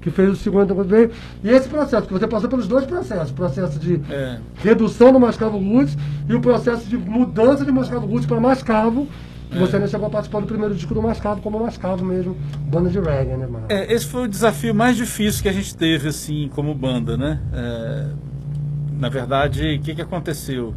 que 0.00 0.10
fez 0.10 0.30
o 0.30 0.36
segundo 0.36 0.74
quando 0.74 0.88
veio. 0.88 1.10
E 1.44 1.50
esse 1.50 1.68
processo, 1.68 2.06
que 2.06 2.12
você 2.14 2.26
passou 2.26 2.48
pelos 2.48 2.66
dois 2.66 2.86
processos, 2.86 3.30
o 3.30 3.34
processo 3.34 3.78
de 3.78 4.00
É. 4.10 4.38
redução 4.64 5.12
do 5.12 5.20
Mascavo 5.20 5.58
Roots 5.58 5.94
e 6.26 6.34
o 6.34 6.40
processo 6.40 6.88
de 6.88 6.96
mudança 6.96 7.66
de 7.66 7.70
Mascavo 7.70 8.06
Roots 8.06 8.24
para 8.24 8.40
Mascavo, 8.40 9.06
É. 9.50 9.58
você 9.58 9.76
ainda 9.76 9.88
chegou 9.88 10.06
a 10.06 10.10
participar 10.10 10.40
do 10.40 10.46
primeiro 10.46 10.74
disco 10.74 10.92
do 10.94 11.02
Mascavo 11.02 11.40
como 11.40 11.58
Mascavo 11.60 12.04
mesmo, 12.04 12.36
banda 12.66 12.90
de 12.90 12.98
reggae, 13.00 13.36
né, 13.36 13.46
mano? 13.46 13.66
É, 13.68 13.92
esse 13.92 14.06
foi 14.06 14.24
o 14.24 14.28
desafio 14.28 14.74
mais 14.74 14.96
difícil 14.96 15.42
que 15.42 15.48
a 15.48 15.52
gente 15.52 15.74
teve, 15.76 16.08
assim, 16.08 16.50
como 16.54 16.74
banda, 16.74 17.16
né? 17.16 17.40
É, 17.52 18.06
na 18.98 19.08
verdade, 19.08 19.76
o 19.76 19.80
que, 19.80 19.94
que 19.94 20.02
aconteceu? 20.02 20.74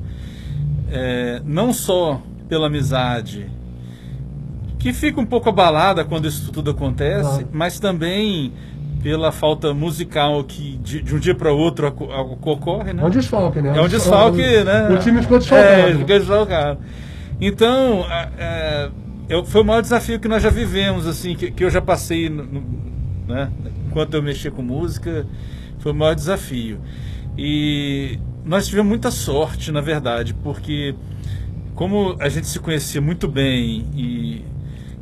É, 0.89 1.41
não 1.45 1.74
só 1.74 2.22
pela 2.47 2.67
amizade, 2.67 3.49
que 4.78 4.91
fica 4.93 5.19
um 5.22 5.26
pouco 5.26 5.49
abalada 5.49 6.03
quando 6.03 6.28
isso 6.28 6.51
tudo 6.51 6.72
acontece, 6.72 7.30
Claro. 7.30 7.47
mas 7.51 7.80
também 7.80 8.51
pela 9.01 9.32
falta 9.32 9.74
musical 9.74 10.43
que 10.43 10.78
de, 10.78 11.01
de 11.01 11.15
um 11.15 11.19
dia 11.19 11.34
para 11.34 11.51
outro 11.51 11.88
oco- 11.88 12.07
ocorre, 12.51 12.93
né? 12.93 13.01
É 13.01 13.05
um 13.05 13.09
desfalque, 13.09 13.61
né? 13.61 13.74
É 13.78 13.82
um 13.82 13.88
desfalque, 13.88 14.41
o, 14.41 14.63
né? 14.63 14.89
O 14.89 14.97
time 14.99 15.22
ficou 15.22 15.39
desfalcado. 15.39 15.72
É, 15.72 15.91
ficou 15.91 16.05
desfalcado. 16.05 16.80
Então, 17.42 18.06
é, 18.38 18.89
eu- 19.28 19.44
foi 19.44 19.62
o 19.62 19.66
maior 19.66 19.82
desafio 19.82 20.20
que 20.20 20.28
nós 20.28 20.44
já 20.44 20.50
vivemos, 20.50 21.08
assim, 21.08 21.36
que, 21.36 21.50
que 21.52 21.64
eu 21.64 21.70
já 21.72 21.82
passei, 21.82 22.30
no- 22.30 22.44
no- 22.44 22.64
né? 23.28 23.50
Enquanto 23.88 24.14
eu 24.14 24.22
mexia 24.22 24.52
com 24.52 24.62
música, 24.62 25.26
foi 25.80 25.92
o 25.92 25.96
maior 25.96 26.14
desafio. 26.14 26.80
E 27.38 28.20
nós 28.46 28.68
tivemos 28.68 28.89
muita 28.89 29.10
sorte, 29.10 29.72
na 29.72 29.82
verdade, 29.82 30.34
porque 30.36 30.94
como 31.74 32.16
a 32.20 32.30
gente 32.30 32.46
se 32.48 32.60
conhecia 32.60 33.02
muito 33.02 33.28
bem 33.28 33.86
e, 33.96 34.46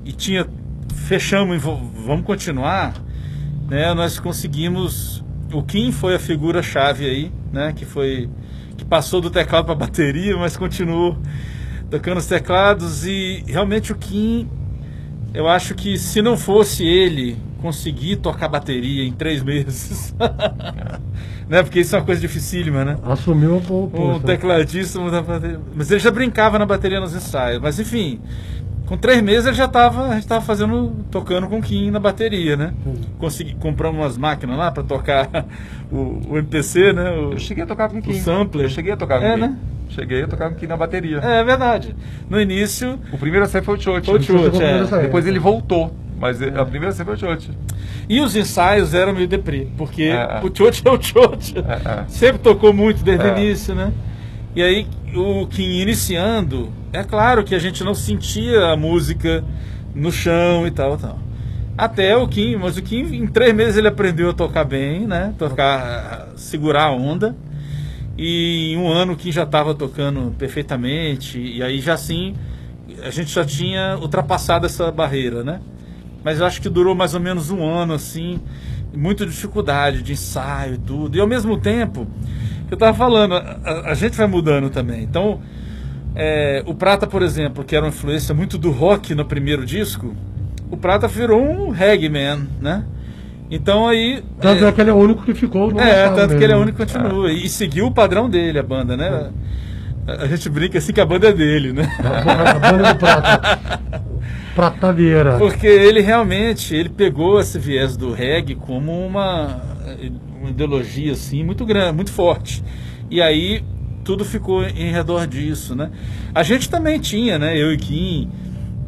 e 0.06 0.12
tinha 0.14 0.48
fechamos 0.94 1.56
e 1.56 1.60
vamos 1.60 2.24
continuar, 2.26 2.94
né? 3.68 3.94
Nós 3.94 4.20
conseguimos. 4.20 5.24
O 5.52 5.64
Kim 5.64 5.92
foi 5.92 6.14
a 6.16 6.20
figura 6.20 6.62
chave 6.62 7.06
aí, 7.06 7.32
né? 7.52 7.74
Que 7.76 7.84
foi 7.84 8.30
que 8.78 8.86
passou 8.86 9.20
do 9.20 9.30
teclado 9.30 9.66
para 9.66 9.76
bateria, 9.76 10.38
mas 10.38 10.56
continuou 10.56 11.18
tocando 11.90 12.18
os 12.18 12.26
teclados 12.28 13.06
e 13.06 13.44
realmente 13.48 13.92
o 13.92 13.96
Kim, 13.96 14.48
eu 15.34 15.48
acho 15.48 15.74
que 15.76 15.98
se 15.98 16.22
não 16.22 16.38
fosse 16.38 16.86
ele 16.86 17.38
conseguir 17.62 18.18
tocar 18.18 18.48
bateria 18.48 19.04
em 19.04 19.12
três 19.12 19.44
meses, 19.44 20.16
né? 21.48 21.62
Porque 21.64 21.80
isso 21.82 21.96
é 21.96 22.00
uma 22.00 22.06
coisa 22.06 22.22
dificílima, 22.22 22.86
né? 22.86 22.98
Assumiu 23.04 23.56
o 23.56 23.58
Um 23.58 23.90
posto. 23.90 24.26
tecladista, 24.26 25.00
da 25.12 25.22
bateria. 25.22 25.60
mas 25.76 25.92
ele 25.92 26.00
já 26.00 26.12
brincava 26.12 26.58
na 26.60 26.66
bateria 26.66 27.00
nos 27.00 27.14
ensaios. 27.14 27.62
Mas 27.62 27.80
enfim, 27.80 28.20
Com 28.86 28.98
três 28.98 29.22
meses 29.22 29.46
ele 29.46 29.56
já 29.56 29.66
estava, 29.66 30.06
a 30.08 30.14
gente 30.14 30.24
estava 30.24 30.44
fazendo, 30.44 30.96
tocando 31.12 31.48
com 31.48 31.60
o 31.60 31.62
Kim 31.62 31.92
na 31.92 32.00
bateria, 32.00 32.56
né? 32.58 32.74
Consegui 33.20 33.54
comprar 33.56 33.92
umas 33.92 34.18
máquinas 34.18 34.58
lá 34.58 34.72
para 34.72 34.82
tocar 34.82 35.30
o, 35.92 36.22
o, 36.30 36.38
MPC, 36.38 36.92
né? 36.94 37.12
O, 37.12 37.34
eu 37.34 37.38
cheguei 37.40 37.64
a 37.66 37.68
tocar 37.68 37.88
com 37.90 38.00
o 38.00 38.02
Kim. 38.02 38.12
O 38.12 38.16
sampler. 38.24 38.66
Eu 38.66 38.70
cheguei 38.70 38.92
a 38.92 38.98
tocar 38.98 39.20
com 39.20 39.26
é, 39.28 39.34
Kim. 39.36 39.42
Né? 39.42 39.58
Cheguei 39.90 40.24
a 40.24 40.28
tocar 40.28 40.54
Kim 40.54 40.68
na 40.68 40.78
bateria. 40.78 41.20
É, 41.22 41.40
é 41.40 41.44
verdade. 41.44 41.96
No 42.30 42.40
início... 42.40 43.00
O 43.12 43.18
primeiro 43.18 43.46
a 43.46 43.50
ser 43.50 43.64
foi 43.64 43.78
o 43.78 43.82
Chote. 43.82 44.06
Foi 44.06 44.20
o 44.20 44.24
Chote, 44.24 44.64
é. 44.64 44.84
Depois 45.02 45.26
ele 45.26 45.40
voltou. 45.40 45.94
Mas 46.20 46.42
a 46.42 46.66
primeira 46.66 46.92
sempre 46.94 47.18
foi 47.18 47.28
o 47.28 47.32
Chote. 47.32 47.52
E 48.08 48.22
os 48.22 48.36
ensaios 48.36 48.94
eram 48.94 49.14
meio 49.14 49.28
deprê, 49.28 49.68
porque 49.78 50.04
é, 50.04 50.42
o 50.44 50.56
Chote 50.56 50.84
é 50.86 50.92
o 50.92 51.02
Chote. 51.02 51.56
É, 51.58 52.04
sempre 52.08 52.40
tocou 52.40 52.74
muito 52.74 53.04
desde 53.04 53.26
o 53.26 53.30
início, 53.38 53.74
né? 53.74 53.92
E 54.56 54.62
aí, 54.62 54.88
o 55.16 55.48
Kim 55.48 55.80
iniciando, 55.80 56.70
é 56.92 57.04
claro 57.04 57.44
que 57.44 57.56
a 57.56 57.60
gente 57.60 57.84
não 57.84 57.96
sentia 57.96 58.66
a 58.66 58.76
música 58.76 59.44
no 59.96 60.12
chão 60.12 60.68
e 60.68 60.72
tal, 60.72 60.98
tal. 60.98 61.20
Até 61.78 62.18
o 62.18 62.28
Kim, 62.28 62.58
mas 62.58 62.76
o 62.76 62.82
Kim 62.82 63.04
em 63.16 63.26
três 63.26 63.54
meses 63.54 63.78
ele 63.78 63.88
aprendeu 63.88 64.32
a 64.32 64.34
tocar 64.34 64.66
bem, 64.66 65.08
né? 65.08 65.34
Tocar, 65.38 66.30
segurar 66.36 66.86
a 66.86 66.92
onda. 66.92 67.36
E 68.22 68.74
em 68.74 68.78
um 68.78 68.92
ano 68.92 69.16
Kim 69.16 69.32
já 69.32 69.44
estava 69.44 69.74
tocando 69.74 70.36
perfeitamente. 70.38 71.40
E 71.40 71.64
aí 71.64 71.80
já 71.80 71.94
assim, 71.94 72.36
a 73.02 73.10
gente 73.10 73.32
já 73.32 73.46
tinha 73.46 73.98
ultrapassado 73.98 74.66
essa 74.66 74.92
barreira, 74.92 75.42
né? 75.42 75.62
Mas 76.22 76.42
eu 76.42 76.46
acho 76.46 76.62
que 76.62 76.68
durou 76.68 76.94
mais 76.94 77.14
ou 77.14 77.22
menos 77.22 77.50
um 77.50 77.64
ano, 77.64 77.94
assim, 77.94 78.42
muita 78.94 79.26
dificuldade 79.26 80.04
de 80.04 80.12
ensaio 80.12 80.74
e 80.74 80.78
tudo. 80.78 81.18
E 81.18 81.22
ao 81.22 81.28
mesmo 81.28 81.58
tempo, 81.62 82.06
eu 82.70 82.74
estava 82.74 82.96
falando, 82.96 83.36
a, 83.36 83.92
a, 83.92 83.94
gente 83.94 84.18
vai 84.18 84.28
mudando 84.28 84.70
também. 84.70 85.02
Então, 85.02 85.40
é, 86.14 86.62
o 86.66 86.74
Prata, 86.76 87.08
por 87.08 87.22
exemplo, 87.22 87.64
que 87.64 87.74
era 87.74 87.86
uma 87.86 87.90
influência 87.90 88.36
muito 88.36 88.58
do 88.58 88.70
rock 88.70 89.16
no 89.16 89.24
primeiro 89.24 89.66
disco, 89.66 90.14
o 90.70 90.76
Prata 90.76 91.08
virou 91.08 91.42
um 91.42 91.70
reggae 91.70 92.10
man, 92.10 92.46
né? 92.60 92.84
Então 93.52 93.88
aí. 93.88 94.24
Tanto 94.40 94.66
é, 94.66 94.68
é 94.68 94.72
que 94.72 94.82
ele 94.82 94.90
é 94.90 94.94
o 94.94 94.98
único 94.98 95.24
que 95.24 95.34
ficou 95.34 95.72
no 95.72 95.80
É, 95.80 96.08
tanto 96.10 96.20
mesmo. 96.20 96.38
que 96.38 96.44
ele 96.44 96.54
é 96.54 96.56
o 96.56 96.60
único 96.60 96.78
que 96.78 96.94
continua. 96.94 97.30
É. 97.30 97.34
E 97.34 97.50
seguiu 97.50 97.88
o 97.88 97.92
padrão 97.92 98.30
dele, 98.30 98.60
a 98.60 98.64
banda, 98.64 98.96
né? 98.96 99.32
A 100.08 100.26
gente 100.26 100.50
brinca 100.50 100.78
assim 100.78 100.92
que 100.92 101.02
a 101.02 101.06
banda 101.06 101.28
é 101.28 101.34
dele, 101.34 101.72
né? 101.72 101.88
A 102.00 102.60
banda 102.60 102.94
do 102.94 103.00
Prata. 103.00 103.80
Prata 104.56 104.92
Vieira. 104.92 105.38
Porque 105.38 105.68
ele 105.68 106.02
realmente 106.02 106.76
ele 106.76 106.90
pegou 106.90 107.40
esse 107.40 107.58
viés 107.58 107.96
do 107.96 108.12
reggae 108.12 108.56
como 108.56 109.06
uma, 109.06 109.62
uma 110.40 110.50
ideologia 110.50 111.14
assim 111.14 111.44
muito 111.44 111.66
grande, 111.66 111.94
muito 111.94 112.12
forte. 112.12 112.64
E 113.10 113.22
aí 113.22 113.64
tudo 114.04 114.26
ficou 114.26 114.64
em 114.64 114.92
redor 114.92 115.28
disso, 115.28 115.76
né? 115.76 115.92
A 116.34 116.44
gente 116.44 116.70
também 116.70 117.00
tinha, 117.00 117.38
né? 117.38 117.56
Eu 117.58 117.72
e 117.72 117.78
Kim 117.78 118.30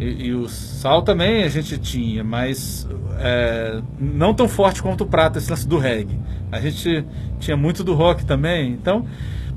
e, 0.01 0.25
e 0.25 0.33
o 0.33 0.49
Sal 0.49 1.03
também 1.03 1.43
a 1.43 1.47
gente 1.47 1.77
tinha, 1.77 2.23
mas 2.23 2.87
é, 3.19 3.81
não 3.99 4.33
tão 4.33 4.49
forte 4.49 4.81
quanto 4.81 5.03
o 5.03 5.07
Prata, 5.07 5.37
esse 5.37 5.49
lance 5.49 5.67
do 5.67 5.77
reggae. 5.77 6.19
A 6.51 6.59
gente 6.59 7.05
tinha 7.39 7.55
muito 7.55 7.83
do 7.83 7.93
rock 7.93 8.25
também, 8.25 8.71
então... 8.71 9.05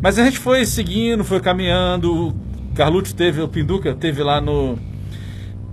Mas 0.03 0.19
a 0.19 0.25
gente 0.25 0.39
foi 0.39 0.67
seguindo, 0.67 1.25
foi 1.25 1.41
caminhando. 1.41 2.29
O 2.29 2.35
Carlucci 2.75 3.15
teve, 3.15 3.41
o 3.41 3.49
Pinduca 3.49 3.95
teve 3.95 4.23
lá 4.23 4.39
no, 4.39 4.79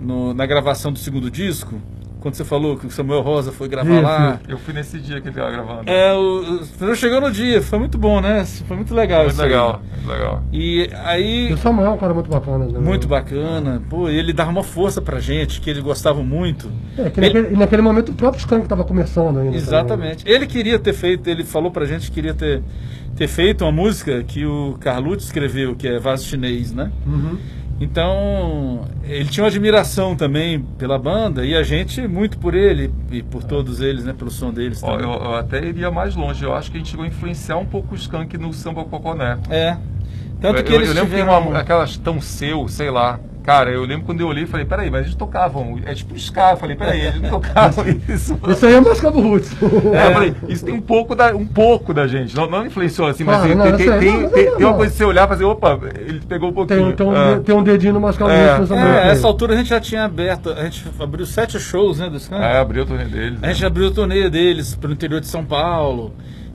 no, 0.00 0.32
na 0.32 0.46
gravação 0.46 0.90
do 0.90 0.98
segundo 0.98 1.30
disco 1.30 1.78
quando 2.22 2.34
você 2.34 2.44
falou 2.44 2.76
que 2.76 2.86
o 2.86 2.90
Samuel 2.90 3.20
Rosa 3.20 3.50
foi 3.50 3.68
gravar 3.68 3.92
Isso. 3.92 4.02
lá. 4.02 4.40
Eu 4.48 4.56
fui 4.56 4.72
nesse 4.72 4.98
dia 4.98 5.20
que 5.20 5.28
ele 5.28 5.36
estava 5.36 5.50
gravando. 5.50 5.90
É, 5.90 6.14
o, 6.14 6.60
o 6.62 6.94
chegou 6.94 7.20
no 7.20 7.30
dia, 7.30 7.60
foi 7.60 7.78
muito 7.78 7.98
bom, 7.98 8.20
né? 8.20 8.44
Foi 8.66 8.76
muito 8.76 8.94
legal 8.94 9.24
muito 9.24 9.42
legal, 9.42 9.82
muito 9.94 10.08
legal. 10.08 10.42
E 10.52 10.90
aí. 11.04 11.50
E 11.50 11.52
o 11.52 11.56
Samuel 11.58 11.88
é 11.88 11.90
um 11.90 11.98
cara 11.98 12.14
muito 12.14 12.30
bacana, 12.30 12.66
né? 12.66 12.78
Muito 12.78 13.08
bacana. 13.08 13.82
Pô, 13.88 14.08
ele 14.08 14.32
dava 14.32 14.50
uma 14.50 14.62
força 14.62 15.00
pra 15.00 15.20
gente, 15.20 15.60
que 15.60 15.70
ele 15.70 15.80
gostava 15.80 16.22
muito. 16.22 16.70
É, 16.96 17.10
que 17.10 17.20
ele... 17.20 17.26
naquele, 17.26 17.56
naquele, 17.56 17.82
momento 17.82 18.10
o 18.10 18.14
próprio 18.14 18.40
Skank 18.40 18.64
estava 18.64 18.84
começando 18.84 19.38
ainda. 19.38 19.56
Exatamente. 19.56 20.24
Também. 20.24 20.34
Ele 20.34 20.46
queria 20.46 20.78
ter 20.78 20.92
feito, 20.92 21.28
ele 21.28 21.44
falou 21.44 21.70
pra 21.70 21.84
gente 21.84 22.08
que 22.08 22.12
queria 22.12 22.34
ter, 22.34 22.62
ter 23.16 23.28
feito 23.28 23.64
uma 23.64 23.72
música 23.72 24.22
que 24.22 24.44
o 24.44 24.76
Carlucci 24.80 25.26
escreveu, 25.26 25.74
que 25.74 25.88
é 25.88 25.98
Vaso 25.98 26.26
Chinês, 26.26 26.72
né? 26.72 26.90
Uhum. 27.06 27.38
Então, 27.82 28.84
ele 29.02 29.24
tinha 29.24 29.42
uma 29.42 29.48
admiração 29.48 30.14
também 30.14 30.60
pela 30.78 30.96
banda 30.96 31.44
e 31.44 31.52
a 31.52 31.64
gente 31.64 32.06
muito 32.06 32.38
por 32.38 32.54
ele 32.54 32.94
e 33.10 33.24
por 33.24 33.42
todos 33.42 33.80
eles, 33.80 34.04
né? 34.04 34.14
Pelo 34.16 34.30
som 34.30 34.52
deles 34.52 34.80
Ó, 34.84 34.94
eu, 35.00 35.10
eu, 35.10 35.34
até 35.34 35.64
iria 35.64 35.90
mais 35.90 36.14
longe. 36.14 36.44
Eu 36.44 36.54
acho 36.54 36.70
que 36.70 36.76
a 36.76 36.78
gente 36.78 36.90
chegou 36.90 37.04
a 37.04 37.08
influenciar 37.08 37.56
um 37.56 37.66
pouco 37.66 37.92
o 37.92 37.96
Skank 37.96 38.38
no 38.38 38.52
samba 38.52 38.84
Coconé. 38.84 39.36
É. 39.50 39.76
Tanto 40.40 40.62
que 40.62 40.72
eu, 40.72 40.76
eles 40.76 40.90
eu 40.90 40.94
lembro 40.94 41.10
tiveram... 41.10 41.34
que 41.34 41.42
tem 41.42 41.50
uma, 41.50 41.58
aquelas 41.58 41.96
tão 41.96 42.20
seu, 42.20 42.68
sei 42.68 42.88
lá, 42.88 43.18
Cara, 43.42 43.70
eu 43.70 43.84
lembro 43.84 44.06
quando 44.06 44.20
eu 44.20 44.28
olhei 44.28 44.44
e 44.44 44.46
falei, 44.46 44.64
peraí, 44.64 44.88
mas 44.88 45.02
eles 45.02 45.14
tocavam, 45.16 45.78
é 45.84 45.92
tipo 45.94 46.14
ska, 46.14 46.52
eu 46.52 46.56
falei, 46.56 46.76
peraí, 46.76 47.00
eles 47.00 47.20
não 47.20 47.30
tocavam 47.30 47.84
isso. 48.08 48.38
Isso 48.48 48.66
aí 48.66 48.74
é 48.74 48.80
mais 48.80 49.00
Cabo 49.00 49.20
Roots. 49.20 49.52
É, 49.60 50.06
eu 50.06 50.12
falei, 50.12 50.34
isso 50.48 50.64
tem 50.64 50.74
um 50.74 50.80
pouco 50.80 51.16
da, 51.16 51.34
um 51.34 51.46
pouco 51.46 51.92
da 51.92 52.06
gente, 52.06 52.36
não, 52.36 52.48
não 52.48 52.64
influenciou 52.64 53.08
assim, 53.08 53.24
mas 53.24 53.42
tem, 53.42 53.56
tem, 53.56 54.64
uma 54.64 54.74
coisa 54.74 54.92
de 54.92 54.96
você 54.96 55.04
olhar 55.04 55.24
e 55.24 55.28
fazer, 55.28 55.44
opa, 55.44 55.78
ele 55.98 56.20
pegou 56.20 56.50
um 56.50 56.52
pouquinho. 56.52 56.86
Tem, 56.86 56.96
tem, 56.96 57.06
um, 57.06 57.10
ah. 57.10 57.40
tem 57.44 57.54
um 57.54 57.62
dedinho 57.64 57.94
no 57.94 58.00
Mascavo 58.00 58.30
é. 58.30 58.56
Roots. 58.56 58.70
É, 58.70 59.10
essa 59.10 59.26
altura 59.26 59.54
a 59.54 59.56
gente 59.56 59.70
já 59.70 59.80
tinha 59.80 60.04
aberto, 60.04 60.50
a 60.50 60.64
gente 60.64 60.84
abriu 61.00 61.26
sete 61.26 61.58
shows, 61.58 61.98
né, 61.98 62.08
do 62.08 62.18
ska. 62.18 62.36
É, 62.36 62.58
abriu 62.60 62.84
o 62.84 62.86
torneio 62.86 63.10
deles. 63.10 63.38
A 63.42 63.48
gente 63.48 63.60
né? 63.60 63.66
abriu 63.66 63.88
o 63.88 63.90
torneio 63.90 64.30
deles 64.30 64.76
pro 64.76 64.92
interior 64.92 65.20
de 65.20 65.26
São 65.26 65.44
Paulo, 65.44 66.14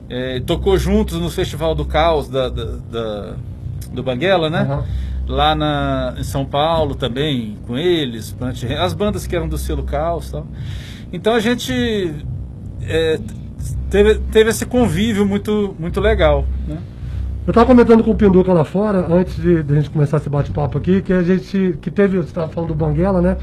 é, 0.10 0.40
tocou 0.40 0.78
juntos 0.78 1.20
no 1.20 1.30
Festival 1.30 1.76
do 1.76 1.84
Caos 1.84 2.30
da, 2.30 2.48
da, 2.48 2.66
da 2.90 3.34
do 3.92 4.04
Banguela, 4.04 4.50
né? 4.50 4.84
Lá 5.28 5.54
na, 5.54 6.16
em 6.18 6.24
São 6.24 6.46
Paulo 6.46 6.96
também, 6.96 7.58
com 7.68 7.78
eles, 7.78 8.36
as 8.80 8.94
bandas 8.94 9.28
que 9.28 9.36
eram 9.36 9.48
do 9.48 9.58
selo 9.58 9.84
Caos 9.84 10.32
tal. 10.32 10.48
Então 11.12 11.34
a 11.34 11.40
gente 11.40 12.14
é, 12.82 13.20
teve, 13.90 14.16
teve 14.32 14.50
esse 14.50 14.66
convívio 14.66 15.26
muito, 15.26 15.76
muito 15.78 16.00
legal, 16.00 16.46
né? 16.68 16.78
Eu 17.46 17.52
estava 17.52 17.66
comentando 17.66 18.04
com 18.04 18.12
o 18.12 18.16
Pinduca 18.16 18.52
lá 18.52 18.66
fora, 18.66 19.08
antes 19.10 19.38
de, 19.38 19.64
de 19.64 19.74
a 19.74 19.76
gente 19.78 19.90
começar 19.90 20.18
esse 20.18 20.30
bate-papo 20.30 20.78
aqui, 20.78 21.02
que 21.02 21.14
a 21.14 21.24
gente, 21.24 21.78
que 21.82 21.90
teve, 21.90 22.18
você 22.18 22.28
estava 22.28 22.50
falando 22.50 22.70
do 22.70 22.76
Banguela, 22.76 23.22
né? 23.22 23.38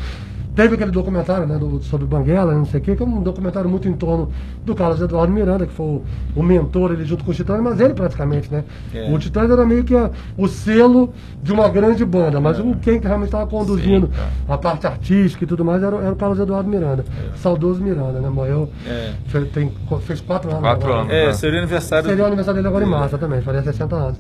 Teve 0.55 0.75
aquele 0.77 0.93
documentário 0.93 1.47
né, 1.47 1.59
do, 1.59 1.83
sobre 1.83 2.07
Banguela, 2.07 2.55
não 2.55 2.65
sei 2.65 2.81
o 2.81 2.83
quê, 2.83 2.95
que 2.95 3.03
é 3.03 3.07
um 3.07 3.21
documentário 3.21 3.69
muito 3.69 3.89
em 3.89 3.93
torno 3.93 4.31
do 4.65 4.73
Carlos 4.75 5.01
Eduardo 5.01 5.33
Miranda, 5.33 5.67
que 5.67 5.73
foi 5.73 5.85
o, 5.85 6.03
o 6.37 6.43
mentor 6.43 6.93
ele 6.93 7.05
junto 7.05 7.25
com 7.25 7.33
o 7.33 7.35
Titãs, 7.35 7.61
mas 7.61 7.81
ele 7.81 7.93
praticamente, 7.93 8.53
né? 8.53 8.63
É. 8.95 9.13
O 9.13 9.19
Titãs 9.19 9.51
era 9.51 9.67
meio 9.67 9.83
que 9.83 9.97
a, 9.97 10.11
o 10.37 10.47
selo 10.47 11.13
de 11.43 11.53
uma 11.53 11.69
grande 11.69 12.05
banda, 12.05 12.41
mas 12.41 12.59
é. 12.59 12.63
o 12.63 12.77
quem 12.77 13.01
realmente 13.01 13.29
estava 13.29 13.47
conduzindo 13.49 14.07
Sim, 14.07 14.13
a 14.49 14.57
parte 14.57 14.87
artística 14.87 15.43
e 15.43 15.47
tudo 15.47 15.65
mais 15.65 15.83
era, 15.83 15.97
era 15.97 16.13
o 16.13 16.17
Carlos 16.17 16.39
Eduardo 16.39 16.69
Miranda. 16.69 17.05
É. 17.33 17.37
Saudoso 17.37 17.83
Miranda, 17.83 18.21
né? 18.21 18.29
Morreu. 18.29 18.71
É. 18.87 19.13
Fez, 19.27 19.51
tem, 19.51 19.73
fez 20.03 20.21
quatro 20.21 20.51
anos. 20.51 20.63
Quatro 20.63 20.87
agora. 20.87 21.03
anos. 21.03 21.13
É, 21.13 21.27
né? 21.27 21.33
seria 21.33 21.57
o 21.57 21.63
aniversário. 21.63 22.09
Seria 22.09 22.23
o 22.23 22.27
aniversário 22.27 22.57
dele 22.59 22.69
agora 22.69 22.85
em 22.85 22.89
março 22.89 23.19
também, 23.19 23.41
faria 23.41 23.63
60 23.63 23.97
anos. 23.97 24.19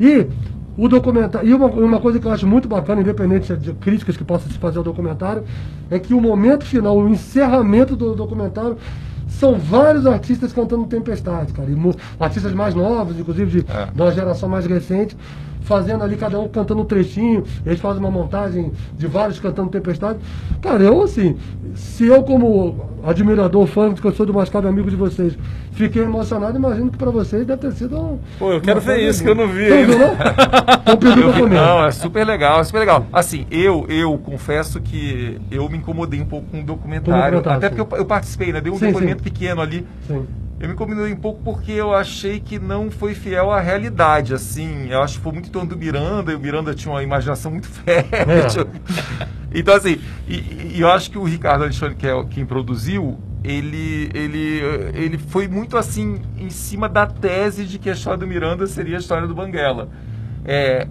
E 0.00 0.26
o 0.78 0.88
documentário. 0.88 1.48
E 1.48 1.52
uma, 1.52 1.66
uma 1.66 2.00
coisa 2.00 2.20
que 2.20 2.26
eu 2.26 2.30
acho 2.30 2.46
muito 2.46 2.68
bacana, 2.68 3.00
independente 3.00 3.54
de 3.56 3.72
críticas 3.72 4.16
que 4.16 4.22
possa 4.22 4.48
se 4.48 4.56
fazer 4.58 4.78
ao 4.78 4.84
documentário, 4.84 5.42
é 5.90 5.98
que 5.98 6.14
o 6.14 6.20
momento 6.20 6.64
final, 6.64 6.96
o 6.96 7.08
encerramento 7.08 7.96
do 7.96 8.14
documentário, 8.14 8.78
são 9.26 9.58
vários 9.58 10.06
artistas 10.06 10.52
cantando 10.52 10.86
Tempestade, 10.86 11.52
cara. 11.52 11.68
E 11.68 11.76
artistas 12.18 12.52
mais 12.54 12.74
novos, 12.74 13.18
inclusive 13.18 13.62
de, 13.62 13.70
é. 13.70 13.86
de 13.92 14.00
uma 14.00 14.12
geração 14.12 14.48
mais 14.48 14.64
recente, 14.66 15.16
fazendo 15.62 16.02
ali, 16.04 16.16
cada 16.16 16.38
um 16.38 16.48
cantando 16.48 16.82
um 16.82 16.84
trechinho, 16.84 17.44
eles 17.64 17.80
fazem 17.80 18.00
uma 18.00 18.10
montagem 18.10 18.72
de 18.96 19.06
vários 19.06 19.38
cantando 19.38 19.68
Tempestade. 19.68 20.18
Cara, 20.60 20.82
eu 20.82 21.02
assim, 21.02 21.36
se 21.74 22.06
eu 22.06 22.22
como 22.22 22.88
admirador, 23.04 23.66
fã, 23.66 23.92
que 23.94 24.04
eu 24.04 24.12
sou 24.12 24.26
do 24.26 24.34
Mascado 24.34 24.66
amigo 24.68 24.90
de 24.90 24.96
vocês, 24.96 25.36
fiquei 25.72 26.02
emocionado, 26.02 26.58
imagino 26.58 26.90
que 26.90 26.98
para 26.98 27.10
vocês 27.10 27.46
deve 27.46 27.60
ter 27.60 27.72
sido 27.72 27.96
um, 27.96 28.18
Pô, 28.38 28.52
eu 28.52 28.60
quero 28.60 28.80
ver 28.80 29.08
isso, 29.08 29.22
que 29.22 29.28
eu 29.28 29.34
não 29.34 29.46
vi. 29.46 29.68
Não, 29.68 29.98
não? 29.98 30.12
Então, 30.94 31.48
não, 31.48 31.86
é 31.86 31.90
super 31.90 32.26
legal, 32.26 32.60
é 32.60 32.64
super 32.64 32.80
legal. 32.80 33.06
Assim, 33.12 33.46
eu, 33.50 33.86
eu 33.88 34.16
confesso 34.18 34.80
que 34.80 35.40
eu 35.50 35.68
me 35.68 35.78
incomodei 35.78 36.20
um 36.20 36.26
pouco 36.26 36.46
com 36.48 36.60
o 36.60 36.64
documentário, 36.64 37.38
até 37.38 37.68
porque 37.68 37.80
eu, 37.80 37.98
eu, 37.98 38.04
participei, 38.04 38.52
né? 38.52 38.60
Dei 38.60 38.72
um 38.72 38.78
sim, 38.78 38.86
depoimento 38.86 39.22
sim. 39.22 39.30
pequeno 39.30 39.60
ali. 39.60 39.86
Sim. 40.06 40.26
Eu 40.60 40.66
me 40.66 40.74
incomodei 40.74 41.12
um 41.12 41.16
pouco 41.16 41.40
porque 41.44 41.70
eu 41.70 41.94
achei 41.94 42.40
que 42.40 42.58
não 42.58 42.90
foi 42.90 43.14
fiel 43.14 43.52
à 43.52 43.60
realidade, 43.60 44.34
assim. 44.34 44.88
Eu 44.90 45.00
acho 45.02 45.18
que 45.18 45.22
foi 45.22 45.32
muito 45.32 45.48
em 45.48 45.52
torno 45.52 45.68
do 45.68 45.76
Miranda, 45.76 46.32
e 46.32 46.34
o 46.34 46.40
Miranda 46.40 46.74
tinha 46.74 46.92
uma 46.92 47.02
imaginação 47.02 47.52
muito 47.52 47.68
fértil. 47.70 48.62
É. 48.62 49.28
Então, 49.54 49.74
assim, 49.74 50.00
e, 50.26 50.74
e, 50.74 50.80
eu 50.80 50.88
acho 50.88 51.10
que 51.10 51.18
o 51.18 51.22
Ricardo 51.22 51.62
Alexandre, 51.62 51.94
que 51.94 52.06
é 52.06 52.24
quem 52.24 52.44
produziu, 52.44 53.18
ele, 53.44 54.10
ele, 54.12 54.60
ele 54.94 55.16
foi 55.16 55.46
muito 55.46 55.76
assim, 55.76 56.20
em 56.36 56.50
cima 56.50 56.88
da 56.88 57.06
tese 57.06 57.64
de 57.64 57.78
que 57.78 57.88
a 57.88 57.92
história 57.92 58.18
do 58.18 58.26
Miranda 58.26 58.66
seria 58.66 58.96
a 58.96 59.00
história 59.00 59.28
do 59.28 59.34
Banguela. 59.34 59.88
É, 60.44 60.88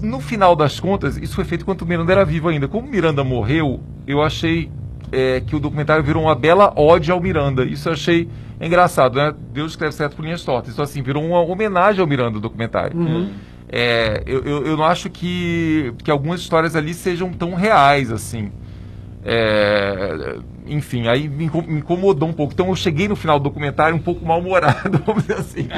no 0.00 0.18
final 0.20 0.56
das 0.56 0.80
contas, 0.80 1.16
isso 1.18 1.34
foi 1.34 1.44
feito 1.44 1.62
enquanto 1.62 1.82
o 1.82 1.86
Miranda 1.86 2.10
era 2.10 2.24
vivo 2.24 2.48
ainda. 2.48 2.66
Como 2.66 2.88
o 2.88 2.90
Miranda 2.90 3.22
morreu, 3.22 3.80
eu 4.06 4.22
achei 4.22 4.70
é, 5.12 5.40
que 5.40 5.54
o 5.54 5.60
documentário 5.60 6.02
virou 6.02 6.22
uma 6.22 6.34
bela 6.34 6.72
ode 6.74 7.10
ao 7.10 7.20
Miranda. 7.20 7.64
Isso 7.64 7.88
eu 7.88 7.92
achei 7.92 8.28
engraçado, 8.60 9.16
né? 9.16 9.34
Deus 9.52 9.72
escreve 9.72 9.94
certo 9.94 10.16
por 10.16 10.24
linhas 10.24 10.42
tortas. 10.44 10.72
Isso 10.72 10.82
assim, 10.82 11.02
virou 11.02 11.24
uma 11.24 11.40
homenagem 11.40 12.00
ao 12.00 12.06
Miranda, 12.06 12.38
o 12.38 12.40
documentário. 12.40 12.96
Uhum. 12.96 13.32
é, 13.68 14.22
eu, 14.26 14.42
eu, 14.44 14.66
eu 14.66 14.76
não 14.76 14.84
acho 14.84 15.10
que, 15.10 15.92
que 16.02 16.10
algumas 16.10 16.40
histórias 16.40 16.76
ali 16.76 16.94
sejam 16.94 17.32
tão 17.32 17.54
reais 17.54 18.10
assim. 18.10 18.52
É, 19.24 20.36
enfim, 20.66 21.08
aí 21.08 21.28
me 21.28 21.44
incomodou 21.44 22.28
um 22.28 22.32
pouco. 22.32 22.52
Então 22.52 22.68
eu 22.68 22.76
cheguei 22.76 23.08
no 23.08 23.16
final 23.16 23.38
do 23.38 23.44
documentário 23.44 23.94
um 23.94 24.00
pouco 24.00 24.24
mal-humorado, 24.24 25.02
vamos 25.06 25.22
dizer 25.22 25.38
assim. 25.38 25.68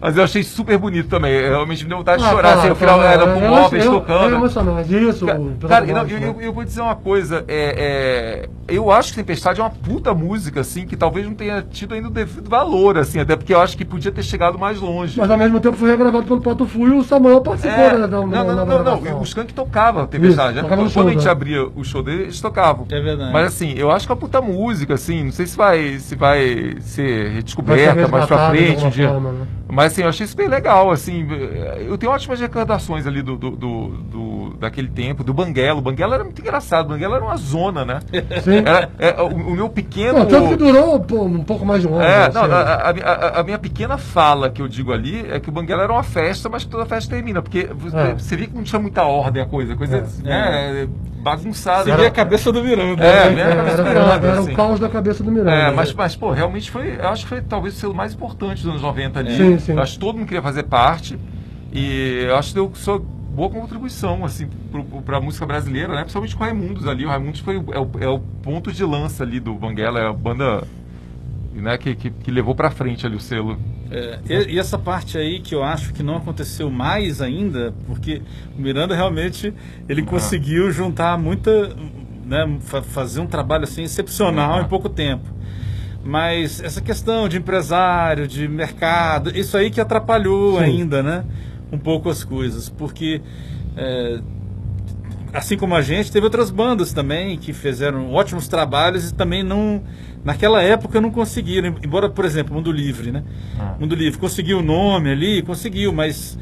Mas 0.00 0.16
eu 0.16 0.24
achei 0.24 0.42
super 0.42 0.76
bonito 0.76 1.08
também. 1.08 1.32
Eu 1.32 1.50
realmente 1.50 1.84
me 1.84 1.88
deu 1.88 1.98
vontade 1.98 2.22
de 2.22 2.28
ah, 2.28 2.30
chorar. 2.30 2.42
Claro, 2.42 2.60
assim, 2.60 2.70
o 2.70 2.74
final 2.74 2.98
claro, 2.98 3.22
era 3.22 3.34
com 3.34 3.40
móveis 3.40 3.84
tocando. 3.84 4.32
É 4.32 4.36
emocionante, 4.36 4.94
isso. 4.94 5.26
Cara, 5.68 5.86
não, 5.86 6.06
eu, 6.06 6.18
eu, 6.18 6.40
eu, 6.40 6.52
vou 6.52 6.64
dizer 6.64 6.80
uma 6.80 6.96
coisa. 6.96 7.44
É, 7.46 8.48
é, 8.68 8.74
eu 8.74 8.90
acho 8.90 9.10
que 9.10 9.16
Tempestade 9.16 9.60
é 9.60 9.62
uma 9.62 9.70
puta 9.70 10.12
música, 10.12 10.60
assim, 10.60 10.86
que 10.86 10.96
talvez 10.96 11.26
não 11.26 11.34
tenha 11.34 11.62
tido 11.62 11.94
ainda 11.94 12.08
o 12.08 12.10
devido 12.10 12.48
valor, 12.48 12.98
assim, 12.98 13.20
até 13.20 13.36
porque 13.36 13.54
eu 13.54 13.60
acho 13.60 13.76
que 13.76 13.84
podia 13.84 14.10
ter 14.10 14.22
chegado 14.22 14.58
mais 14.58 14.80
longe. 14.80 15.18
Mas 15.18 15.30
ao 15.30 15.38
mesmo 15.38 15.60
tempo 15.60 15.76
foi 15.76 15.90
regravado 15.90 16.26
pelo 16.26 16.40
Pato 16.40 16.66
Fu 16.66 16.88
e 16.88 16.90
o 16.92 17.02
Samuel 17.04 17.40
participou 17.40 17.84
é, 17.84 17.90
da, 17.90 18.06
da, 18.06 18.06
não, 18.06 18.26
não, 18.26 18.66
não, 18.66 18.66
não, 18.66 19.00
não. 19.00 19.20
O 19.20 19.22
Skank 19.22 19.52
tocava 19.54 20.06
Tempestade. 20.06 20.58
Isso, 20.58 20.62
né? 20.62 20.68
Quando, 20.68 20.90
show, 20.90 21.06
a 21.06 21.10
gente 21.10 21.24
né? 21.24 21.30
abria 21.30 21.66
o 21.66 21.84
show 21.84 22.02
dele, 22.02 22.24
eles 22.24 22.40
tocavam. 22.40 22.86
É 22.90 23.00
verdade. 23.00 23.32
Mas 23.32 23.46
assim, 23.46 23.74
eu 23.76 23.90
acho 23.90 24.06
que 24.06 24.12
é 24.12 24.16
puta 24.24 24.40
música, 24.40 24.94
assim, 24.94 25.24
não 25.24 25.32
sei 25.32 25.46
se 25.46 25.54
vai, 25.54 25.98
se 25.98 26.16
vai 26.16 26.76
ser 26.80 27.30
redescoberta 27.30 28.08
mais 28.08 28.24
pra 28.24 28.48
frente 28.48 28.82
um 28.82 28.88
dia. 28.88 29.10
Forma, 29.10 29.32
né? 29.32 29.46
Mas 29.68 29.92
assim, 29.92 30.02
eu 30.02 30.08
achei 30.08 30.24
isso 30.24 30.36
bem 30.36 30.48
legal, 30.48 30.90
assim. 30.90 31.26
Eu 31.86 31.98
tenho 31.98 32.10
ótimas 32.10 32.40
recordações 32.40 33.06
ali 33.06 33.20
do, 33.20 33.36
do, 33.36 33.50
do, 33.50 33.88
do 33.88 34.56
daquele 34.58 34.88
tempo, 34.88 35.22
do 35.22 35.34
Banguela. 35.34 35.78
O 35.78 35.82
Banguela 35.82 36.14
era 36.14 36.24
muito 36.24 36.40
engraçado, 36.40 36.86
o 36.86 36.88
Banguela 36.90 37.16
era 37.16 37.24
uma 37.24 37.36
zona, 37.36 37.84
né? 37.84 38.00
Sim. 38.42 38.62
Era, 38.64 38.88
é, 38.98 39.20
o, 39.20 39.26
o, 39.26 39.50
meu 39.50 39.68
pequeno. 39.68 40.20
Pô, 40.20 40.26
tanto 40.26 40.48
que 40.48 40.56
durou 40.56 40.96
um 40.96 41.44
pouco 41.44 41.66
mais 41.66 41.82
de 41.82 41.88
um 41.88 41.96
ano. 41.96 42.04
É, 42.04 42.32
não, 42.32 42.44
a, 42.44 42.46
a, 42.46 42.90
a, 42.90 43.40
a, 43.40 43.42
minha 43.42 43.58
pequena 43.58 43.98
fala 43.98 44.48
que 44.48 44.62
eu 44.62 44.68
digo 44.68 44.92
ali 44.92 45.26
é 45.30 45.38
que 45.38 45.50
o 45.50 45.52
Banguela 45.52 45.82
era 45.82 45.92
uma 45.92 46.02
festa, 46.02 46.48
mas 46.48 46.64
que 46.64 46.70
toda 46.70 46.86
festa 46.86 47.14
termina. 47.14 47.42
Porque 47.42 47.68
é. 47.92 48.14
você 48.14 48.36
vê 48.36 48.46
que 48.46 48.54
não 48.54 48.62
tinha 48.62 48.80
muita 48.80 49.02
ordem 49.02 49.42
a 49.42 49.46
coisa, 49.46 49.76
coisa 49.76 49.98
é. 49.98 50.22
né, 50.22 50.88
bagunçada. 51.24 51.84
Você 51.84 51.96
via 51.96 52.08
a 52.08 52.10
cabeça 52.10 52.52
do 52.52 52.62
Miranda. 52.62 53.02
É, 53.02 53.30
né? 53.30 53.44
do 53.76 53.84
Miranda. 53.84 54.26
Era, 54.26 54.38
assim. 54.38 54.52
o 54.52 54.54
caos 54.54 54.78
da 54.78 54.88
cabeça 54.88 55.24
do 55.24 55.32
Miranda. 55.32 55.50
É, 55.50 55.70
mas, 55.70 55.92
mas, 55.92 56.14
pô, 56.14 56.30
realmente 56.30 56.70
foi. 56.70 56.96
Eu 56.96 57.08
acho 57.08 57.24
que 57.24 57.30
foi 57.30 57.40
talvez 57.40 57.74
o 57.74 57.78
selo 57.78 57.94
mais 57.94 58.12
importante 58.12 58.62
dos 58.62 58.70
anos 58.70 58.82
90 58.82 59.18
ali. 59.18 59.36
Sim, 59.36 59.58
sim. 59.58 59.72
Eu 59.72 59.82
acho 59.82 59.94
que 59.94 59.98
todo 59.98 60.16
mundo 60.16 60.26
queria 60.26 60.42
fazer 60.42 60.64
parte. 60.64 61.18
E 61.72 62.24
eu 62.28 62.36
acho 62.36 62.50
que 62.50 62.54
deu 62.54 62.70
sua 62.74 63.00
boa 63.00 63.50
contribuição, 63.50 64.24
assim, 64.24 64.48
para 65.04 65.16
a 65.16 65.20
música 65.20 65.44
brasileira, 65.44 65.92
né? 65.92 66.02
Principalmente 66.02 66.36
com 66.36 66.44
o 66.44 66.46
Raimundos 66.46 66.86
ali. 66.86 67.04
O 67.04 67.08
Raimundos 67.08 67.40
foi 67.40 67.56
é 67.56 67.80
o, 67.80 67.90
é 68.00 68.08
o 68.08 68.20
ponto 68.20 68.70
de 68.70 68.84
lança 68.84 69.24
ali 69.24 69.40
do 69.40 69.54
Banguela, 69.54 69.98
é 69.98 70.06
a 70.06 70.12
banda 70.12 70.62
né, 71.54 71.78
que, 71.78 71.94
que, 71.94 72.10
que 72.10 72.30
levou 72.30 72.54
para 72.54 72.70
frente 72.70 73.06
ali 73.06 73.16
o 73.16 73.20
selo. 73.20 73.58
É, 73.90 74.18
e, 74.28 74.54
e, 74.54 74.58
essa 74.58 74.78
parte 74.78 75.16
aí 75.16 75.40
que 75.40 75.54
eu 75.54 75.62
acho 75.62 75.92
que 75.92 76.02
não 76.02 76.16
aconteceu 76.16 76.70
mais 76.70 77.20
ainda, 77.20 77.72
porque 77.86 78.20
o 78.56 78.60
Miranda 78.60 78.94
realmente 78.94 79.54
ele 79.88 80.02
ah. 80.02 80.06
conseguiu 80.06 80.70
juntar 80.72 81.16
muita, 81.16 81.74
né, 82.24 82.58
fazer 82.82 83.20
um 83.20 83.26
trabalho 83.26 83.64
assim 83.64 83.82
excepcional 83.82 84.60
em 84.60 84.68
pouco 84.68 84.88
tempo. 84.88 85.32
Mas 86.04 86.62
essa 86.62 86.82
questão 86.82 87.28
de 87.28 87.38
empresário, 87.38 88.28
de 88.28 88.46
mercado, 88.46 89.30
isso 89.34 89.56
aí 89.56 89.70
que 89.70 89.80
atrapalhou 89.80 90.58
Sim. 90.58 90.64
ainda, 90.64 91.02
né? 91.02 91.24
Um 91.72 91.78
pouco 91.78 92.10
as 92.10 92.22
coisas, 92.22 92.68
porque 92.68 93.22
é, 93.74 94.20
assim 95.34 95.56
como 95.56 95.74
a 95.74 95.82
gente, 95.82 96.10
teve 96.10 96.24
outras 96.24 96.50
bandas 96.50 96.92
também 96.92 97.36
que 97.36 97.52
fizeram 97.52 98.12
ótimos 98.12 98.48
trabalhos 98.48 99.10
e 99.10 99.14
também 99.14 99.42
não 99.42 99.82
Naquela 100.24 100.62
época 100.62 101.02
não 101.02 101.10
conseguiram, 101.10 101.74
embora, 101.84 102.08
por 102.08 102.24
exemplo, 102.24 102.54
Mundo 102.54 102.72
Livre, 102.72 103.12
né? 103.12 103.22
Ah. 103.60 103.74
Mundo 103.78 103.94
Livre 103.94 104.18
conseguiu 104.18 104.60
o 104.60 104.62
nome 104.62 105.10
ali, 105.10 105.42
conseguiu, 105.42 105.92
mas 105.92 106.38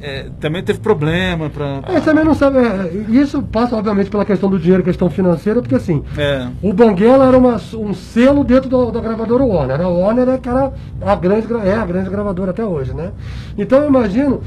é, 0.00 0.30
também 0.40 0.62
teve 0.62 0.78
problema 0.78 1.50
para. 1.50 1.82
É, 1.86 2.00
também 2.00 2.24
não 2.24 2.34
sabe. 2.34 2.56
É, 2.56 2.90
isso 3.10 3.42
passa, 3.42 3.76
obviamente, 3.76 4.08
pela 4.08 4.24
questão 4.24 4.48
do 4.48 4.58
dinheiro, 4.58 4.82
questão 4.82 5.10
financeira, 5.10 5.60
porque 5.60 5.74
assim, 5.74 6.02
é. 6.16 6.48
o 6.62 6.72
Banguela 6.72 7.26
era 7.26 7.36
uma, 7.36 7.60
um 7.74 7.92
selo 7.92 8.42
dentro 8.42 8.70
do, 8.70 8.90
da 8.90 9.00
gravadora 9.00 9.44
Warner. 9.44 9.82
A 9.82 9.88
Warner 9.88 10.30
é, 10.30 10.38
cara, 10.38 10.72
a 11.02 11.14
grande, 11.14 11.46
é 11.62 11.74
a 11.74 11.84
grande 11.84 12.08
gravadora 12.08 12.52
até 12.52 12.64
hoje, 12.64 12.94
né? 12.94 13.12
Então 13.58 13.82
eu 13.82 13.88
imagino 13.88 14.40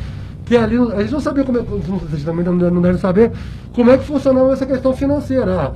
que 0.49 0.57
ali. 0.57 0.75
A 0.77 1.01
gente 1.01 1.11
não 1.11 1.19
sabia 1.19 1.43
como 1.43 1.59
é. 1.59 1.61
Vocês 1.61 2.23
também 2.23 2.43
não 2.43 2.81
devem 2.81 2.97
saber 2.97 3.31
como 3.71 3.91
é 3.91 3.97
que 3.97 4.03
funcionava 4.03 4.51
essa 4.51 4.65
questão 4.65 4.93
financeira. 4.93 5.61
Ah, 5.61 5.71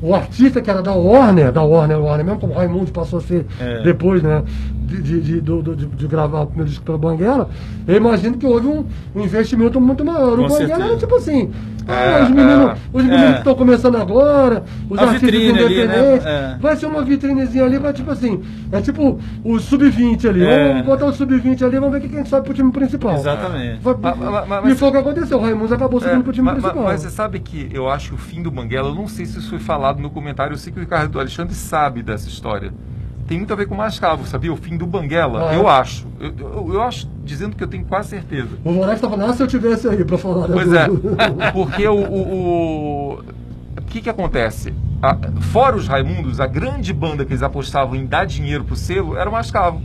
o 0.00 0.14
artista 0.14 0.60
que 0.60 0.70
era 0.70 0.82
da 0.82 0.92
Warner, 0.92 1.52
da 1.52 1.62
Warner, 1.62 1.98
Warner 1.98 2.24
mesmo, 2.24 2.40
como 2.40 2.52
o 2.52 2.56
Raimundo 2.56 2.90
passou 2.92 3.18
a 3.18 3.22
ser 3.22 3.46
é. 3.60 3.82
depois, 3.82 4.22
né, 4.22 4.42
de, 4.86 5.02
de, 5.02 5.20
de, 5.20 5.40
de, 5.40 5.86
de, 5.86 6.06
gravar 6.06 6.42
o 6.42 6.46
primeiro 6.46 6.70
disco 6.70 6.84
pela 6.84 6.96
Banguela, 6.96 7.50
eu 7.86 7.96
imagino 7.96 8.38
que 8.38 8.46
houve 8.46 8.66
um, 8.66 8.84
um 9.14 9.22
investimento 9.22 9.80
muito 9.80 10.04
maior. 10.04 10.36
Com 10.36 10.44
o 10.44 10.48
Banguela 10.48 10.84
era 10.84 10.96
tipo 10.96 11.16
assim, 11.16 11.50
é, 11.88 12.22
os 12.22 12.30
meninos, 12.30 12.70
é, 12.70 12.76
os 12.92 13.04
meninos 13.04 13.30
que 13.32 13.38
estão 13.38 13.54
começando 13.54 13.96
agora, 13.96 14.64
os 14.88 14.98
a 14.98 15.02
artistas 15.02 15.34
independentes, 15.34 16.24
né? 16.24 16.54
É. 16.54 16.58
vai 16.60 16.76
ser 16.76 16.86
uma 16.86 17.02
vitrinezinha 17.02 17.64
ali 17.64 17.78
para 17.78 17.92
tipo 17.92 18.10
assim, 18.10 18.42
é 18.70 18.80
tipo 18.80 19.18
o 19.44 19.58
sub-20 19.58 20.28
ali, 20.28 20.44
é. 20.44 20.68
vamos 20.68 20.86
botar 20.86 21.06
o 21.06 21.12
sub-20 21.12 21.62
ali, 21.62 21.78
vamos 21.78 22.00
ver 22.00 22.08
quem 22.08 22.24
sobe 22.24 22.44
pro 22.44 22.54
time 22.54 22.70
principal. 22.70 23.14
Exatamente. 23.14 23.80
Mas, 23.82 24.48
mas, 24.48 24.72
e 24.72 24.74
foi 24.76 24.88
o 24.88 24.92
que 24.92 24.98
aconteceu, 24.98 25.38
o 25.38 25.40
Raimundo 25.40 25.74
acabou 25.74 26.00
subindo 26.00 26.22
pro 26.22 26.32
time 26.32 26.46
mas, 26.46 26.58
principal. 26.58 26.84
Mas, 26.84 27.00
você 27.02 27.10
sabe 27.10 27.40
que 27.40 27.68
eu 27.72 27.88
acho 27.88 28.14
o 28.14 28.18
fim 28.18 28.42
do 28.42 28.50
Banguela, 28.50 28.88
eu 28.88 28.94
não 28.94 29.08
sei 29.08 29.26
se 29.26 29.38
isso 29.38 29.50
foi 29.50 29.58
falado 29.58 30.00
no 30.00 30.10
comentário, 30.10 30.54
eu 30.54 30.58
sei 30.58 30.72
que 30.72 30.78
o 30.78 30.82
Ricardo 30.82 31.18
Alexandre 31.18 31.54
sabe 31.54 32.02
dessa 32.02 32.28
história 32.28 32.72
tem 33.26 33.38
muito 33.38 33.52
a 33.52 33.56
ver 33.56 33.66
com 33.66 33.74
o 33.74 33.78
Mascavo, 33.78 34.26
sabia? 34.26 34.52
O 34.52 34.56
fim 34.56 34.76
do 34.76 34.86
Banguela, 34.86 35.50
ah, 35.50 35.54
eu 35.54 35.68
é? 35.68 35.72
acho. 35.72 36.06
Eu, 36.20 36.32
eu, 36.38 36.74
eu, 36.74 36.82
acho, 36.82 37.08
dizendo 37.24 37.56
que 37.56 37.62
eu 37.62 37.68
tenho 37.68 37.84
quase 37.84 38.10
certeza. 38.10 38.50
O 38.64 38.72
Moraes 38.72 39.00
falando, 39.00 39.24
ah, 39.24 39.32
se 39.32 39.42
eu 39.42 39.46
tivesse 39.46 39.88
aí 39.88 40.04
para 40.04 40.16
falar. 40.16 40.46
Pois 40.48 40.72
é, 40.72 40.86
porque 41.52 41.86
o... 41.88 41.98
o, 41.98 43.12
o 43.14 43.82
que 43.88 44.00
que 44.00 44.10
acontece? 44.10 44.72
A, 45.02 45.16
fora 45.40 45.76
os 45.76 45.88
Raimundos, 45.88 46.40
a 46.40 46.46
grande 46.46 46.92
banda 46.92 47.24
que 47.24 47.32
eles 47.32 47.42
apostavam 47.42 47.96
em 47.96 48.06
dar 48.06 48.26
dinheiro 48.26 48.64
pro 48.64 48.76
selo 48.76 49.16
era 49.16 49.28
o 49.28 49.32
Mascavo. 49.32 49.82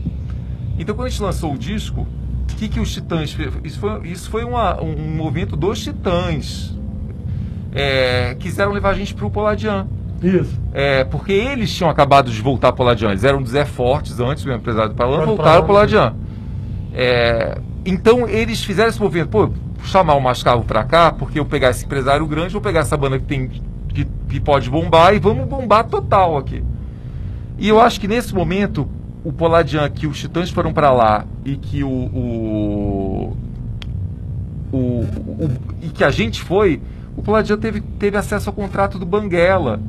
Então 0.78 0.96
quando 0.96 1.08
a 1.08 1.10
gente 1.10 1.22
lançou 1.22 1.54
o 1.54 1.58
disco, 1.58 2.02
o 2.02 2.56
que 2.56 2.68
que 2.68 2.80
os 2.80 2.92
Titãs... 2.94 3.36
Isso 3.64 3.80
foi, 3.80 4.08
isso 4.08 4.30
foi 4.30 4.44
uma, 4.44 4.82
um 4.82 5.16
movimento 5.16 5.56
dos 5.56 5.82
Titãs. 5.82 6.78
É, 7.74 8.36
quiseram 8.40 8.72
levar 8.72 8.90
a 8.90 8.94
gente 8.94 9.14
pro 9.14 9.30
Poladian. 9.30 9.88
Isso. 10.22 10.60
É, 10.74 11.04
porque 11.04 11.32
eles 11.32 11.74
tinham 11.74 11.90
acabado 11.90 12.30
de 12.30 12.42
voltar 12.42 12.72
para 12.72 12.84
o 12.84 12.86
Ladian. 12.86 13.10
Eles 13.10 13.24
eram 13.24 13.42
do 13.42 13.50
Zé 13.50 13.66
Fortes 13.66 14.20
antes, 14.20 14.46
o 14.46 14.52
empresário 14.52 14.90
do 14.90 14.96
Palan, 14.96 15.26
voltaram 15.26 15.64
para 15.64 15.72
o 15.72 15.76
Ladian. 15.76 16.14
É, 16.94 17.58
então 17.86 18.28
eles 18.28 18.64
fizeram 18.64 18.90
esse 18.90 19.02
movimento, 19.02 19.30
pô, 19.30 19.50
chamar 19.84 20.14
o 20.14 20.22
Mascavo 20.22 20.64
para 20.64 20.84
cá, 20.84 21.12
porque 21.12 21.40
eu 21.40 21.46
pegar 21.46 21.72
esse 21.72 21.86
empresário 21.86 22.26
grande, 22.28 22.54
vou 22.54 22.62
pegar 22.62 22.82
essa 22.82 22.96
banda 22.96 23.18
que 23.18 23.26
tem 23.26 23.50
que, 23.94 24.06
que 24.30 24.40
pode 24.40 24.70
bombar 24.70 25.14
e 25.14 25.20
vamos 25.20 25.48
bombar 25.48 25.86
total 25.86 26.38
aqui. 26.38 26.64
E 27.58 27.68
eu 27.68 27.80
acho 27.80 28.00
que 28.00 28.08
nesse 28.08 28.34
momento 28.34 28.88
o 29.24 29.32
Poladian, 29.32 29.90
que 29.90 30.08
os 30.08 30.20
Titãs 30.20 30.50
foram 30.50 30.74
para 30.74 30.92
lá 30.92 31.26
e 31.46 31.56
que 31.56 31.84
o, 31.84 31.90
o, 31.90 33.38
o, 34.72 34.78
o, 34.78 35.52
e 35.82 35.90
que 35.90 36.04
a 36.04 36.10
gente 36.10 36.42
foi, 36.42 36.82
o 37.16 37.22
Poladian 37.22 37.58
teve, 37.58 37.82
teve 37.82 38.18
acesso 38.18 38.50
ao 38.50 38.56
contrato 38.56 38.98
do 38.98 39.06
Banguela 39.06 39.80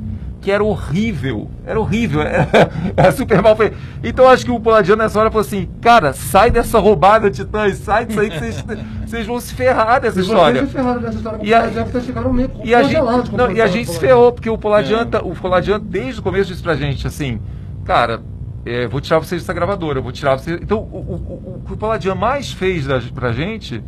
que 0.42 0.50
era 0.50 0.62
horrível. 0.62 1.48
Era 1.64 1.80
horrível. 1.80 2.20
Era, 2.20 2.48
era 2.96 3.12
super 3.12 3.40
mal 3.40 3.56
feito. 3.56 3.76
Então 4.02 4.28
acho 4.28 4.44
que 4.44 4.50
o 4.50 4.58
Poladiano 4.58 5.00
nessa 5.00 5.18
hora 5.18 5.30
falou 5.30 5.46
assim: 5.46 5.68
cara, 5.80 6.12
sai 6.12 6.50
dessa 6.50 6.80
roubada, 6.80 7.30
Titãs, 7.30 7.78
sai 7.78 8.04
disso 8.04 8.20
aí 8.20 8.28
que 8.28 8.38
vocês, 8.38 8.64
vocês 9.06 9.26
vão 9.26 9.40
se 9.40 9.54
ferrar 9.54 10.00
dessa 10.00 10.14
vocês 10.14 10.26
história. 10.26 10.66
Se 10.66 10.72
ferrar 10.72 10.98
dessa 10.98 11.16
história 11.16 11.38
e 11.42 11.54
a, 11.54 11.68
vocês 11.68 12.04
ficaram 12.04 12.32
meio 12.32 12.50
e 12.64 12.74
a 12.74 12.82
gente, 12.82 13.32
não, 13.32 13.52
e 13.52 13.62
a 13.62 13.66
gente 13.68 13.88
se 13.88 14.00
ferrou, 14.00 14.32
porque 14.32 14.50
o 14.50 14.58
Poladiano, 14.58 15.08
é. 15.12 15.18
o 15.18 15.30
Poladiano 15.30 15.84
desde 15.84 16.20
o 16.20 16.22
começo 16.22 16.50
disse 16.50 16.62
pra 16.62 16.74
gente 16.74 17.06
assim: 17.06 17.40
cara, 17.84 18.20
é, 18.66 18.88
vou 18.88 19.00
tirar 19.00 19.20
vocês 19.20 19.42
dessa 19.42 19.52
gravadora, 19.52 20.00
vou 20.00 20.10
tirar 20.10 20.36
vocês. 20.36 20.58
Então 20.60 20.78
o, 20.78 20.96
o, 20.96 21.14
o, 21.14 21.62
o 21.72 21.98
que 21.98 22.08
o 22.08 22.16
mais 22.16 22.52
fez 22.52 22.86
da, 22.86 23.00
pra 23.14 23.30
gente 23.30 23.82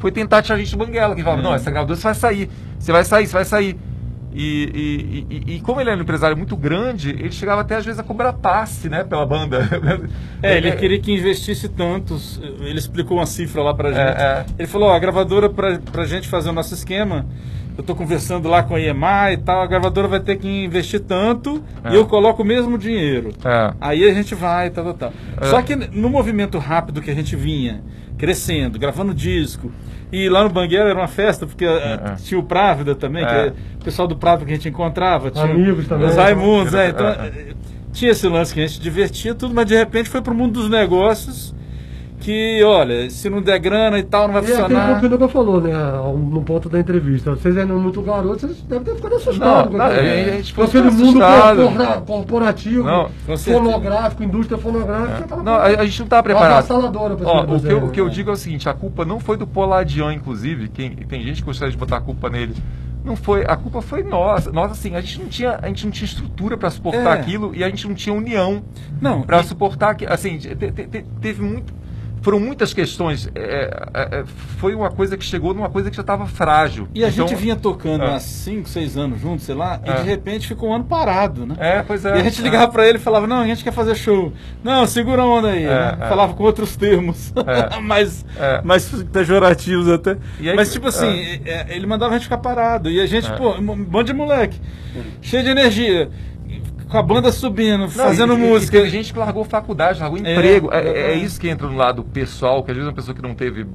foi 0.00 0.10
tentar 0.10 0.42
tirar 0.42 0.56
a 0.56 0.58
gente 0.58 0.72
do 0.72 0.84
banguela, 0.84 1.14
que 1.14 1.22
falava: 1.22 1.40
é. 1.40 1.44
não, 1.44 1.54
essa 1.54 1.70
gravadora 1.70 1.96
você 1.96 2.02
vai 2.02 2.14
sair, 2.14 2.50
você 2.76 2.92
vai 2.92 3.04
sair, 3.04 3.26
você 3.28 3.32
vai 3.32 3.44
sair. 3.44 3.78
E, 4.34 5.26
e, 5.30 5.34
e, 5.34 5.54
e, 5.56 5.60
como 5.60 5.80
ele 5.80 5.90
era 5.90 5.98
um 5.98 6.02
empresário 6.02 6.36
muito 6.36 6.56
grande, 6.56 7.10
ele 7.10 7.32
chegava 7.32 7.60
até 7.60 7.76
às 7.76 7.84
vezes 7.84 8.00
a 8.00 8.02
cobrar 8.02 8.32
passe, 8.32 8.88
né, 8.88 9.04
pela 9.04 9.26
banda. 9.26 9.62
É, 10.42 10.56
ele 10.56 10.72
queria 10.72 10.98
que 10.98 11.12
investisse 11.12 11.68
tantos. 11.68 12.40
Ele 12.60 12.78
explicou 12.78 13.18
uma 13.18 13.26
cifra 13.26 13.62
lá 13.62 13.72
pra 13.72 13.90
é, 13.90 13.92
gente. 13.92 14.20
É, 14.20 14.24
é. 14.24 14.46
Ele 14.58 14.66
falou: 14.66 14.88
ó, 14.88 14.92
a 14.92 14.98
gravadora 14.98 15.48
pra, 15.48 15.78
pra 15.78 16.04
gente 16.04 16.28
fazer 16.28 16.50
o 16.50 16.52
nosso 16.52 16.74
esquema, 16.74 17.26
eu 17.76 17.82
tô 17.82 17.94
conversando 17.94 18.48
lá 18.48 18.62
com 18.62 18.74
a 18.74 18.80
EMA 18.80 19.32
e 19.32 19.36
tal, 19.36 19.62
a 19.62 19.66
gravadora 19.66 20.08
vai 20.08 20.20
ter 20.20 20.36
que 20.36 20.48
investir 20.64 21.00
tanto 21.00 21.62
é. 21.84 21.92
e 21.92 21.94
eu 21.94 22.06
coloco 22.06 22.42
o 22.42 22.46
mesmo 22.46 22.76
dinheiro. 22.76 23.30
É. 23.44 23.74
Aí 23.80 24.08
a 24.08 24.12
gente 24.12 24.34
vai, 24.34 24.70
tal, 24.70 24.84
tal, 24.84 24.94
tal. 24.94 25.12
É. 25.40 25.46
Só 25.46 25.62
que 25.62 25.76
no 25.76 26.10
movimento 26.10 26.58
rápido 26.58 27.00
que 27.00 27.10
a 27.10 27.14
gente 27.14 27.36
vinha, 27.36 27.82
crescendo, 28.22 28.78
gravando 28.78 29.12
disco, 29.12 29.72
e 30.12 30.28
lá 30.28 30.44
no 30.44 30.48
Bangueira 30.48 30.90
era 30.90 30.96
uma 30.96 31.08
festa, 31.08 31.44
porque 31.44 31.64
é, 31.64 31.68
é. 31.68 32.14
tinha 32.22 32.38
o 32.38 32.44
Právida 32.44 32.94
também, 32.94 33.26
que 33.26 33.32
é 33.32 33.52
o 33.80 33.84
pessoal 33.84 34.06
do 34.06 34.14
Právida 34.14 34.46
que 34.46 34.52
a 34.52 34.54
gente 34.54 34.68
encontrava. 34.68 35.28
Tinha 35.28 35.46
Amigos 35.46 35.88
também. 35.88 36.06
Os 36.06 36.14
Raimundos, 36.14 36.72
é. 36.72 36.90
Então, 36.90 37.06
tinha 37.92 38.12
esse 38.12 38.28
lance 38.28 38.54
que 38.54 38.60
a 38.60 38.66
gente 38.68 38.80
divertia 38.80 39.34
tudo, 39.34 39.52
mas 39.52 39.66
de 39.66 39.74
repente 39.74 40.08
foi 40.08 40.22
para 40.22 40.32
o 40.32 40.36
mundo 40.36 40.60
dos 40.60 40.70
negócios 40.70 41.52
que, 42.22 42.62
olha, 42.64 43.10
se 43.10 43.28
não 43.28 43.42
der 43.42 43.58
grana 43.58 43.98
e 43.98 44.02
tal, 44.02 44.26
não 44.28 44.34
vai 44.34 44.42
E 44.44 44.46
é 44.46 44.48
aquilo 44.54 44.68
que 44.68 44.74
funcionar. 44.74 44.96
o 44.96 45.00
Pinduca 45.00 45.28
falou, 45.28 45.60
né, 45.60 45.72
no 46.30 46.42
ponto 46.42 46.68
da 46.68 46.78
entrevista. 46.78 47.30
Vocês 47.32 47.56
ainda 47.56 47.74
muito 47.74 48.00
garotos, 48.02 48.42
vocês 48.42 48.62
devem 48.62 48.84
ter 48.84 48.94
ficado 48.96 49.14
assustados. 49.16 49.38
Não, 49.64 49.70
com 49.72 49.76
não, 49.78 49.84
aquele- 49.86 50.08
a 50.30 50.36
gente 50.36 50.46
ficou 50.48 50.64
aquele 50.64 50.90
mundo 50.90 51.20
corpora- 51.20 52.00
corporativo, 52.02 52.84
Não, 52.84 53.10
fonográfico, 53.36 54.22
indústria 54.22 54.58
fonográfica. 54.58 55.24
aquela 55.24 55.42
Não, 55.42 55.54
a, 55.54 55.84
gente 55.84 55.98
não 55.98 56.06
estava 56.06 56.22
preparado. 56.22 56.66
Ó, 57.24 57.54
o, 57.56 57.60
que 57.60 57.66
eu, 57.72 57.84
o 57.84 57.90
que 57.90 58.00
eu 58.00 58.06
né? 58.06 58.10
digo 58.12 58.30
é 58.30 58.32
o 58.32 58.36
seguinte, 58.36 58.68
a 58.68 58.74
culpa 58.74 59.04
não 59.04 59.18
foi 59.18 59.36
do 59.36 59.46
Poladian, 59.46 60.12
inclusive, 60.14 60.68
quem, 60.68 60.90
tem 60.90 61.22
gente 61.22 61.40
que 61.40 61.46
gostaria 61.46 61.72
de 61.72 61.78
botar 61.78 61.96
a 61.96 62.00
culpa 62.00 62.30
nele. 62.30 62.54
Não 63.04 63.16
foi, 63.16 63.42
a 63.44 63.56
culpa 63.56 63.82
foi 63.82 64.04
nossa. 64.04 64.52
Nós, 64.52 64.70
assim, 64.70 64.94
a 64.94 65.00
gente 65.00 65.20
não 65.20 65.26
tinha, 65.26 65.58
a 65.60 65.66
gente 65.66 65.84
não 65.84 65.90
tinha 65.90 66.04
estrutura 66.06 66.56
para 66.56 66.70
suportar 66.70 67.16
É. 67.16 67.20
aquilo 67.20 67.52
e 67.52 67.64
a 67.64 67.68
gente 67.68 67.88
não 67.88 67.96
tinha 67.96 68.14
união 68.14 68.62
Não, 69.00 69.22
para 69.22 69.40
e- 69.40 69.44
suportar 69.44 69.96
que 69.96 70.06
assim 70.06 70.38
te- 70.38 70.54
te- 70.54 70.70
te- 70.70 71.04
teve 71.20 71.42
muito 71.42 71.72
foram 72.22 72.40
muitas 72.40 72.72
questões 72.72 73.28
é, 73.34 73.70
é, 73.92 74.18
é, 74.20 74.24
foi 74.58 74.74
uma 74.74 74.90
coisa 74.90 75.16
que 75.18 75.24
chegou 75.24 75.52
numa 75.52 75.68
coisa 75.68 75.90
que 75.90 75.96
já 75.96 76.00
estava 76.02 76.26
frágil 76.26 76.88
E 76.94 77.04
a 77.04 77.08
Então- 77.10 77.28
gente 77.28 77.38
vinha 77.38 77.54
tocando 77.56 78.04
É. 78.04 78.14
há 78.14 78.18
5, 78.20 78.68
6 78.68 78.96
anos 78.96 79.20
juntos, 79.20 79.44
sei 79.44 79.54
lá, 79.54 79.80
É. 79.84 79.90
e 79.90 79.94
de 80.02 80.08
repente 80.08 80.46
ficou 80.48 80.70
um 80.70 80.74
ano 80.74 80.84
parado, 80.84 81.44
né? 81.44 81.56
é 81.58 81.82
pois 81.82 82.04
é 82.06 82.16
E 82.16 82.20
a 82.20 82.22
gente 82.24 82.40
ligava 82.40 82.70
pra 82.72 82.88
ele 82.88 82.96
e 82.98 83.00
falava, 83.00 83.26
não, 83.26 83.40
a 83.40 83.46
gente 83.46 83.62
quer 83.62 83.72
fazer 83.72 83.94
show. 83.94 84.32
Não, 84.64 84.86
segura 84.86 85.22
a 85.22 85.26
onda 85.26 85.48
aí. 85.48 85.64
É, 85.64 85.68
né? 85.68 85.98
é. 86.00 86.08
Falava 86.08 86.32
com 86.34 86.42
outros 86.44 86.76
termos, 86.76 87.32
É. 87.36 87.78
mais, 87.82 88.24
É. 88.38 88.62
mais 88.62 88.88
pejorativos 89.12 89.88
até. 89.88 90.16
Aí- 90.40 90.54
Mas 90.54 90.72
tipo 90.72 90.86
assim, 90.88 91.06
é. 91.06 91.40
é, 91.44 91.66
ele 91.76 91.86
mandava 91.86 92.12
a 92.14 92.16
gente 92.16 92.24
ficar 92.24 92.38
parado. 92.38 92.90
E 92.90 93.00
a 93.00 93.06
gente, 93.06 93.30
É. 93.30 93.36
pô, 93.36 93.54
um 93.56 93.84
bando 93.84 94.04
de 94.04 94.12
moleque, 94.12 94.60
cheio 95.20 95.42
de 95.42 95.48
energia, 95.50 96.08
com 96.92 96.98
a 96.98 97.02
banda 97.02 97.32
subindo, 97.32 97.80
Não, 97.80 97.88
fazendo 97.88 98.34
e- 98.34 98.36
e- 98.36 98.38
música. 98.38 98.78
E 98.78 98.82
tem 98.82 98.90
gente 98.90 99.12
que 99.12 99.18
largou 99.18 99.44
faculdade, 99.44 99.98
largou 100.00 100.18
É, 100.18 100.32
emprego. 100.32 100.68
É, 100.72 100.86
é. 100.86 101.12
é 101.12 101.14
isso 101.16 101.40
que 101.40 101.48
entra 101.48 101.66
no 101.66 101.76
lado 101.76 102.04
pessoal, 102.04 102.62
que 102.62 102.70
às 102.70 102.76
vezes 102.76 102.88
uma 102.88 102.94
pessoa 102.94 103.14
que 103.14 103.22
não 103.22 103.34
teve 103.34 103.66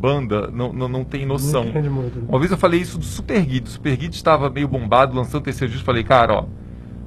banda 0.00 0.50
não, 0.52 0.72
não, 0.72 0.88
não 0.88 1.04
tem 1.04 1.24
noção. 1.24 1.64
Né? 1.64 1.80
Uma 2.28 2.38
vez 2.40 2.50
eu 2.50 2.58
falei 2.58 2.80
isso 2.80 2.98
do 2.98 3.04
Super 3.04 3.40
Guide. 3.44 3.68
O 3.68 3.70
Super 3.72 3.96
Guide 3.96 4.16
estava 4.16 4.50
meio 4.50 4.66
bombado, 4.66 5.14
lançando 5.14 5.42
o 5.42 5.44
terceiro 5.44 5.70
disco. 5.70 5.86
Falei, 5.86 6.02
cara, 6.02 6.34
ó, 6.34 6.44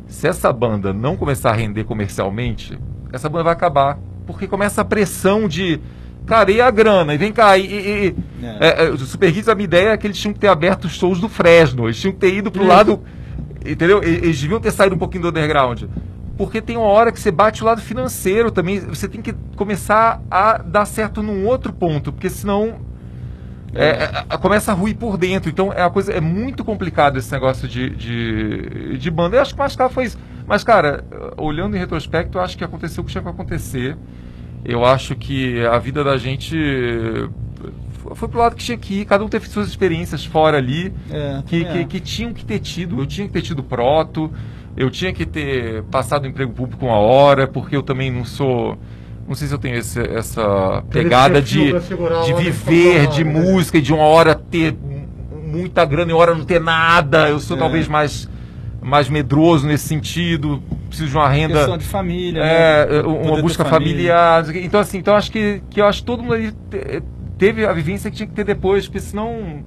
se 0.07 0.27
essa 0.27 0.53
banda 0.53 0.93
não 0.93 1.17
começar 1.17 1.49
a 1.49 1.53
render 1.53 1.83
comercialmente, 1.83 2.79
essa 3.11 3.27
banda 3.27 3.43
vai 3.45 3.53
acabar. 3.53 3.97
Porque 4.25 4.47
começa 4.47 4.81
a 4.81 4.85
pressão 4.85 5.47
de. 5.47 5.79
Cara, 6.25 6.49
e 6.51 6.59
a 6.59 6.71
grana? 6.71 7.13
E 7.13 7.17
vem 7.17 7.31
cá, 7.31 7.57
e. 7.57 7.65
e- 7.65 8.07
e- 8.07 8.15
É. 8.43 8.67
É, 8.83 8.85
é, 8.85 8.89
o 8.89 8.97
Super 8.97 9.35
Hits, 9.35 9.47
a 9.49 9.53
minha 9.55 9.65
ideia 9.65 9.89
é 9.89 9.97
que 9.97 10.07
eles 10.07 10.17
tinham 10.17 10.33
que 10.33 10.39
ter 10.39 10.47
aberto 10.47 10.85
os 10.85 10.93
shows 10.93 11.19
do 11.19 11.27
Fresno. 11.29 11.85
Eles 11.85 11.99
tinham 11.99 12.13
que 12.13 12.19
ter 12.19 12.33
ido 12.33 12.49
pro 12.49 12.61
Isso. 12.63 12.69
lado. 12.71 13.01
Entendeu? 13.65 14.01
Eles 14.03 14.39
deviam 14.39 14.59
ter 14.59 14.71
saído 14.71 14.95
um 14.95 14.97
pouquinho 14.99 15.23
do 15.23 15.29
underground. 15.29 15.83
Porque 16.37 16.61
tem 16.61 16.75
uma 16.75 16.87
hora 16.87 17.11
que 17.11 17.19
você 17.19 17.31
bate 17.31 17.63
o 17.63 17.65
lado 17.65 17.81
financeiro 17.81 18.51
também. 18.51 18.79
Você 18.79 19.07
tem 19.07 19.21
que 19.21 19.33
começar 19.55 20.21
a 20.29 20.57
dar 20.57 20.85
certo 20.85 21.23
num 21.23 21.45
outro 21.45 21.73
ponto. 21.73 22.11
Porque 22.11 22.29
senão. 22.29 22.79
é, 23.73 23.87
é, 23.87 24.25
é, 24.29 24.37
começa 24.37 24.71
a 24.71 24.75
ruir 24.75 24.97
por 24.97 25.17
dentro. 25.17 25.49
Então 25.49 25.71
é 25.71 25.81
uma 25.81 25.91
coisa. 25.91 26.11
É 26.11 26.21
muito 26.21 26.63
complicado 26.63 27.17
esse 27.17 27.31
negócio 27.31 27.67
de, 27.67 27.89
de, 27.89 28.97
de 28.97 29.11
banda. 29.11 29.37
Eu 29.37 29.41
acho 29.41 29.53
que 29.53 29.59
o 29.59 29.63
Mascar 29.63 29.89
foi 29.89 30.05
isso. 30.05 30.17
Mas, 30.47 30.63
cara, 30.63 31.03
olhando 31.37 31.75
em 31.75 31.79
retrospecto, 31.79 32.37
eu 32.37 32.41
acho 32.41 32.57
que 32.57 32.63
aconteceu 32.63 33.01
o 33.01 33.05
que 33.05 33.11
tinha 33.11 33.23
que 33.23 33.29
acontecer. 33.29 33.97
Eu 34.63 34.83
acho 34.83 35.15
que 35.15 35.65
a 35.65 35.77
vida 35.79 36.03
da 36.03 36.17
gente 36.17 36.57
foi 38.13 38.27
pro 38.27 38.39
lado 38.39 38.55
que 38.55 38.63
tinha 38.63 38.77
que 38.77 39.01
ir, 39.01 39.05
cada 39.05 39.23
um 39.23 39.27
teve 39.27 39.47
suas 39.47 39.67
experiências 39.67 40.23
fora 40.25 40.57
ali, 40.57 40.93
É, 41.09 41.41
que, 41.45 41.63
é. 41.63 41.65
que, 41.65 41.85
que 41.85 41.99
tinham 41.99 42.33
que 42.33 42.45
ter 42.45 42.59
tido. 42.59 42.99
Eu 42.99 43.05
tinha 43.07 43.25
que 43.27 43.33
ter 43.33 43.41
tido 43.41 43.63
proto, 43.63 44.31
eu 44.77 44.89
tinha 44.91 45.11
que 45.13 45.25
ter 45.25 45.81
passado 45.83 46.27
emprego 46.27 46.51
público 46.53 46.85
uma 46.85 46.97
hora, 46.97 47.47
porque 47.47 47.75
eu 47.75 47.81
também 47.83 48.11
não 48.11 48.25
sou. 48.25 48.77
Não 49.27 49.33
sei 49.33 49.47
se 49.47 49.53
eu 49.53 49.57
tenho 49.57 49.75
esse- 49.77 49.99
essa 50.07 50.83
pegada 50.89 51.41
de, 51.41 51.71
de 52.25 52.33
viver 52.35 53.07
de 53.07 53.23
né? 53.23 53.31
música 53.31 53.77
e 53.79 53.81
de 53.81 53.91
uma 53.91 54.03
hora 54.03 54.35
ter 54.35 54.77
muita 55.47 55.83
grana 55.85 56.11
e 56.11 56.13
uma 56.13 56.21
hora 56.21 56.35
não 56.35 56.45
ter 56.45 56.59
nada. 56.61 57.27
Eu 57.29 57.39
sou 57.39 57.57
É. 57.57 57.59
talvez 57.59 57.87
mais, 57.87 58.29
mais 58.81 59.09
medroso 59.09 59.65
nesse 59.65 59.87
sentido, 59.87 60.61
preciso 60.89 61.09
de 61.09 61.15
uma 61.17 61.27
renda. 61.27 61.55
Questão 61.55 61.77
de 61.77 61.85
família. 61.85 62.39
É, 62.43 62.85
né? 62.85 63.01
uma 63.01 63.13
Poder 63.15 63.35
ter 63.37 63.41
busca 63.41 63.65
familiar. 63.65 64.45
Então, 64.57 64.79
assim, 64.79 64.99
então 64.99 65.15
acho 65.15 65.31
que, 65.31 65.61
que 65.71 65.81
eu 65.81 65.87
acho 65.87 66.01
que 66.01 66.05
todo 66.05 66.21
mundo 66.21 66.33
ali 66.35 66.53
teve 67.37 67.65
a 67.65 67.73
vivência 67.73 68.09
que 68.11 68.17
tinha 68.17 68.27
que 68.27 68.33
ter 68.33 68.43
depois, 68.43 68.85
porque 68.87 68.99
senão. 68.99 69.63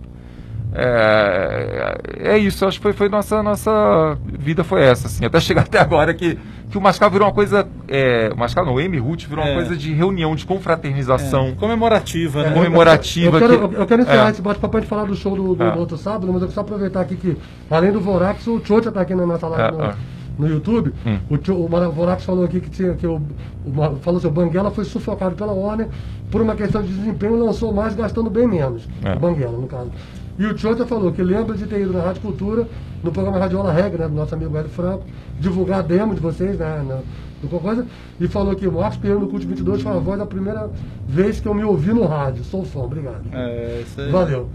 É, 0.74 1.98
é 2.34 2.38
isso, 2.38 2.64
acho 2.66 2.78
que 2.78 2.82
foi, 2.82 2.92
foi 2.92 3.08
nossa, 3.08 3.42
nossa 3.42 4.18
vida 4.26 4.62
foi 4.62 4.82
essa, 4.84 5.06
assim, 5.06 5.24
até 5.24 5.40
chegar 5.40 5.62
até 5.62 5.78
agora 5.80 6.12
que, 6.12 6.38
que 6.70 6.76
o 6.76 6.80
Mascal 6.80 7.10
virou 7.10 7.26
uma 7.26 7.32
coisa. 7.34 7.66
É, 7.88 8.30
o 8.34 8.36
Mascal 8.38 8.66
não, 8.66 8.74
o 8.74 8.80
M 8.80 8.98
Root 8.98 9.26
virou 9.26 9.44
uma 9.44 9.50
É. 9.50 9.54
coisa 9.54 9.74
de 9.76 9.92
reunião, 9.94 10.34
de 10.36 10.44
confraternização. 10.44 11.48
É, 11.48 11.52
comemorativa, 11.52 12.42
né? 12.42 12.50
Comemorativa 12.52 13.38
Eu 13.38 13.40
quero, 13.48 13.68
que- 13.68 13.74
eu 13.76 13.86
quero 13.86 14.02
encerrar 14.02 14.28
é. 14.28 14.30
esse 14.30 14.42
bate-papo 14.42 14.70
pra 14.72 14.80
gente 14.80 14.90
falar 14.90 15.04
do 15.04 15.14
show 15.16 15.34
do, 15.34 15.54
do, 15.54 15.62
É. 15.64 15.70
do 15.72 15.78
outro 15.78 15.96
sábado, 15.96 16.26
mas 16.26 16.34
eu 16.42 16.48
quero 16.48 16.52
só 16.52 16.60
aproveitar 16.60 17.00
aqui 17.00 17.16
que, 17.16 17.36
além 17.70 17.90
do 17.90 18.00
Vorax, 18.00 18.46
o 18.46 18.60
Tchotcha 18.60 18.92
tá 18.92 19.00
aqui 19.00 19.14
na 19.14 19.24
nossa 19.26 19.46
live 19.48 19.68
É, 19.68 19.70
no, 19.78 19.84
é. 19.84 19.94
no 20.38 20.48
YouTube. 20.48 20.92
Hum. 21.06 21.18
O, 21.30 21.52
o 21.64 21.92
Vorax 21.92 22.24
falou 22.24 22.44
aqui 22.44 22.60
que, 22.60 22.68
tinha, 22.70 22.92
que 22.94 23.06
o, 23.06 23.22
o 23.64 23.96
falou 24.02 24.18
assim, 24.18 24.28
o 24.28 24.30
Banguela 24.30 24.70
foi 24.70 24.84
sufocado 24.84 25.34
pela 25.34 25.52
Warner 25.52 25.88
por 26.30 26.40
uma 26.42 26.54
questão 26.54 26.82
de 26.82 26.88
desempenho 26.92 27.36
e 27.36 27.40
lançou 27.40 27.72
mais 27.72 27.94
gastando 27.94 28.28
bem 28.30 28.46
menos. 28.46 28.86
É. 29.04 29.14
O 29.14 29.18
Banguela, 29.18 29.56
no 29.58 29.66
caso. 29.66 29.90
E 30.38 30.46
o 30.46 30.54
Tchotcha 30.54 30.86
falou 30.86 31.10
que 31.12 31.22
lembra 31.22 31.56
de 31.56 31.66
ter 31.66 31.80
ido 31.80 31.92
na 31.92 32.00
Rádio 32.00 32.22
Cultura, 32.22 32.68
no 33.02 33.10
programa 33.10 33.38
Radiola 33.38 33.72
Regra, 33.72 34.04
né, 34.04 34.08
do 34.08 34.14
nosso 34.14 34.34
amigo 34.34 34.56
Hélio 34.56 34.68
Franco, 34.70 35.04
divulgar 35.40 35.80
a 35.80 35.82
demo 35.82 36.14
de 36.14 36.20
vocês, 36.20 36.56
né, 36.58 36.84
na, 36.86 36.98
do 37.42 37.48
coisa, 37.60 37.86
e 38.20 38.28
falou 38.28 38.54
que 38.54 38.66
o 38.66 38.72
Marcos 38.72 38.98
Pinheiro 38.98 39.20
no 39.20 39.28
Cult 39.28 39.44
22 39.46 39.82
foi 39.82 39.92
a 39.92 39.98
voz 39.98 40.18
da 40.18 40.26
primeira 40.26 40.70
vez 41.06 41.40
que 41.40 41.46
eu 41.48 41.54
me 41.54 41.64
ouvi 41.64 41.92
no 41.92 42.04
rádio. 42.06 42.44
Sou 42.44 42.64
fã, 42.64 42.80
obrigado. 42.80 43.22
É, 43.32 43.82
isso 43.84 44.00
aí. 44.00 44.10
Valeu. 44.10 44.48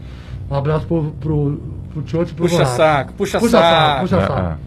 Um 0.49 0.55
abraço 0.55 0.85
pro, 0.85 1.11
pro, 1.19 1.59
pro 1.93 2.01
Tchotcha 2.03 2.31
e 2.31 2.35
pro 2.35 2.45
Puxa 2.45 2.65
saco, 2.65 3.13
puxa, 3.13 3.39
Puxa 3.39 3.57
saco. 3.59 3.75
saco, 3.75 4.01
puxa 4.01 4.17
É, 4.17 4.21
saco. 4.27 4.39
é. 4.39 4.57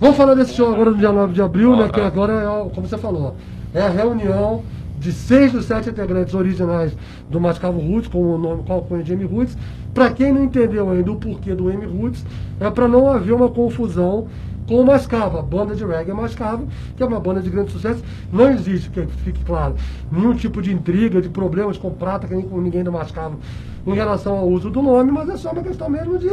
Vamos 0.00 0.16
falar 0.16 0.34
desse 0.34 0.54
show 0.54 0.72
agora 0.72 0.90
no 0.90 0.96
dia 0.96 1.12
9 1.12 1.32
de 1.32 1.42
abril, 1.42 1.76
né? 1.76 1.88
Que 1.88 2.00
agora 2.00 2.32
é, 2.32 2.70
como 2.74 2.86
você 2.88 2.98
falou, 2.98 3.36
é 3.72 3.80
a 3.82 3.88
reunião 3.88 4.62
de 5.02 5.12
seis 5.12 5.52
dos 5.52 5.64
sete 5.64 5.90
integrantes 5.90 6.32
originais 6.32 6.96
do 7.28 7.40
Mascavo 7.40 7.80
Roots, 7.80 8.08
com 8.08 8.22
o 8.22 8.38
nome, 8.38 8.62
com 8.62 9.02
de 9.02 9.12
M 9.12 9.24
Roots. 9.24 9.58
Para 9.92 10.10
quem 10.10 10.32
não 10.32 10.44
entendeu 10.44 10.88
ainda 10.88 11.10
o 11.10 11.16
porquê 11.16 11.54
do 11.54 11.70
M 11.70 11.84
Roots, 11.84 12.24
é 12.60 12.70
para 12.70 12.86
não 12.86 13.08
haver 13.08 13.34
uma 13.34 13.50
confusão 13.50 14.28
com 14.66 14.80
o 14.80 14.86
Mascavo, 14.86 15.38
a 15.38 15.42
banda 15.42 15.74
de 15.74 15.84
reggae 15.84 16.12
Mascavo, 16.12 16.68
que 16.96 17.02
é 17.02 17.06
uma 17.06 17.18
banda 17.18 17.42
de 17.42 17.50
grande 17.50 17.72
sucesso. 17.72 18.02
Não 18.32 18.48
existe, 18.48 18.88
que 18.90 19.04
fique 19.06 19.44
claro, 19.44 19.74
nenhum 20.10 20.34
tipo 20.34 20.62
de 20.62 20.72
intriga, 20.72 21.20
de 21.20 21.28
problemas 21.28 21.76
com 21.76 21.90
prata, 21.90 22.28
nem 22.30 22.42
com 22.42 22.60
ninguém 22.60 22.84
do 22.84 22.92
Mascavo 22.92 23.38
em 23.84 23.94
relação 23.94 24.38
ao 24.38 24.48
uso 24.48 24.70
do 24.70 24.80
nome, 24.80 25.10
mas 25.10 25.28
é 25.28 25.36
só 25.36 25.50
uma 25.50 25.62
questão 25.62 25.90
mesmo 25.90 26.16
de 26.16 26.30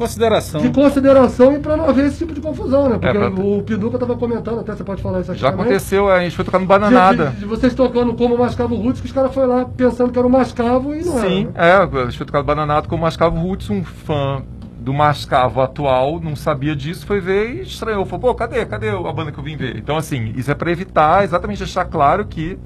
Consideração. 0.00 0.60
de 0.62 0.70
consideração 0.70 1.52
e 1.54 1.58
para 1.60 1.76
não 1.76 1.88
haver 1.88 2.06
esse 2.06 2.18
tipo 2.18 2.32
de 2.32 2.40
confusão, 2.40 2.88
né? 2.88 2.98
Porque 2.98 3.06
É, 3.06 3.12
pra- 3.12 3.28
o 3.28 3.62
Pinduca 3.62 3.96
estava 3.96 4.16
comentando, 4.16 4.60
até 4.60 4.74
você 4.74 4.82
pode 4.82 5.02
falar 5.02 5.20
isso 5.20 5.30
aqui 5.32 5.40
Já 5.40 5.50
também, 5.50 5.66
aconteceu, 5.66 6.08
a 6.10 6.20
gente 6.20 6.34
foi 6.34 6.44
tocar 6.44 6.58
no 6.58 6.64
de- 6.64 6.68
Bananada. 6.68 7.26
De, 7.30 7.36
de 7.40 7.44
vocês 7.44 7.74
tocando 7.74 8.14
como 8.14 8.36
Mascavo 8.38 8.74
Roots, 8.76 9.00
que 9.00 9.06
os 9.06 9.12
caras 9.12 9.32
foram 9.34 9.48
lá 9.48 9.64
pensando 9.64 10.10
que 10.12 10.18
era 10.18 10.26
o 10.26 10.30
Mascavo 10.30 10.94
e 10.94 11.04
não 11.04 11.20
Sim, 11.20 11.48
era. 11.54 11.86
né? 11.86 11.98
é, 11.98 12.00
a 12.00 12.04
gente 12.06 12.16
foi 12.16 12.26
tocar 12.26 12.38
no 12.38 12.44
Bananada 12.44 12.88
com 12.88 12.96
o 12.96 12.98
Mascavo 13.00 13.38
Roots, 13.38 13.68
um 13.70 13.84
fã 13.84 14.42
do 14.78 14.94
Mascavo 14.94 15.60
atual, 15.60 16.18
não 16.20 16.34
sabia 16.34 16.74
disso, 16.74 17.04
foi 17.06 17.20
ver 17.20 17.56
e 17.56 17.60
estranhou. 17.62 18.06
Falou, 18.06 18.20
pô, 18.20 18.34
cadê? 18.34 18.64
Cadê 18.64 18.88
a 18.88 19.12
banda 19.12 19.30
que 19.30 19.38
eu 19.38 19.44
vim 19.44 19.54
ver? 19.54 19.76
Então, 19.76 19.96
assim, 19.98 20.32
isso 20.34 20.50
é 20.50 20.54
para 20.54 20.70
evitar, 20.70 21.22
exatamente 21.22 21.58
deixar 21.58 21.84
claro 21.84 22.24
que 22.24 22.58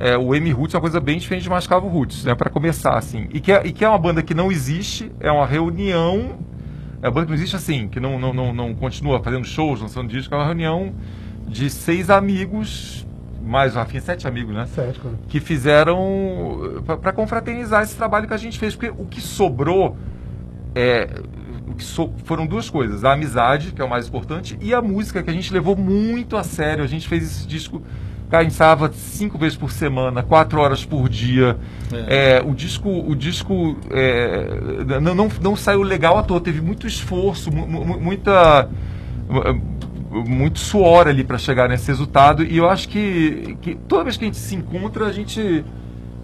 é, 0.00 0.16
o 0.16 0.34
M 0.34 0.50
Roots 0.50 0.74
é 0.74 0.78
uma 0.78 0.80
coisa 0.80 0.98
bem 0.98 1.18
diferente 1.18 1.42
de 1.44 1.50
Mascavo 1.50 1.86
Roots, 1.86 2.24
né? 2.24 2.34
Para 2.34 2.48
começar, 2.50 2.96
assim. 2.96 3.28
E 3.32 3.38
que, 3.38 3.52
é, 3.52 3.66
e 3.66 3.70
que 3.72 3.84
é 3.84 3.88
uma 3.88 3.98
banda 3.98 4.22
que 4.22 4.32
não 4.34 4.50
existe, 4.50 5.12
é 5.20 5.30
uma 5.30 5.46
reunião. 5.46 6.38
É 7.02 7.06
uma 7.06 7.12
banda 7.12 7.26
que 7.26 7.32
não 7.32 7.36
existe 7.38 7.54
assim, 7.54 7.86
que 7.86 8.00
não, 8.00 8.18
não, 8.18 8.32
não, 8.32 8.52
não 8.52 8.74
continua 8.74 9.22
fazendo 9.22 9.44
shows, 9.44 9.80
lançando 9.80 10.08
disco, 10.08 10.34
é 10.34 10.38
uma 10.38 10.44
reunião 10.46 10.92
de 11.46 11.68
seis 11.70 12.10
amigos, 12.10 13.06
mais 13.42 13.74
o 13.74 13.78
Rafinha, 13.78 14.00
sete 14.00 14.26
amigos, 14.26 14.54
né? 14.54 14.66
Certo, 14.66 15.00
cara. 15.00 15.14
que 15.28 15.38
fizeram 15.40 16.82
para 17.00 17.12
confraternizar 17.12 17.82
esse 17.82 17.96
trabalho 17.96 18.26
que 18.26 18.34
a 18.34 18.38
gente 18.38 18.58
fez, 18.58 18.74
porque 18.76 18.92
o 19.00 19.06
que 19.06 19.20
sobrou 19.20 19.96
é 20.74 21.08
que 21.76 21.84
so- 21.84 22.12
foram 22.24 22.46
duas 22.46 22.68
coisas, 22.68 23.04
a 23.04 23.12
amizade, 23.12 23.72
que 23.72 23.80
é 23.80 23.84
o 23.84 23.88
mais 23.88 24.06
importante, 24.06 24.58
e 24.60 24.74
a 24.74 24.82
música 24.82 25.22
que 25.22 25.30
a 25.30 25.32
gente 25.32 25.52
levou 25.52 25.74
muito 25.76 26.36
a 26.36 26.44
sério. 26.44 26.84
A 26.84 26.86
gente 26.86 27.08
fez 27.08 27.22
esse 27.24 27.46
disco, 27.46 27.82
cara, 28.30 28.40
a 28.40 28.44
gente 28.44 28.52
ensaiava 28.52 28.90
cinco 28.92 29.36
vezes 29.36 29.56
por 29.58 29.70
semana, 29.72 30.22
quatro 30.22 30.60
horas 30.60 30.84
por 30.84 31.08
dia. 31.08 31.56
É. 31.92 32.36
É, 32.38 32.42
o 32.42 32.54
disco, 32.54 32.88
o 32.88 33.14
disco 33.16 33.76
é, 33.90 35.00
não, 35.00 35.14
não, 35.14 35.28
não 35.42 35.56
saiu 35.56 35.82
legal 35.82 36.16
à 36.16 36.22
toa, 36.22 36.40
teve 36.40 36.60
muito 36.60 36.86
esforço, 36.86 37.50
mu- 37.52 37.66
mu- 37.66 38.00
muita 38.00 38.68
muito 40.12 40.58
suor 40.58 41.06
ali 41.06 41.22
para 41.22 41.38
chegar 41.38 41.68
nesse 41.68 41.86
resultado 41.88 42.42
e 42.42 42.56
eu 42.56 42.68
acho 42.68 42.88
que, 42.88 43.56
que 43.62 43.76
toda 43.76 44.02
vez 44.04 44.16
que 44.16 44.24
a 44.24 44.26
gente 44.26 44.38
se 44.38 44.56
encontra 44.56 45.06
a 45.06 45.12
gente 45.12 45.64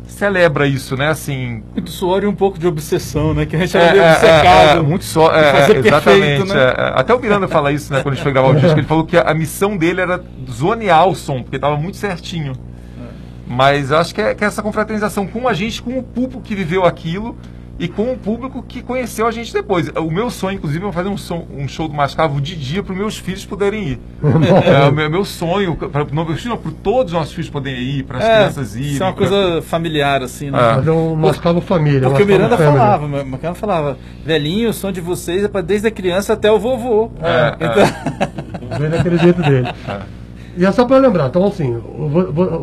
celebra 0.07 0.67
isso, 0.67 0.97
né? 0.97 1.09
Assim, 1.09 1.63
Muito 1.73 1.91
suor 1.91 2.23
e 2.23 2.27
um 2.27 2.35
pouco 2.35 2.59
de 2.59 2.67
obsessão, 2.67 3.35
né? 3.35 3.47
Que 3.47 3.57
a 3.57 3.59
gente 3.59 3.77
é, 3.77 3.97
é, 3.97 4.11
obcecado. 4.13 4.79
é, 4.79 4.83
muito 4.83 5.05
só, 5.05 5.31
de 5.31 5.39
é, 5.39 5.53
fazer 5.53 5.61
é, 5.79 5.83
perfeito, 5.83 5.87
exatamente. 5.87 6.55
né? 6.55 6.61
é, 6.61 6.81
é. 6.81 7.01
Até 7.01 7.15
o 7.15 7.21
Miranda 7.21 7.49
fala 7.49 7.73
isso, 7.73 7.93
né? 7.93 8.03
Quando 8.03 8.13
a 8.13 8.17
gente 8.17 8.23
foi 8.23 8.33
gravar 8.33 8.49
o 8.49 8.55
disco, 8.55 8.79
ele 8.79 8.87
falou 8.87 9.05
que 9.05 9.17
a, 9.17 9.35
missão 9.35 9.77
dele 9.77 10.01
era 10.01 10.23
zonear 10.51 11.07
o 11.07 11.15
som, 11.15 11.43
porque 11.43 11.57
estava 11.57 11.77
muito 11.77 11.97
certinho. 11.97 12.55
Mas 13.47 13.93
acho 13.93 14.15
que 14.15 14.21
é, 14.21 14.35
que 14.35 14.43
é 14.43 14.47
essa 14.47 14.63
confraternização 14.63 15.27
com 15.27 15.47
a 15.47 15.53
gente, 15.53 15.81
com 15.81 15.99
o 15.99 16.03
público 16.03 16.41
que 16.41 16.55
viveu 16.55 16.85
aquilo 16.85 17.37
e 17.79 17.89
com 17.89 18.13
o 18.13 18.17
público 18.17 18.63
que 18.63 18.83
conheceu 18.83 19.27
a 19.27 19.31
gente 19.31 19.53
depois. 19.53 19.89
O 19.89 20.11
meu 20.11 20.31
sonho, 20.31 20.57
inclusive, 20.57 20.87
é 20.87 20.93
fazer 20.93 21.09
um, 21.09 21.17
som, 21.17 21.47
um 21.55 21.69
show 21.69 21.89
do 21.89 21.95
Mascavo 21.95 22.41
de 22.41 22.57
dia 22.57 22.83
para 22.83 22.93
os 22.93 22.99
meus 22.99 23.19
filhos 23.19 23.45
poderem 23.45 23.89
ir. 23.89 24.01
é 24.65 24.89
o 24.89 24.93
meu, 24.93 25.11
meu 25.11 25.25
sonho, 25.25 25.77
para 25.77 26.05
todos 26.83 27.13
os 27.13 27.19
nossos 27.19 27.35
filhos 27.35 27.51
poderem 27.51 27.83
ir, 27.83 28.03
para 28.05 28.19
as 28.19 28.25
é, 28.25 28.37
crianças 28.37 28.77
irem. 28.77 28.93
Isso 28.93 29.03
é 29.03 29.07
uma 29.07 29.13
pra... 29.13 29.29
coisa 29.29 29.63
familiar, 29.63 30.23
assim, 30.23 30.51
né? 30.51 30.59
É. 30.59 30.75
Fazer 30.77 30.91
um 30.91 31.15
Mascavo 31.15 31.61
família. 31.61 32.09
Porque 32.09 32.23
o 32.23 32.27
Miranda 32.27 32.57
família. 32.57 32.79
falava, 32.79 33.05
o 33.05 33.09
Miranda 33.09 33.55
falava, 33.55 33.99
velhinho, 34.25 34.71
o 34.71 34.73
som 34.73 34.91
de 34.91 35.01
vocês 35.01 35.45
é 35.45 35.49
para 35.49 35.61
desde 35.61 35.89
a 35.89 35.91
criança 35.91 36.33
até 36.33 36.51
o 36.51 36.59
vovô. 36.59 37.11
É, 37.21 37.57
então... 37.57 37.83
é. 37.83 38.89
daquele 38.97 39.19
jeito 39.19 39.43
dele. 39.43 39.69
É. 39.89 40.26
E 40.57 40.65
é 40.65 40.73
só 40.73 40.87
para 40.87 40.97
lembrar, 40.97 41.27
então 41.27 41.45
assim, 41.47 41.79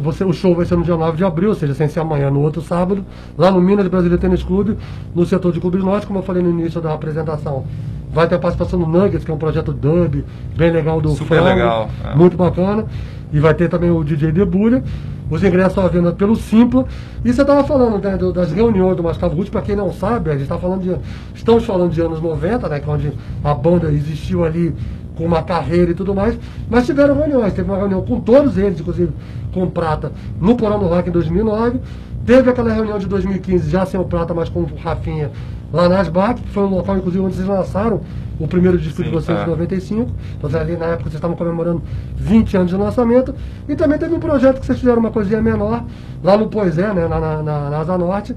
você, 0.02 0.24
o 0.24 0.34
show 0.34 0.56
vai 0.56 0.66
ser 0.66 0.76
no 0.76 0.84
dia 0.84 0.98
9 0.98 1.16
de 1.16 1.24
abril, 1.24 1.50
ou 1.50 1.56
seja, 1.56 1.76
sem 1.76 1.88
ser 1.88 2.00
amanhã, 2.00 2.32
no 2.32 2.42
outro 2.42 2.62
sábado, 2.62 3.06
lá 3.38 3.52
no 3.52 3.62
Minas 3.62 3.88
Brasília 3.88 4.18
Tênis 4.18 4.42
Clube, 4.42 4.78
no 5.14 5.26
setor 5.26 5.54
de 5.54 5.60
clubes 5.60 5.84
norte, 5.84 6.08
como 6.08 6.20
eu 6.20 6.24
falei 6.24 6.42
no 6.42 6.50
início 6.50 6.82
da 6.82 6.92
apresentação. 6.92 7.66
Vai 8.12 8.28
ter 8.28 8.36
a 8.36 8.40
participação 8.40 8.80
do 8.80 8.86
Nuggets, 8.88 9.24
que 9.24 9.32
é 9.32 9.34
um 9.34 9.38
projeto 9.38 9.72
dub, 9.72 10.24
bem 10.56 10.72
legal 10.72 11.00
do 11.00 11.10
Super 11.10 11.40
Frango, 11.40 11.50
legal. 11.50 11.90
É. 12.04 12.16
Muito 12.16 12.38
bacana. 12.38 12.86
E 13.32 13.40
vai 13.40 13.56
ter 13.56 13.68
também 13.68 13.90
o 13.90 14.04
DJ 14.04 14.32
Debulha. 14.32 14.84
Os 15.30 15.44
ingressos 15.44 15.72
estão 15.72 15.84
à 15.84 15.88
venda 15.88 16.12
pelo 16.12 16.36
Simpla. 16.36 16.86
E 17.26 17.34
você 17.34 17.42
estava 17.42 17.64
falando 17.64 18.00
né, 18.04 18.16
das 18.32 18.52
reuniões 18.52 18.96
do 18.96 19.02
Mascavo 19.02 19.36
Ruth, 19.36 19.50
para 19.50 19.64
quem 19.64 19.76
não 19.76 19.92
sabe, 19.92 20.30
a 20.30 20.34
gente 20.34 20.44
está 20.44 20.60
falando 20.60 20.84
de. 20.84 20.96
Estamos 21.34 21.66
falando 21.66 21.92
de 21.92 22.02
anos 22.02 22.22
90, 22.22 22.70
né? 22.70 22.80
Que 22.80 22.88
é 22.88 22.94
onde 22.94 23.14
a 23.44 23.54
banda 23.56 23.92
existiu 23.92 24.46
ali 24.46 24.76
com 25.16 25.26
uma 25.26 25.44
carreira 25.44 25.92
e 25.92 25.94
tudo 25.94 26.14
mais, 26.14 26.38
mas 26.70 26.86
tiveram 26.86 27.16
reuniões. 27.16 27.54
Teve 27.54 27.70
uma 27.70 27.78
reunião 27.78 28.02
com 28.02 28.20
todos 28.20 28.58
eles, 28.58 28.80
inclusive 28.80 29.12
com 29.54 29.64
o 29.64 29.72
Prata, 29.72 30.12
no 30.40 30.56
Porão 30.56 30.80
do 30.80 30.88
Rock 30.88 31.10
em 31.10 31.12
2009. 31.12 31.80
Teve 32.26 32.50
aquela 32.50 32.72
reunião 32.72 32.98
de 32.98 33.06
2015, 33.06 33.70
já 33.70 33.86
sem 33.86 34.00
o 34.00 34.06
Prata, 34.06 34.34
mas 34.34 34.50
com 34.50 34.62
o 34.62 34.70
Rafinha, 34.82 35.30
lá 35.72 35.90
na 35.90 36.00
Asbac, 36.00 36.42
que 36.42 36.50
foi 36.50 36.64
um 36.64 36.70
local, 36.70 36.98
inclusive, 36.98 37.24
onde 37.24 37.36
vocês 37.36 37.48
lançaram 37.48 38.02
o 38.40 38.48
primeiro 38.48 38.78
disco 38.78 38.98
Sim, 38.98 39.04
de 39.04 39.10
vocês 39.10 39.38
é. 39.38 39.44
em 39.44 39.48
95. 39.48 40.12
Então, 40.38 40.60
ali 40.60 40.78
na 40.78 40.86
época 40.86 41.04
vocês 41.04 41.16
estavam 41.16 41.36
comemorando 41.36 41.82
20 42.16 42.58
anos 42.58 42.70
de 42.72 42.78
lançamento. 42.78 43.36
E 43.68 43.76
também 43.76 43.98
teve 43.98 44.14
um 44.16 44.20
projeto 44.20 44.60
que 44.60 44.66
vocês 44.66 44.80
fizeram 44.80 45.00
uma 45.00 45.12
coisinha 45.12 45.42
menor, 45.42 45.84
lá 46.24 46.38
no 46.38 46.48
Poisé, 46.48 46.94
né, 46.94 47.08
na, 47.08 47.20
na, 47.20 47.44
na, 47.44 47.70
na 47.70 47.78
Asa 47.78 47.98
Norte, 47.98 48.36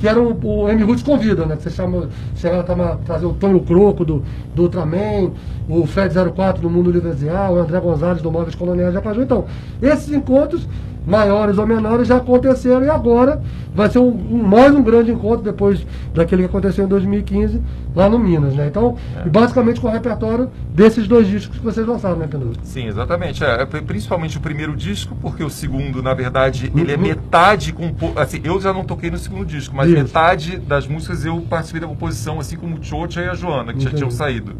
que 0.00 0.08
era 0.08 0.20
o, 0.20 0.36
o 0.42 0.68
M. 0.68 0.82
Roots 0.82 1.02
Convida, 1.02 1.44
né? 1.44 1.56
Que 1.56 1.64
você 1.64 1.70
chama, 1.70 2.08
chegava 2.34 2.84
a 2.84 2.96
trazer 2.96 3.26
o 3.26 3.34
Tonho 3.34 3.60
Croco 3.60 4.04
do, 4.04 4.22
do 4.54 4.62
Ultraman, 4.62 5.32
o 5.68 5.86
Fred 5.86 6.14
04 6.14 6.62
do 6.62 6.70
Mundo 6.70 6.90
Livre 6.90 7.10
o 7.10 7.56
André 7.56 7.78
Gonzalez 7.78 8.22
do 8.22 8.32
Móveis 8.32 8.54
Coloniais 8.54 8.92
de 8.92 8.98
Acaju. 8.98 9.22
Então, 9.22 9.44
esses 9.82 10.10
encontros 10.12 10.66
maiores 11.10 11.58
ou 11.58 11.66
menores 11.66 12.06
já 12.06 12.16
aconteceram 12.18 12.84
e 12.84 12.88
agora 12.88 13.42
vai 13.74 13.90
ser 13.90 13.98
um, 13.98 14.08
um, 14.08 14.42
mais 14.42 14.72
um 14.72 14.82
grande 14.82 15.10
encontro 15.10 15.42
depois 15.42 15.84
daquele 16.14 16.42
que 16.42 16.48
aconteceu 16.48 16.84
em 16.84 16.88
2015 16.88 17.60
lá 17.94 18.08
no 18.08 18.18
Minas, 18.18 18.54
né? 18.54 18.68
Então, 18.68 18.96
é. 19.16 19.28
basicamente 19.28 19.80
com 19.80 19.88
o 19.88 19.90
repertório 19.90 20.48
desses 20.72 21.08
dois 21.08 21.26
discos 21.26 21.58
que 21.58 21.64
vocês 21.64 21.84
lançaram, 21.84 22.16
né, 22.16 22.28
Pedro? 22.30 22.52
Sim, 22.62 22.86
exatamente. 22.86 23.42
É, 23.42 23.66
principalmente 23.66 24.38
o 24.38 24.40
primeiro 24.40 24.76
disco, 24.76 25.16
porque 25.20 25.42
o 25.42 25.50
segundo, 25.50 26.00
na 26.00 26.14
verdade, 26.14 26.72
ele 26.76 26.92
é 26.92 26.94
uhum. 26.94 27.02
metade 27.02 27.72
com 27.72 27.90
assim, 28.16 28.40
eu 28.44 28.60
já 28.60 28.72
não 28.72 28.84
toquei 28.84 29.10
no 29.10 29.18
segundo 29.18 29.44
disco, 29.44 29.74
mas 29.74 29.88
Isso. 29.88 29.98
metade 29.98 30.58
das 30.58 30.86
músicas 30.86 31.24
eu 31.24 31.40
participei 31.40 31.80
da 31.80 31.88
composição, 31.88 32.38
assim 32.38 32.56
como 32.56 32.76
o 32.76 32.84
Chocha 32.84 33.20
e 33.20 33.28
a 33.28 33.34
Joana, 33.34 33.72
que 33.72 33.80
Entendi. 33.80 33.90
já 33.90 33.96
tinham 33.96 34.10
saído. 34.10 34.54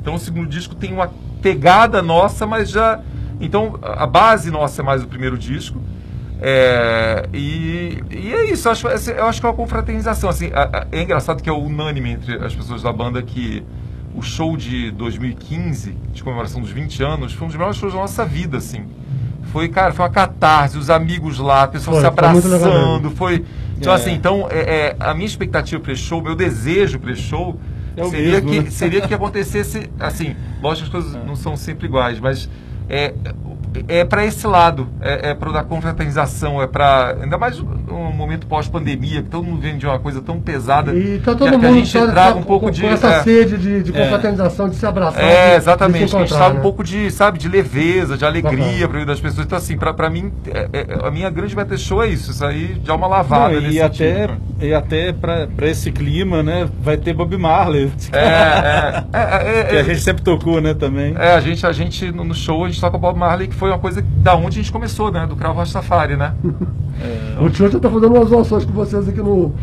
Então 0.00 0.14
o 0.14 0.18
segundo 0.18 0.48
disco 0.48 0.76
tem 0.76 0.92
uma 0.92 1.10
pegada 1.42 2.00
nossa, 2.00 2.46
mas 2.46 2.70
já 2.70 3.00
então, 3.40 3.78
a 3.82 4.06
base 4.06 4.50
nossa 4.50 4.82
é 4.82 4.84
mais 4.84 5.02
o 5.02 5.06
primeiro 5.06 5.38
disco. 5.38 5.80
É, 6.40 7.28
e, 7.32 8.02
e, 8.10 8.32
é 8.32 8.50
isso, 8.50 8.68
eu 8.68 8.72
acho, 8.72 8.86
eu 8.86 9.26
acho 9.26 9.40
que 9.40 9.46
é 9.46 9.48
uma 9.48 9.56
confraternização. 9.56 10.30
Assim, 10.30 10.50
é 10.92 11.02
engraçado 11.02 11.42
que 11.42 11.48
é 11.48 11.52
unânime 11.52 12.10
entre 12.10 12.34
as 12.44 12.54
pessoas 12.54 12.82
da 12.82 12.92
banda 12.92 13.20
que 13.22 13.64
o 14.14 14.22
show 14.22 14.56
de 14.56 14.90
2015, 14.92 15.96
de 16.12 16.22
comemoração 16.22 16.60
dos 16.60 16.70
20 16.70 17.02
anos, 17.02 17.32
foi 17.32 17.46
um 17.46 17.48
dos 17.48 17.56
melhores 17.56 17.76
shows 17.76 17.92
da 17.92 18.00
nossa 18.00 18.24
vida, 18.24 18.58
assim. 18.58 18.84
Foi, 19.52 19.68
cara, 19.68 19.92
foi 19.92 20.04
uma 20.04 20.10
catarse, 20.10 20.76
os 20.76 20.90
amigos 20.90 21.38
lá, 21.38 21.62
a 21.64 21.68
pessoa 21.68 21.94
foi, 21.94 22.00
se 22.02 22.06
abraçando, 22.06 23.10
foi... 23.12 23.44
Então, 23.78 23.92
é. 23.92 23.96
assim, 23.96 24.12
então, 24.12 24.48
é, 24.50 24.58
é 24.58 24.96
a 24.98 25.14
minha 25.14 25.26
expectativa 25.26 25.80
para 25.80 25.92
esse 25.92 26.02
show, 26.02 26.20
meu 26.20 26.34
desejo 26.34 26.98
para 26.98 27.12
esse 27.12 27.22
show, 27.22 27.58
é 27.96 28.04
seria, 28.04 28.32
mesmo, 28.32 28.50
que, 28.50 28.60
né? 28.60 28.70
seria 28.70 29.00
que 29.00 29.14
acontecesse, 29.14 29.88
assim, 29.98 30.36
lógico 30.60 30.90
que 30.90 30.96
as 30.96 31.04
coisas 31.04 31.26
não 31.26 31.36
são 31.36 31.56
sempre 31.56 31.86
iguais, 31.86 32.20
mas 32.20 32.48
é, 32.88 33.12
é 33.88 34.04
para 34.04 34.24
esse 34.24 34.46
lado, 34.46 34.88
é, 35.00 35.30
é 35.30 35.34
para 35.34 35.52
da 35.52 35.64
confraternização, 35.64 36.60
é 36.60 36.66
para 36.66 37.16
ainda 37.20 37.38
mais 37.38 37.60
um 37.60 38.12
momento 38.12 38.46
pós-pandemia, 38.46 39.22
que 39.22 39.28
todo 39.28 39.44
mundo 39.44 39.60
vem 39.60 39.76
de 39.76 39.86
uma 39.86 39.98
coisa 39.98 40.20
tão 40.20 40.40
pesada. 40.40 40.94
E 40.94 41.18
tá 41.18 41.34
todo 41.34 41.50
que, 41.50 41.56
mundo 41.56 41.60
que 41.60 41.66
a 41.66 41.72
gente 41.72 41.92
tá, 41.92 42.06
traga 42.06 42.38
um 42.38 42.42
pouco 42.42 42.66
com, 42.66 42.70
de 42.70 42.82
com 42.82 42.88
essa 42.88 43.08
é, 43.08 43.22
sede 43.22 43.56
de, 43.56 43.82
de 43.82 43.96
é. 43.96 44.04
confraternização, 44.04 44.68
de 44.68 44.76
se 44.76 44.86
abraçar. 44.86 45.22
É, 45.22 45.56
exatamente. 45.56 46.06
De 46.06 46.16
a 46.16 46.20
gente 46.20 46.34
traga 46.34 46.54
né? 46.54 46.58
um 46.60 46.62
pouco 46.62 46.82
de, 46.82 47.10
sabe, 47.10 47.38
de 47.38 47.48
leveza, 47.48 48.16
de 48.16 48.24
alegria 48.24 48.88
para 48.88 49.04
das 49.04 49.20
pessoas. 49.20 49.46
Então 49.46 49.58
assim, 49.58 49.76
para 49.76 50.10
mim, 50.10 50.32
é, 50.46 50.68
é, 50.72 51.06
a 51.06 51.10
minha 51.10 51.30
grande 51.30 51.56
meta 51.56 51.76
show 51.76 52.02
é 52.02 52.08
isso, 52.08 52.30
isso 52.30 52.44
aí 52.44 52.74
de 52.74 52.90
uma 52.90 53.06
lavada. 53.06 53.60
Não, 53.60 53.70
e, 53.70 53.80
até, 53.80 54.30
e 54.60 54.74
até 54.74 55.12
para 55.12 55.48
esse 55.62 55.90
clima, 55.90 56.42
né, 56.42 56.68
vai 56.80 56.96
ter 56.96 57.12
Bob 57.12 57.36
Marley. 57.36 57.90
É, 58.12 59.04
é, 59.12 59.60
é, 59.60 59.64
que 59.70 59.76
a 59.76 59.82
gente 59.82 60.00
sempre 60.00 60.22
tocou, 60.22 60.60
né, 60.60 60.74
também. 60.74 61.14
É, 61.18 61.34
a 61.34 61.40
gente, 61.40 61.66
a 61.66 61.72
gente 61.72 62.10
no 62.12 62.34
show 62.34 62.64
a 62.64 62.68
gente 62.68 62.80
toca 62.80 62.98
Bob 62.98 63.18
Marley, 63.18 63.48
que 63.48 63.54
foi 63.58 63.70
uma 63.70 63.78
coisa 63.78 64.02
da 64.22 64.36
onde 64.36 64.60
a 64.60 64.62
gente 64.62 64.70
começou, 64.70 65.10
né? 65.10 65.26
Do 65.26 65.34
Cravo 65.34 65.58
Rastafari, 65.58 66.16
né? 66.16 66.32
É, 67.00 67.40
o 67.40 67.48
tio 67.48 67.70
já 67.70 67.78
tá 67.78 67.88
fazendo 67.88 68.12
umas 68.12 68.28
zoações 68.28 68.64
com 68.64 68.72
vocês 68.72 69.08
aqui 69.08 69.20
no, 69.20 69.54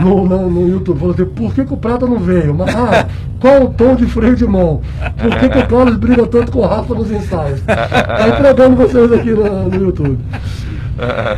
no, 0.00 0.28
no, 0.28 0.50
no 0.50 0.68
YouTube. 0.68 0.98
Falou 0.98 1.14
assim, 1.14 1.24
por 1.24 1.54
que, 1.54 1.64
que, 1.64 1.72
o 1.72 1.76
Prata 1.76 2.08
não 2.08 2.18
veio? 2.18 2.52
Mas, 2.52 2.74
ah, 2.74 3.06
qual 3.38 3.66
o 3.66 3.68
tom 3.68 3.94
de 3.94 4.04
freio 4.06 4.34
de 4.34 4.44
mão? 4.44 4.80
Por 5.16 5.38
que, 5.38 5.48
que 5.48 5.58
o 5.58 5.68
Carlos 5.68 5.96
briga 5.96 6.26
tanto 6.26 6.50
com 6.50 6.58
o 6.58 6.66
Rafa 6.66 6.92
nos 6.92 7.08
ensaios? 7.08 7.60
Tá 7.60 8.28
entregando 8.28 8.74
vocês 8.74 9.12
aqui 9.12 9.30
no, 9.30 9.68
no 9.68 9.76
YouTube. 9.76 10.18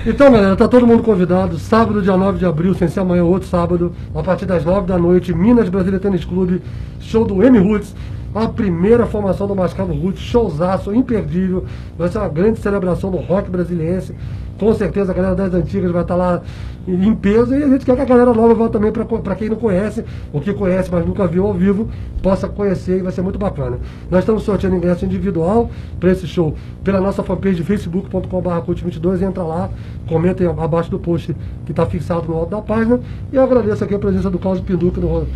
Então, 0.06 0.30
galera, 0.30 0.54
tá 0.54 0.68
todo 0.68 0.86
mundo 0.86 1.02
convidado. 1.02 1.58
Sábado, 1.58 2.00
dia 2.00 2.16
9 2.16 2.38
de 2.38 2.46
abril, 2.46 2.74
sem 2.74 2.86
ser 2.86 3.00
amanhã, 3.00 3.24
outro 3.24 3.48
sábado, 3.48 3.92
a 4.14 4.22
partir 4.22 4.46
das 4.46 4.64
9 4.64 4.86
da 4.86 4.96
noite, 4.96 5.34
Minas 5.34 5.68
Brasília 5.68 5.98
Tênis 5.98 6.24
Clube, 6.24 6.62
show 7.00 7.24
do 7.24 7.42
M 7.42 7.58
Roots 7.58 7.92
a 8.34 8.46
primeira 8.46 9.06
formação 9.06 9.46
do 9.46 9.54
Mascavo 9.54 9.92
Roots, 9.92 10.20
showzaço 10.20 10.94
imperdível, 10.94 11.64
vai 11.96 12.08
ser 12.08 12.18
uma 12.18 12.28
grande 12.28 12.58
celebração 12.58 13.10
do 13.10 13.16
rock 13.16 13.50
brasiliense. 13.50 14.14
Com 14.58 14.74
certeza 14.74 15.12
a 15.12 15.14
galera 15.14 15.36
das 15.36 15.54
antigas 15.54 15.90
vai 15.92 16.02
estar 16.02 16.16
lá 16.16 16.42
em 16.86 17.14
peso 17.14 17.54
e 17.54 17.62
a 17.62 17.68
gente 17.68 17.84
quer 17.84 17.94
que 17.94 18.02
a 18.02 18.04
galera 18.04 18.34
nova 18.34 18.54
vá 18.54 18.68
também 18.68 18.90
para 18.90 19.36
quem 19.36 19.48
não 19.48 19.56
conhece, 19.56 20.04
ou 20.32 20.40
que 20.40 20.52
conhece, 20.52 20.90
mas 20.90 21.06
nunca 21.06 21.26
viu 21.26 21.46
ao 21.46 21.54
vivo, 21.54 21.88
possa 22.22 22.48
conhecer 22.48 22.98
e 22.98 23.02
vai 23.02 23.12
ser 23.12 23.22
muito 23.22 23.38
bacana. 23.38 23.78
Nós 24.10 24.20
estamos 24.20 24.42
sorteando 24.42 24.74
ingresso 24.74 25.04
individual 25.04 25.70
para 26.00 26.10
esse 26.10 26.26
show 26.26 26.54
pela 26.82 27.00
nossa 27.00 27.22
fanpage 27.22 27.62
facebook.com.br 27.62 28.48
cult22, 28.66 29.22
entra 29.22 29.44
lá, 29.44 29.70
comenta 30.08 30.48
abaixo 30.50 30.90
do 30.90 30.98
post 30.98 31.36
que 31.64 31.70
está 31.70 31.86
fixado 31.86 32.26
no 32.26 32.34
alto 32.34 32.50
da 32.50 32.60
página. 32.60 32.98
E 33.32 33.36
eu 33.36 33.42
agradeço 33.42 33.84
aqui 33.84 33.94
a 33.94 33.98
presença 33.98 34.28
do 34.28 34.38
Carlos 34.38 34.60
Pinduca, 34.60 35.00
do 35.00 35.26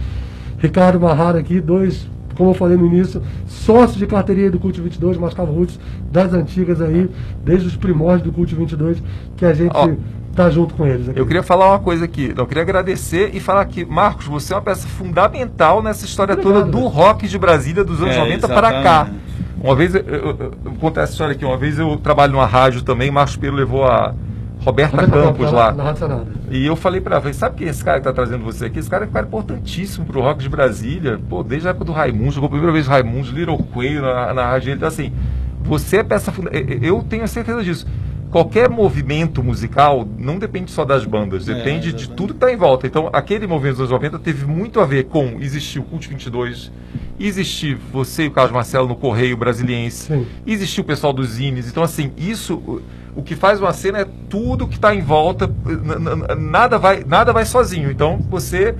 Ricardo 0.58 0.98
Marrara 0.98 1.38
aqui, 1.38 1.60
dois 1.60 2.08
como 2.36 2.50
eu 2.50 2.54
falei 2.54 2.76
no 2.76 2.86
início, 2.86 3.22
sócio 3.46 3.98
de 3.98 4.06
carteirinha 4.06 4.50
do 4.50 4.58
Cult 4.58 4.80
22, 4.80 5.18
Mascavo 5.18 5.52
Roots, 5.52 5.78
das 6.10 6.32
antigas 6.32 6.80
aí, 6.80 7.08
desde 7.44 7.68
os 7.68 7.76
primórdios 7.76 8.22
do 8.22 8.32
Cult 8.32 8.54
22, 8.54 9.02
que 9.36 9.44
a 9.44 9.52
gente 9.52 9.72
oh, 9.74 9.96
tá 10.34 10.50
junto 10.50 10.74
com 10.74 10.86
eles. 10.86 11.08
Aqui. 11.08 11.18
Eu 11.18 11.26
queria 11.26 11.42
falar 11.42 11.68
uma 11.70 11.78
coisa 11.78 12.04
aqui, 12.04 12.32
eu 12.36 12.46
queria 12.46 12.62
agradecer 12.62 13.30
e 13.34 13.40
falar 13.40 13.64
que, 13.66 13.84
Marcos, 13.84 14.26
você 14.26 14.52
é 14.52 14.56
uma 14.56 14.62
peça 14.62 14.86
fundamental 14.88 15.82
nessa 15.82 16.04
história 16.04 16.34
Obrigado, 16.34 16.54
toda 16.54 16.70
do 16.70 16.86
rock 16.86 17.28
de 17.28 17.38
Brasília 17.38 17.84
dos 17.84 18.00
anos 18.02 18.14
é, 18.14 18.18
90 18.18 18.48
para 18.48 18.82
cá. 18.82 19.10
Uma 19.62 19.76
vez, 19.76 19.94
eu, 19.94 20.02
eu, 20.02 20.24
eu, 20.24 20.52
eu 20.64 20.72
conto 20.80 20.98
essa 20.98 21.12
história 21.12 21.34
aqui, 21.34 21.44
uma 21.44 21.56
vez 21.56 21.78
eu 21.78 21.96
trabalho 21.96 22.32
numa 22.32 22.46
rádio 22.46 22.82
também, 22.82 23.10
Marcos 23.10 23.36
Pedro 23.36 23.56
levou 23.56 23.84
a 23.84 24.12
Roberta, 24.64 24.96
Roberta 24.96 25.22
Campos 25.22 25.52
lá. 25.52 25.72
Na, 25.72 25.92
na 25.92 26.24
e 26.50 26.66
eu 26.66 26.76
falei 26.76 27.00
para 27.00 27.16
ela, 27.16 27.32
sabe 27.32 27.56
quem 27.56 27.66
é 27.66 27.70
esse 27.70 27.84
cara 27.84 27.98
que 27.98 28.04
tá 28.04 28.12
trazendo 28.12 28.44
você 28.44 28.66
aqui? 28.66 28.78
Esse 28.78 28.88
cara 28.88 29.04
é 29.04 29.08
um 29.08 29.10
cara 29.10 29.26
importantíssimo 29.26 30.06
pro 30.06 30.20
rock 30.20 30.42
de 30.42 30.48
Brasília. 30.48 31.18
Pô, 31.28 31.42
desde 31.42 31.66
a 31.66 31.70
época 31.70 31.84
do 31.84 31.92
Raimundo, 31.92 32.32
jogou 32.32 32.46
a 32.46 32.50
primeira 32.50 32.72
vez 32.72 32.86
o 32.86 32.90
Raimundo, 32.90 33.32
Little 33.32 33.58
Quail 33.58 34.02
na, 34.02 34.34
na 34.34 34.46
rádio. 34.46 34.72
Então, 34.72 34.86
assim, 34.86 35.12
você 35.62 35.98
é 35.98 36.02
peça 36.02 36.30
fundamental. 36.30 36.78
Eu 36.80 37.02
tenho 37.02 37.24
a 37.24 37.26
certeza 37.26 37.62
disso. 37.62 37.86
Qualquer 38.30 38.70
movimento 38.70 39.42
musical 39.42 40.08
não 40.16 40.38
depende 40.38 40.70
só 40.70 40.86
das 40.86 41.04
bandas, 41.04 41.46
é, 41.46 41.54
depende 41.54 41.90
é, 41.90 41.92
de 41.92 42.08
tudo 42.08 42.32
que 42.32 42.38
está 42.38 42.50
em 42.50 42.56
volta. 42.56 42.86
Então, 42.86 43.10
aquele 43.12 43.46
movimento 43.46 43.74
dos 43.74 43.80
anos 43.80 43.90
90 43.90 44.18
teve 44.20 44.46
muito 44.46 44.80
a 44.80 44.86
ver 44.86 45.04
com 45.04 45.36
existir 45.38 45.80
o 45.80 45.82
Cult 45.82 46.08
22, 46.08 46.72
existir 47.20 47.76
você 47.92 48.24
e 48.24 48.28
o 48.28 48.30
Carlos 48.30 48.54
Marcelo 48.54 48.88
no 48.88 48.96
Correio 48.96 49.36
Brasiliense, 49.36 50.06
Sim. 50.06 50.26
existir 50.46 50.80
o 50.80 50.84
pessoal 50.84 51.12
dos 51.12 51.28
Zines. 51.28 51.68
Então, 51.68 51.82
assim, 51.82 52.10
isso 52.16 52.80
o 53.14 53.22
que 53.22 53.36
faz 53.36 53.60
uma 53.60 53.72
cena 53.72 53.98
é 54.00 54.06
tudo 54.28 54.66
que 54.66 54.74
está 54.76 54.94
em 54.94 55.02
volta, 55.02 55.50
nada 56.38 56.78
vai, 56.78 57.04
nada 57.06 57.32
vai 57.32 57.44
sozinho. 57.44 57.90
Então 57.90 58.18
você 58.30 58.74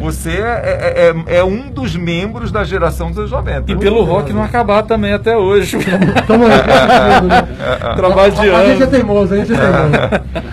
Você 0.00 0.30
é, 0.30 1.12
é- 1.26 1.34
é- 1.34 1.38
é 1.38 1.44
um 1.44 1.68
dos 1.70 1.94
membros 1.96 2.50
da 2.50 2.64
geração 2.64 3.08
dos 3.08 3.18
anos 3.18 3.30
90. 3.30 3.72
E 3.72 3.76
pelo 3.76 4.02
rock 4.04 4.32
não 4.32 4.42
acabar 4.42 4.82
também 4.84 5.12
até 5.12 5.36
hoje. 5.36 5.76
Né? 5.76 5.84
Trabalho 7.96 8.32
de 8.32 8.50
A, 8.50 8.58
a 8.58 8.66
gente 8.66 8.82
é 8.82 8.86
teimoso, 8.86 9.34
a 9.34 9.36
gente 9.36 9.52
é 9.52 9.56
teimoso. 9.56 9.92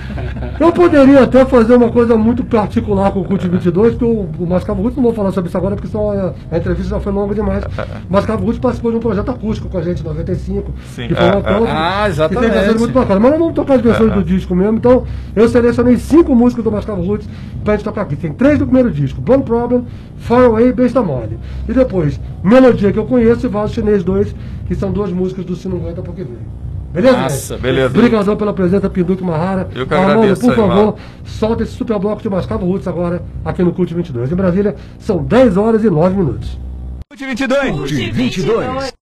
Eu 0.60 0.74
poderia 0.74 1.24
até 1.24 1.46
fazer 1.46 1.76
uma 1.76 1.90
coisa 1.90 2.18
muito 2.18 2.44
particular 2.44 3.12
com 3.12 3.22
o 3.22 3.24
Cult 3.24 3.48
22, 3.48 3.96
que 3.96 4.04
o, 4.04 4.28
o 4.38 4.46
Mascavo 4.46 4.82
Ruth, 4.82 4.96
não 4.98 5.04
vou 5.04 5.14
falar 5.14 5.32
sobre 5.32 5.48
isso 5.48 5.58
agora, 5.58 5.76
porque 5.76 5.88
só 5.88 6.12
a, 6.12 6.34
a 6.52 6.58
entrevista 6.58 6.90
já 6.90 7.00
foi 7.00 7.14
longa 7.14 7.34
demais. 7.34 7.64
O 7.64 7.70
Mascavo 8.12 8.46
Ruth 8.46 8.60
participou 8.60 8.92
de 8.92 8.98
um 8.98 9.00
projeto 9.00 9.32
acústico 9.32 9.70
com 9.70 9.78
a 9.78 9.82
gente 9.82 10.02
em 10.02 10.06
95, 10.06 10.74
Sim, 10.94 11.08
que 11.08 11.16
foi 11.16 11.24
é, 11.24 11.32
uma 11.32 11.40
é. 11.40 11.58
coisa 11.58 11.74
Ah, 11.74 12.02
que 12.04 12.10
exatamente. 12.10 12.42
tem 12.42 12.52
versões 12.60 12.80
muito 12.80 12.94
bacana. 12.94 13.20
Mas 13.22 13.32
nós 13.32 13.40
vamos 13.40 13.56
tocar 13.56 13.76
as 13.76 13.82
versões 13.82 14.14
do 14.14 14.24
disco 14.24 14.54
mesmo, 14.54 14.78
então 14.78 15.04
eu 15.34 15.48
selecionei 15.48 15.98
cinco 15.98 16.36
músicas 16.36 16.64
do 16.66 16.72
Mascavo 16.72 17.02
Ruth 17.04 17.24
pra 17.64 17.76
gente 17.76 17.86
tocar 17.86 18.02
aqui. 18.02 18.18
Tem 18.18 18.34
três 18.34 18.60
do 18.60 18.66
primeiro 18.66 18.92
disco, 18.92 19.22
Blonde 19.22 19.44
Problem, 19.44 19.86
Far 20.18 20.44
Away 20.44 20.68
e 20.68 20.74
Besta 20.74 21.02
Mole. 21.02 21.40
E 21.70 21.74
depois, 21.74 22.20
Melodia 22.44 22.92
que 22.92 23.00
eu 23.00 23.06
conheço 23.06 23.46
e 23.46 23.50
Valso 23.50 23.76
Chinês 23.76 24.04
2, 24.04 24.36
que 24.68 24.76
são 24.76 24.92
duas 24.92 25.10
músicas 25.12 25.46
do 25.46 25.56
Se 25.56 25.70
Não 25.70 25.78
Aguenta 25.78 26.02
Porque 26.02 26.24
Veio. 26.24 26.59
Beleza? 26.92 27.18
Nossa, 27.18 27.54
gente? 27.54 27.62
beleza. 27.62 27.98
Obrigadão 27.98 28.36
pela 28.36 28.54
presença, 28.54 28.90
Pinduque 28.90 29.24
Mahara. 29.24 29.70
Eu 29.76 29.86
que 29.86 29.94
Armando, 29.94 30.12
agradeço 30.20 30.42
por 30.42 30.50
aí, 30.52 30.56
favor, 30.56 30.86
Marco. 30.86 31.00
solta 31.24 31.64
esse 31.64 31.74
super 31.74 32.00
bloco 32.00 32.22
de 32.22 32.30
Mascavo 32.30 32.66
Roots 32.66 32.88
agora 32.88 33.22
aqui 33.46 33.64
no 33.64 33.72
Cult 33.74 33.94
22. 33.94 34.32
Em 34.32 34.36
Brasília, 34.36 34.76
são 34.98 35.24
10 35.24 35.58
horas 35.58 35.84
e 35.84 35.90
9 35.90 36.16
minutos. 36.16 36.58
Cult 37.10 37.26
22. 37.26 37.72
Cult 37.72 38.12
22. 38.12 38.99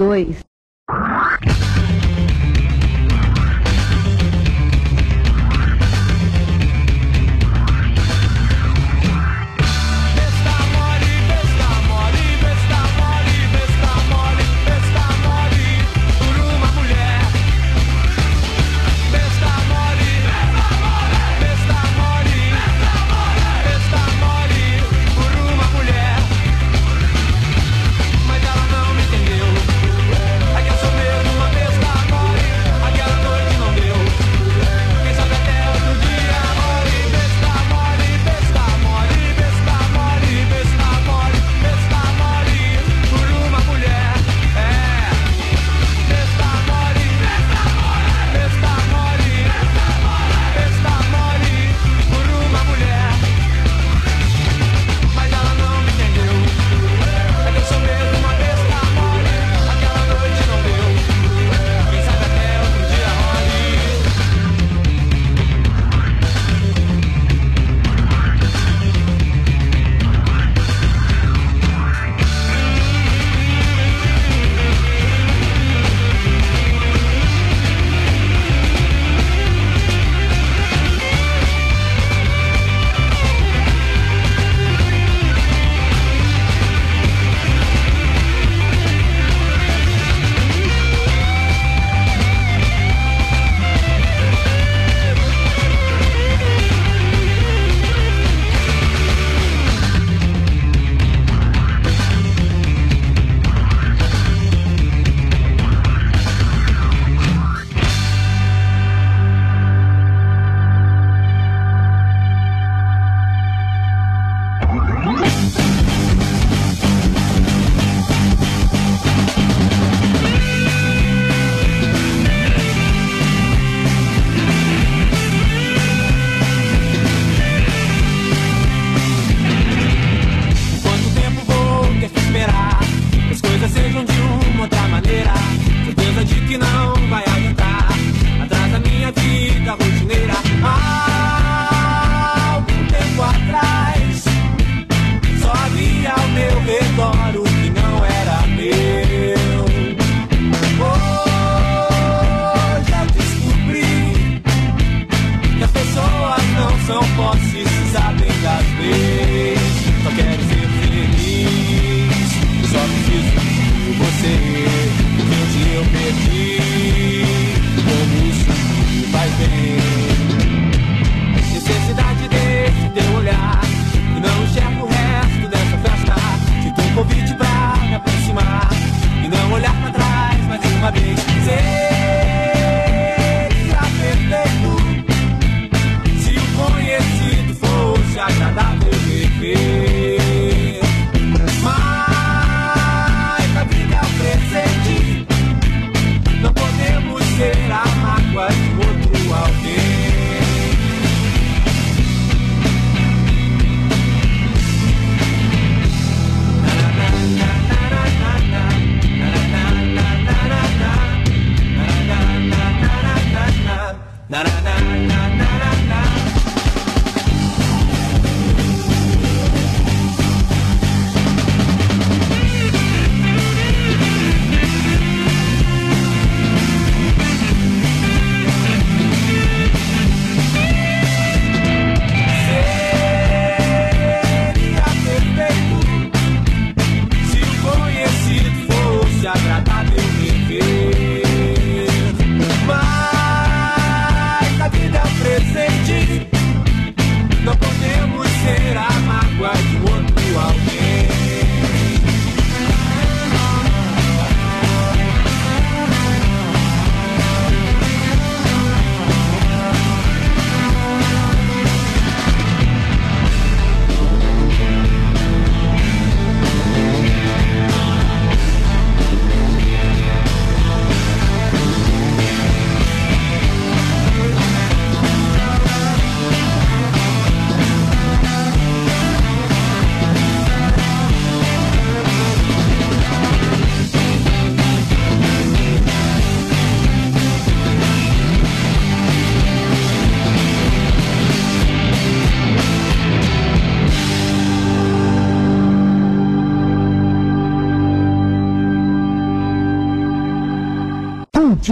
22. 0.00 0.49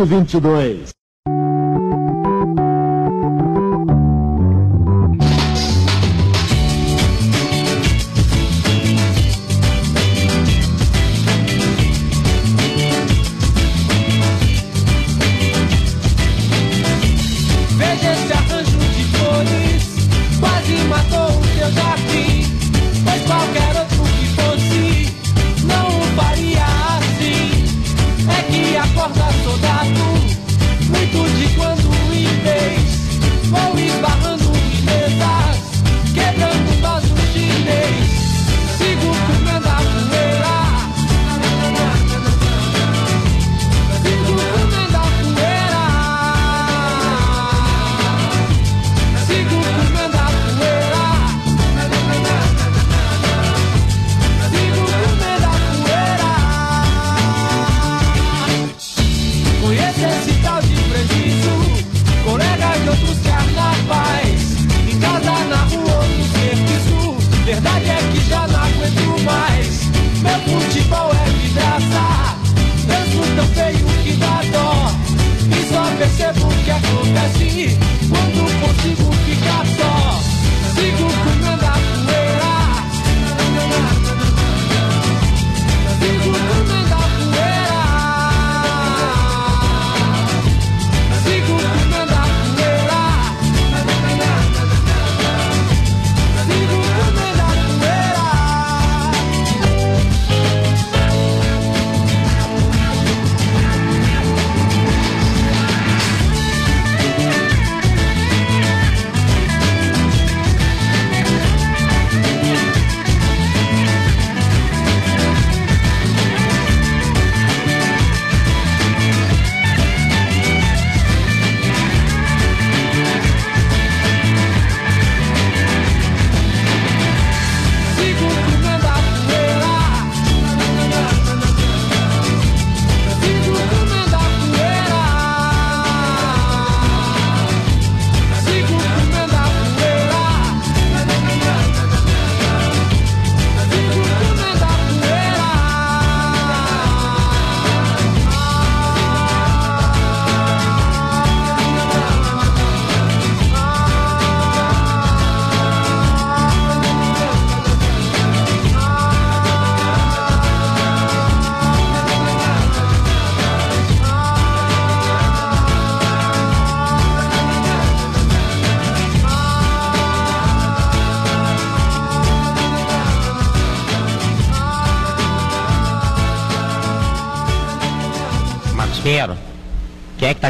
2022. 0.07 0.98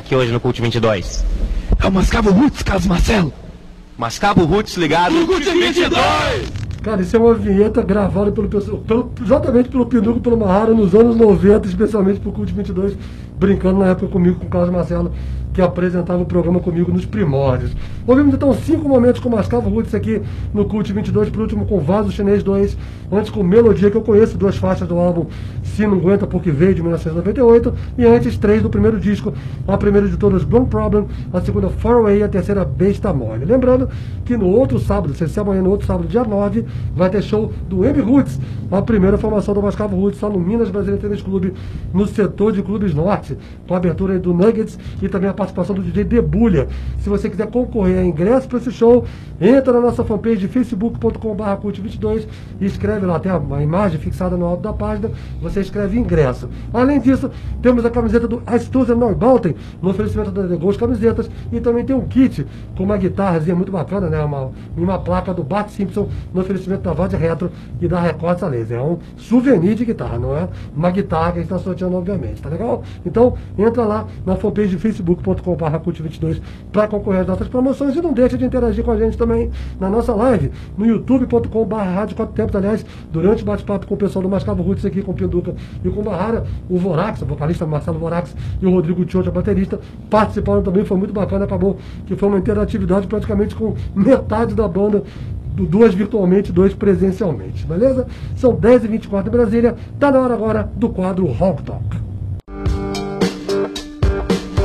Aqui 0.09 0.17
hoje 0.17 0.33
no 0.33 0.41
Cult 0.41 0.59
22? 0.63 1.23
É 1.79 1.87
o 1.87 1.93
Mascavo 1.93 2.31
Roots, 2.31 2.63
Carlos 2.63 2.87
Marcelo. 2.87 3.31
Mascavo 3.99 4.47
Roots 4.47 4.75
ligado. 4.79 5.15
Cult 5.27 5.45
22! 5.45 6.51
Cara, 6.83 7.03
isso 7.03 7.15
é 7.15 7.19
uma 7.19 7.35
vinheta 7.35 7.83
gravada 7.83 8.33
pelo 8.33 8.49
pessoal, 8.49 8.79
pelo, 8.79 9.13
exatamente 9.23 9.69
pelo 9.69 9.85
Pinduco 9.85 10.19
e 10.19 10.23
pelo 10.23 10.39
Mahara 10.39 10.73
nos 10.73 10.95
anos 10.95 11.15
90, 11.15 11.69
especialmente 11.69 12.21
pro 12.21 12.33
Cult 12.33 12.51
22, 12.55 12.97
brincando 13.39 13.81
na 13.81 13.89
época 13.89 14.09
comigo, 14.11 14.41
com 14.41 14.47
o 14.47 14.49
Carlos 14.49 14.71
Marcelo, 14.71 15.13
que 15.53 15.61
apresentava 15.61 16.23
o 16.23 16.25
programa 16.25 16.61
comigo 16.61 16.91
nos 16.91 17.05
primórdios. 17.05 17.73
Ouvimos 18.07 18.33
então 18.33 18.55
cinco 18.55 18.89
momentos 18.89 19.21
com 19.21 19.29
Mascavo 19.29 19.69
Roots 19.69 19.95
aqui 19.95 20.23
no 20.55 20.65
Cult 20.65 20.91
22, 20.91 21.29
por 21.29 21.43
último 21.43 21.67
com 21.67 21.81
Vaso 21.81 22.11
Chinês 22.11 22.43
2, 22.43 22.79
antes 23.13 23.29
com 23.29 23.43
Melodia, 23.43 23.91
que 23.91 23.97
eu 23.97 24.03
conheço, 24.03 24.39
duas 24.39 24.57
faixas 24.57 24.89
do 24.89 24.97
álbum 24.97 25.27
Se 25.79 25.87
Não 25.87 25.97
Aguenta 25.97 26.27
Porque 26.27 26.51
Veio, 26.51 26.75
de 26.75 26.83
1998, 26.83 27.73
e 27.97 28.05
antes 28.05 28.37
três 28.37 28.61
do 28.61 28.69
primeiro 28.69 28.99
disco, 28.99 29.33
a 29.65 29.79
primeira 29.79 30.09
de 30.09 30.17
todas, 30.17 30.43
Blonde 30.43 30.69
Problem, 30.69 31.07
a 31.33 31.41
segunda 31.41 31.69
Far 31.69 31.95
Away. 31.95 32.19
E 32.19 32.23
a 32.25 32.29
terceira 32.29 32.65
Besta 32.65 33.13
Mole. 33.13 33.45
Lembrando 33.45 33.89
que 34.29 34.37
no 34.37 34.47
outro 34.47 34.79
sábado, 34.79 35.15
se 35.15 35.27
se 35.27 35.41
amanhã 35.41 35.63
no 35.63 35.71
outro 35.71 35.87
sábado, 35.87 36.07
dia 36.07 36.23
9, 36.23 36.63
vai 36.95 37.09
ter 37.09 37.23
show 37.23 37.51
do 37.67 37.83
M 37.83 37.99
Roots, 38.03 38.39
a 38.71 38.83
primeira 38.83 39.17
formação 39.17 39.55
do 39.55 39.63
Mascavo 39.63 39.97
Roots, 39.97 40.21
lá 40.21 40.29
no 40.29 40.39
Minas 40.39 40.69
Brasileiro 40.69 41.01
Tênis 41.01 41.23
Clube, 41.23 41.55
no 41.95 42.07
setor 42.07 42.53
de 42.53 42.63
clubes 42.63 42.93
norte, 42.93 43.39
com 43.67 43.73
a 43.73 43.79
abertura 43.79 44.19
do 44.19 44.35
Nuggets 44.35 44.79
e 45.01 45.09
também 45.09 45.31
a 45.31 45.33
participação 45.33 45.75
do 45.75 45.81
DJ 45.81 46.05
Debulha. 46.05 46.69
Se 46.99 47.09
você 47.09 47.31
quiser 47.31 47.47
concorrer 47.47 48.01
a 48.01 48.05
ingresso 48.05 48.47
para 48.47 48.59
esse 48.59 48.71
show, 48.71 49.07
entra 49.41 49.73
na 49.73 49.81
nossa 49.81 50.05
fanpage 50.05 50.47
facebook.com.br 50.47 51.43
cult22 51.63 52.27
e 52.61 52.67
escreve 52.67 53.07
lá, 53.07 53.19
tem 53.19 53.33
a, 53.33 53.63
imagem 53.63 53.99
fixada 53.99 54.37
no 54.37 54.45
alto 54.45 54.63
da 54.63 54.75
página, 54.75 55.11
você 55.41 55.61
escreve 55.61 55.99
ingresso. 55.99 56.51
Além 56.75 57.01
disso, 57.01 57.31
temos 57.63 57.83
a 57.83 57.89
camiseta 57.89 58.29
do 58.29 58.43
Astuza 58.47 58.95
Neubauten, 58.95 59.55
no 59.81 59.89
oferecimento 59.89 60.31
da 60.31 60.47
The 60.47 60.57
Ghost 60.57 60.79
Camisetas, 60.79 61.31
e 61.51 61.61
também 61.61 61.83
tem 61.83 61.97
um 61.97 62.07
kit 62.07 62.47
com 62.77 62.85
uma 62.85 62.99
guitarrazinha 62.99 63.57
muito 63.57 63.73
bacana, 63.73 64.11
né? 64.11 64.18
Uma, 64.25 64.99
placa 64.99 65.33
do 65.33 65.43
Bart 65.43 65.69
Simpson 65.69 66.09
no 66.33 66.41
oferecimento 66.41 66.83
da 66.83 66.93
Vade 66.93 67.17
Retro 67.17 67.51
e 67.81 67.89
da 67.89 68.01
Records 68.01 68.43
Laser. 68.43 68.79
É 68.79 68.83
um 68.83 68.99
souvenir 69.17 69.75
de 69.75 69.85
guitarra, 69.85 70.19
não 70.19 70.37
é 70.37 70.49
uma 70.75 70.91
guitarra 70.91 71.33
que 71.33 71.39
a 71.39 71.43
gente 71.43 71.53
está 71.53 71.59
sorteando, 71.59 71.97
obviamente, 71.97 72.43
tá 72.43 72.49
legal? 72.49 72.83
Então, 73.05 73.35
entra 73.57 73.85
lá 73.85 74.07
na 74.25 74.37
fanpage 74.37 74.69
de 74.69 74.79
facebook.com.br 74.79 75.33
cult22 75.85 76.41
para 76.73 76.89
concorrer 76.89 77.21
às 77.21 77.27
nossas 77.27 77.49
promoções 77.49 77.95
e 77.97 78.01
não 78.01 78.13
deixa 78.13 78.37
de 78.37 78.45
interagir 78.45 78.85
com 78.85 78.91
a 78.91 78.97
gente 78.97 79.17
também 79.17 79.51
na 79.79 79.89
nossa 79.89 80.15
live 80.15 80.51
no 80.77 80.87
youtube.com.br 80.87 81.75
rádio 81.75 82.17
quatro 82.17 82.35
tempos, 82.35 82.55
aliás, 82.55 82.85
durante 83.11 83.43
o 83.43 83.47
bate-papo 83.47 83.87
com 83.87 83.95
o 83.95 83.97
pessoal 83.97 84.23
do 84.23 84.29
Mascavo 84.29 84.63
Roots 84.63 84.85
aqui 84.85 85.03
com 85.03 85.13
o 85.13 85.15
Pinduca 85.15 85.55
e 85.85 85.89
com 85.89 86.01
o 86.01 86.03
Barrara, 86.03 86.45
o 86.69 86.79
Vorax, 86.79 87.23
o 87.23 87.27
vocalista 87.27 87.67
Marcelo 87.67 87.99
Vorax 87.99 88.35
e 88.61 88.67
o 88.67 88.71
Rodrigo 88.71 89.05
Tiocha, 89.05 89.31
baterista, 89.31 89.81
participaram 90.11 90.63
também, 90.63 90.85
foi 90.85 90.97
muito 90.97 91.13
bacana, 91.13 91.45
acabou 91.45 91.79
que 92.07 92.17
foi 92.17 92.29
uma 92.29 92.39
interatividade 92.39 93.07
praticamente 93.07 93.55
com 93.55 93.75
metade 94.09 94.55
da 94.55 94.67
banda, 94.67 95.03
duas 95.55 95.93
virtualmente, 95.93 96.51
dois 96.51 96.73
presencialmente, 96.73 97.67
beleza? 97.67 98.07
São 98.37 98.57
10h24 98.57 99.27
em 99.27 99.31
Brasília, 99.31 99.77
tá 100.01 100.11
na 100.11 100.21
hora 100.21 100.33
agora 100.33 100.71
do 100.75 100.89
quadro 100.89 101.27
Honk 101.27 101.63
Talk. 101.63 101.85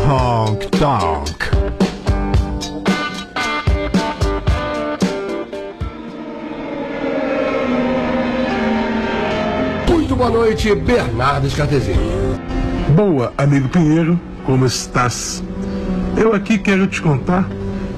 Honk 0.07 0.67
Talk. 0.79 1.33
Muito 9.89 10.15
boa 10.15 10.29
noite, 10.29 10.73
Bernardo 10.73 11.47
Escartezinho. 11.47 11.99
Boa, 12.95 13.33
amigo 13.37 13.67
Pinheiro, 13.67 14.17
como 14.45 14.65
estás? 14.65 15.43
Eu 16.15 16.33
aqui 16.33 16.57
quero 16.59 16.87
te 16.87 17.01
contar 17.01 17.49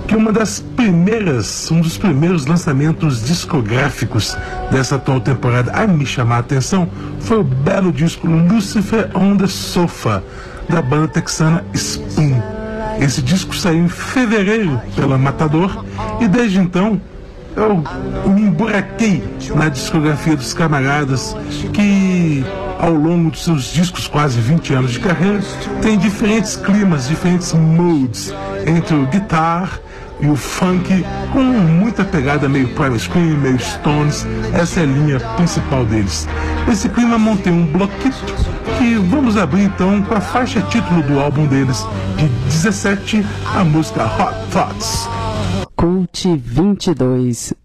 que 0.07 0.15
uma 0.15 0.31
das 0.31 0.59
primeiras, 0.59 1.71
um 1.71 1.81
dos 1.81 1.97
primeiros 1.97 2.45
lançamentos 2.45 3.25
discográficos 3.25 4.37
dessa 4.71 4.95
atual 4.95 5.19
temporada 5.19 5.71
a 5.71 5.87
me 5.87 6.05
chamar 6.05 6.37
a 6.37 6.39
atenção 6.39 6.87
foi 7.19 7.39
o 7.39 7.43
belo 7.43 7.91
disco 7.91 8.27
Lucifer 8.27 9.09
on 9.15 9.35
the 9.37 9.47
Sofa, 9.47 10.23
da 10.69 10.81
banda 10.81 11.07
texana 11.07 11.65
Spoon. 11.73 12.41
Esse 12.99 13.21
disco 13.21 13.55
saiu 13.55 13.85
em 13.85 13.89
fevereiro 13.89 14.79
pela 14.95 15.17
Matador 15.17 15.83
e 16.21 16.27
desde 16.27 16.59
então 16.59 17.01
eu 17.55 17.83
me 18.29 18.41
emburaquei 18.41 19.23
na 19.55 19.69
discografia 19.69 20.35
dos 20.35 20.53
camaradas 20.53 21.35
que 21.73 22.43
ao 22.79 22.93
longo 22.93 23.31
dos 23.31 23.43
seus 23.43 23.71
discos, 23.71 24.07
quase 24.07 24.39
20 24.39 24.73
anos 24.73 24.91
de 24.91 24.99
carreira, 24.99 25.41
tem 25.81 25.97
diferentes 25.97 26.55
climas, 26.55 27.07
diferentes 27.07 27.53
moods 27.53 28.33
entre 28.65 28.95
o 28.95 29.05
guitar, 29.07 29.79
e 30.25 30.29
o 30.29 30.35
funk 30.35 31.05
com 31.31 31.43
muita 31.43 32.03
pegada 32.03 32.49
meio 32.49 32.67
Private 32.69 33.03
Screen, 33.03 33.37
meio 33.37 33.59
Stones. 33.59 34.25
Essa 34.53 34.79
é 34.79 34.83
a 34.83 34.85
linha 34.85 35.19
principal 35.37 35.85
deles. 35.85 36.27
Nesse 36.67 36.89
clima 36.89 37.17
montei 37.17 37.53
um 37.53 37.65
bloquito 37.65 38.33
que 38.77 38.95
vamos 38.95 39.37
abrir 39.37 39.63
então 39.63 40.01
com 40.01 40.15
a 40.15 40.21
faixa 40.21 40.61
título 40.63 41.03
do 41.03 41.19
álbum 41.19 41.45
deles 41.45 41.85
de 42.17 42.27
17, 42.27 43.25
a 43.55 43.63
música 43.63 44.05
Hot 44.05 44.35
Thoughts. 44.51 45.07
Cult 45.75 46.37
22 46.37 47.64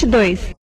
22. 0.00 0.59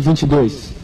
22. 0.00 0.77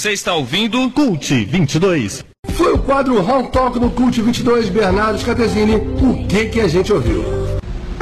Você 0.00 0.12
está 0.12 0.32
ouvindo 0.32 0.90
Cult 0.92 1.44
22. 1.44 2.24
Foi 2.52 2.72
o 2.72 2.78
quadro 2.78 3.20
Hong 3.20 3.52
Talk 3.52 3.78
no 3.78 3.90
Cult 3.90 4.18
22, 4.22 4.70
Bernardo 4.70 5.18
Scatesini. 5.18 5.74
O 5.74 6.26
que 6.26 6.46
que 6.46 6.58
a 6.58 6.66
gente 6.66 6.90
ouviu? 6.90 7.22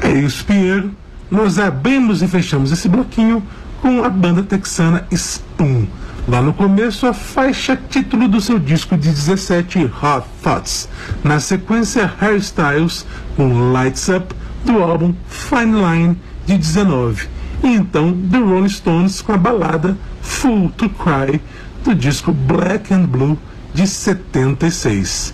É 0.01 0.13
isso, 0.13 0.45
Pinheiro. 0.45 0.93
Nós 1.29 1.59
abrimos 1.59 2.23
e 2.23 2.29
fechamos 2.29 2.71
esse 2.71 2.89
bloquinho 2.89 3.43
com 3.83 4.05
a 4.05 4.09
banda 4.09 4.45
texana 4.45 5.09
Spoon. 5.11 5.89
Lá 6.29 6.41
no 6.41 6.55
começo, 6.55 7.05
a 7.05 7.13
faixa 7.13 7.77
título 7.91 8.29
do 8.29 8.41
seu 8.41 8.61
disco 8.61 8.97
de 8.97 9.09
17, 9.09 9.87
Hot 9.87 10.25
Thoughts. 10.41 10.89
Na 11.25 11.41
sequência, 11.41 12.15
Hairstyles 12.21 13.05
com 13.35 13.73
Lights 13.73 14.07
Up, 14.09 14.33
do 14.65 14.81
álbum 14.81 15.13
Fine 15.27 15.83
Line, 15.83 16.17
de 16.47 16.59
19. 16.59 17.27
E 17.65 17.67
então, 17.67 18.17
The 18.31 18.39
Rolling 18.39 18.69
Stones 18.69 19.21
com 19.21 19.33
a 19.33 19.37
balada 19.37 19.99
Full 20.23 20.71
to 20.77 20.89
Cry, 20.91 21.41
do 21.85 21.95
disco 21.95 22.33
Black 22.33 22.93
and 22.93 23.05
Blue, 23.07 23.39
de 23.73 23.87
76. 23.87 25.33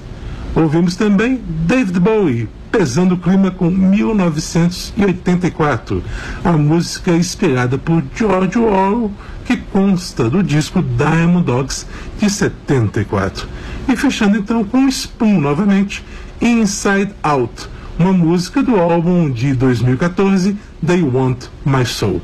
Ouvimos 0.54 0.96
também 0.96 1.40
David 1.66 1.98
Bowie, 1.98 2.46
pesando 2.70 3.14
o 3.14 3.18
clima 3.18 3.50
com 3.50 3.70
1984, 3.70 6.04
a 6.44 6.52
música 6.52 7.12
inspirada 7.12 7.78
por 7.78 8.02
George 8.14 8.58
Orwell, 8.58 9.10
que 9.44 9.56
consta 9.56 10.28
do 10.30 10.42
disco 10.42 10.82
Diamond 10.82 11.46
Dogs 11.46 11.86
de 12.18 12.28
74. 12.28 13.48
E 13.88 13.96
fechando 13.96 14.36
então 14.36 14.62
com 14.64 14.86
Spoon 14.88 15.40
novamente, 15.40 16.04
Inside 16.40 17.12
Out, 17.22 17.68
uma 17.98 18.12
música 18.12 18.62
do 18.62 18.78
álbum 18.80 19.30
de 19.30 19.54
2014, 19.54 20.56
They 20.84 21.02
Want 21.02 21.46
My 21.64 21.86
Soul. 21.86 22.20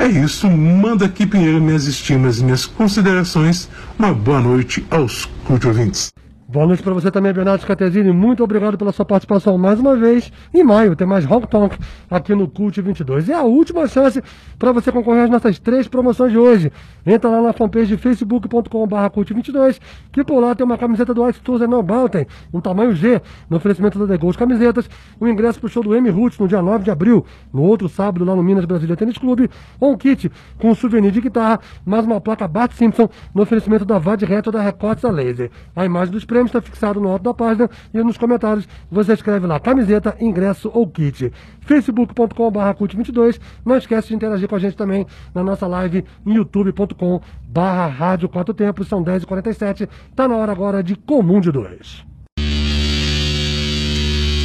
É 0.00 0.06
isso, 0.06 0.50
manda 0.50 1.04
aqui 1.04 1.26
Pinheiro 1.26 1.60
minhas 1.60 1.84
estimas 1.84 2.40
minhas 2.40 2.64
considerações. 2.64 3.68
Uma 3.98 4.14
boa 4.14 4.40
noite 4.40 4.82
aos 4.90 5.26
culto 5.44 5.68
ouvintes. 5.68 6.10
Boa 6.48 6.66
noite 6.66 6.82
para 6.82 6.94
você 6.94 7.10
também, 7.10 7.34
Bernardo 7.34 7.60
Scatesini. 7.60 8.10
Muito 8.10 8.42
obrigado 8.42 8.78
pela 8.78 8.92
sua 8.92 9.04
participação 9.04 9.58
mais 9.58 9.78
uma 9.78 9.94
vez. 9.96 10.32
Em 10.54 10.64
maio 10.64 10.96
tem 10.96 11.06
mais 11.06 11.26
Rock 11.26 11.46
Talk 11.48 11.76
aqui 12.10 12.34
no 12.34 12.48
Cult 12.48 12.80
22. 12.80 13.28
E 13.28 13.32
é 13.32 13.36
a 13.36 13.42
última 13.42 13.86
chance 13.86 14.22
para 14.58 14.72
você 14.72 14.90
concorrer 14.90 15.24
às 15.24 15.30
nossas 15.30 15.58
três 15.58 15.86
promoções 15.86 16.32
de 16.32 16.38
hoje. 16.38 16.72
Entra 17.06 17.30
lá 17.30 17.40
na 17.40 17.52
fanpage 17.52 17.96
facebook.com.br 17.96 18.60
Cult22, 18.60 19.80
que 20.12 20.24
por 20.24 20.40
lá 20.40 20.54
tem 20.54 20.66
uma 20.66 20.76
camiseta 20.76 21.14
do 21.14 21.28
Ice 21.28 21.40
Tools 21.40 21.60
No 21.60 21.82
Mountain, 21.82 22.26
um 22.52 22.60
tamanho 22.60 22.94
G, 22.94 23.20
no 23.48 23.56
oferecimento 23.56 23.98
da 23.98 24.06
The 24.06 24.18
Ghost 24.18 24.38
Camisetas, 24.38 24.88
o 25.18 25.28
ingresso 25.28 25.60
para 25.60 25.66
o 25.66 25.70
show 25.70 25.82
do 25.82 25.94
M 25.94 26.10
Roots 26.10 26.38
no 26.38 26.48
dia 26.48 26.60
9 26.60 26.84
de 26.84 26.90
abril, 26.90 27.24
no 27.52 27.62
outro 27.62 27.88
sábado 27.88 28.24
lá 28.24 28.34
no 28.34 28.42
Minas 28.42 28.64
Brasília 28.64 28.96
Tênis 28.96 29.16
Clube, 29.16 29.48
um 29.80 29.96
kit 29.96 30.30
com 30.58 30.70
um 30.70 30.74
souvenir 30.74 31.12
de 31.12 31.20
guitarra, 31.20 31.60
mais 31.84 32.04
uma 32.04 32.20
placa 32.20 32.48
Bart 32.48 32.72
Simpson 32.72 33.08
no 33.34 33.42
oferecimento 33.42 33.84
da 33.84 33.98
VAD 33.98 34.24
Retro 34.24 34.52
da 34.52 34.60
Recortes 34.60 35.04
a 35.04 35.10
Laser. 35.10 35.50
A 35.74 35.84
imagem 35.84 36.12
dos 36.12 36.24
prêmios 36.24 36.48
está 36.50 36.60
fixada 36.60 36.98
no 36.98 37.08
alto 37.08 37.22
da 37.22 37.34
página 37.34 37.70
e 37.92 38.02
nos 38.02 38.16
comentários 38.16 38.68
você 38.90 39.12
escreve 39.12 39.46
lá 39.46 39.60
camiseta, 39.60 40.16
ingresso 40.20 40.70
ou 40.72 40.86
kit. 40.86 41.32
facebook.com.br 41.70 42.58
cult22. 42.76 43.40
Não 43.64 43.76
esquece 43.76 44.08
de 44.08 44.14
interagir 44.14 44.48
com 44.48 44.56
a 44.56 44.58
gente 44.58 44.76
também 44.76 45.06
na 45.32 45.44
nossa 45.44 45.68
live 45.68 46.04
em 46.26 46.34
youtube.com 46.34 47.20
barra 47.46 47.86
rádio 47.86 48.28
quatro 48.28 48.52
tempos, 48.52 48.88
são 48.88 49.04
10h47. 49.04 49.88
Tá 50.16 50.26
na 50.26 50.36
hora 50.36 50.50
agora 50.50 50.82
de 50.82 50.96
Comum 50.96 51.40
de 51.40 51.52
Dois. 51.52 52.04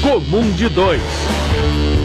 Comum 0.03 0.51
de 0.51 0.69
2. 0.69 2.04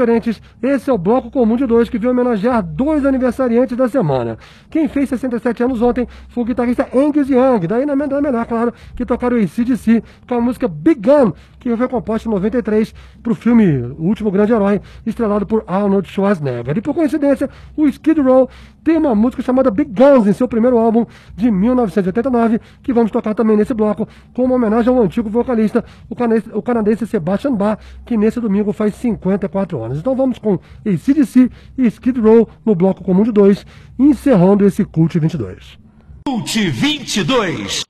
Diferentes, 0.00 0.40
esse 0.62 0.88
é 0.88 0.92
o 0.92 0.98
Bloco 0.98 1.30
Comum 1.30 1.56
de 1.56 1.66
Dois, 1.66 1.88
que 1.90 1.98
veio 1.98 2.12
homenagear 2.12 2.62
dois 2.62 3.04
aniversariantes 3.04 3.76
da 3.76 3.88
semana. 3.88 4.38
Quem 4.70 4.88
fez 4.88 5.10
67 5.10 5.62
anos 5.62 5.82
ontem 5.82 6.08
foi 6.30 6.42
o 6.42 6.46
guitarrista 6.46 6.88
Angus 6.94 7.28
Young, 7.28 7.66
daí 7.66 7.84
na 7.84 7.94
menor 7.94 8.46
claro, 8.46 8.72
que 8.96 9.04
tocaram 9.04 9.36
o 9.36 9.40
ACDC 9.40 10.02
com 10.26 10.34
a 10.36 10.40
música 10.40 10.66
Big 10.66 11.00
Gun, 11.00 11.32
que 11.58 11.76
foi 11.76 11.88
composta 11.88 12.28
em 12.28 12.32
93 12.32 12.94
para 13.22 13.32
o 13.32 13.34
filme 13.34 13.66
O 13.98 14.04
Último 14.04 14.30
Grande 14.30 14.52
Herói, 14.52 14.80
estrelado 15.04 15.44
por 15.44 15.62
Arnold 15.66 16.08
Schwarzenegger. 16.08 16.78
E 16.78 16.80
por 16.80 16.94
coincidência, 16.94 17.50
o 17.76 17.86
Skid 17.86 18.20
Row 18.20 18.48
tem 18.82 18.96
uma 18.96 19.14
música 19.14 19.42
chamada 19.42 19.70
Big 19.70 19.90
Guns 19.92 20.26
em 20.26 20.32
seu 20.32 20.48
primeiro 20.48 20.78
álbum 20.78 21.06
de 21.36 21.50
1989, 21.50 22.60
que 22.82 22.92
vamos 22.92 23.10
tocar 23.10 23.34
também 23.34 23.56
nesse 23.56 23.74
bloco, 23.74 24.08
com 24.34 24.44
uma 24.44 24.54
homenagem 24.54 24.92
ao 24.94 25.02
antigo 25.02 25.28
vocalista, 25.28 25.84
o 26.08 26.14
canadense, 26.14 26.50
o 26.52 26.62
canadense 26.62 27.06
Sebastian 27.06 27.54
Bach, 27.54 27.78
que 28.04 28.16
nesse 28.16 28.40
domingo 28.40 28.72
faz 28.72 28.94
54 28.94 29.82
anos. 29.82 29.98
Então 29.98 30.14
vamos 30.14 30.38
com 30.38 30.58
ACDC 30.86 31.50
e 31.76 31.86
Skid 31.86 32.20
Row 32.20 32.48
no 32.64 32.74
bloco 32.74 33.04
comum 33.04 33.22
de 33.22 33.32
dois, 33.32 33.64
encerrando 33.98 34.66
esse 34.66 34.84
Cult 34.84 35.18
22. 35.18 35.78
Cult 36.26 36.70
22. 36.70 37.84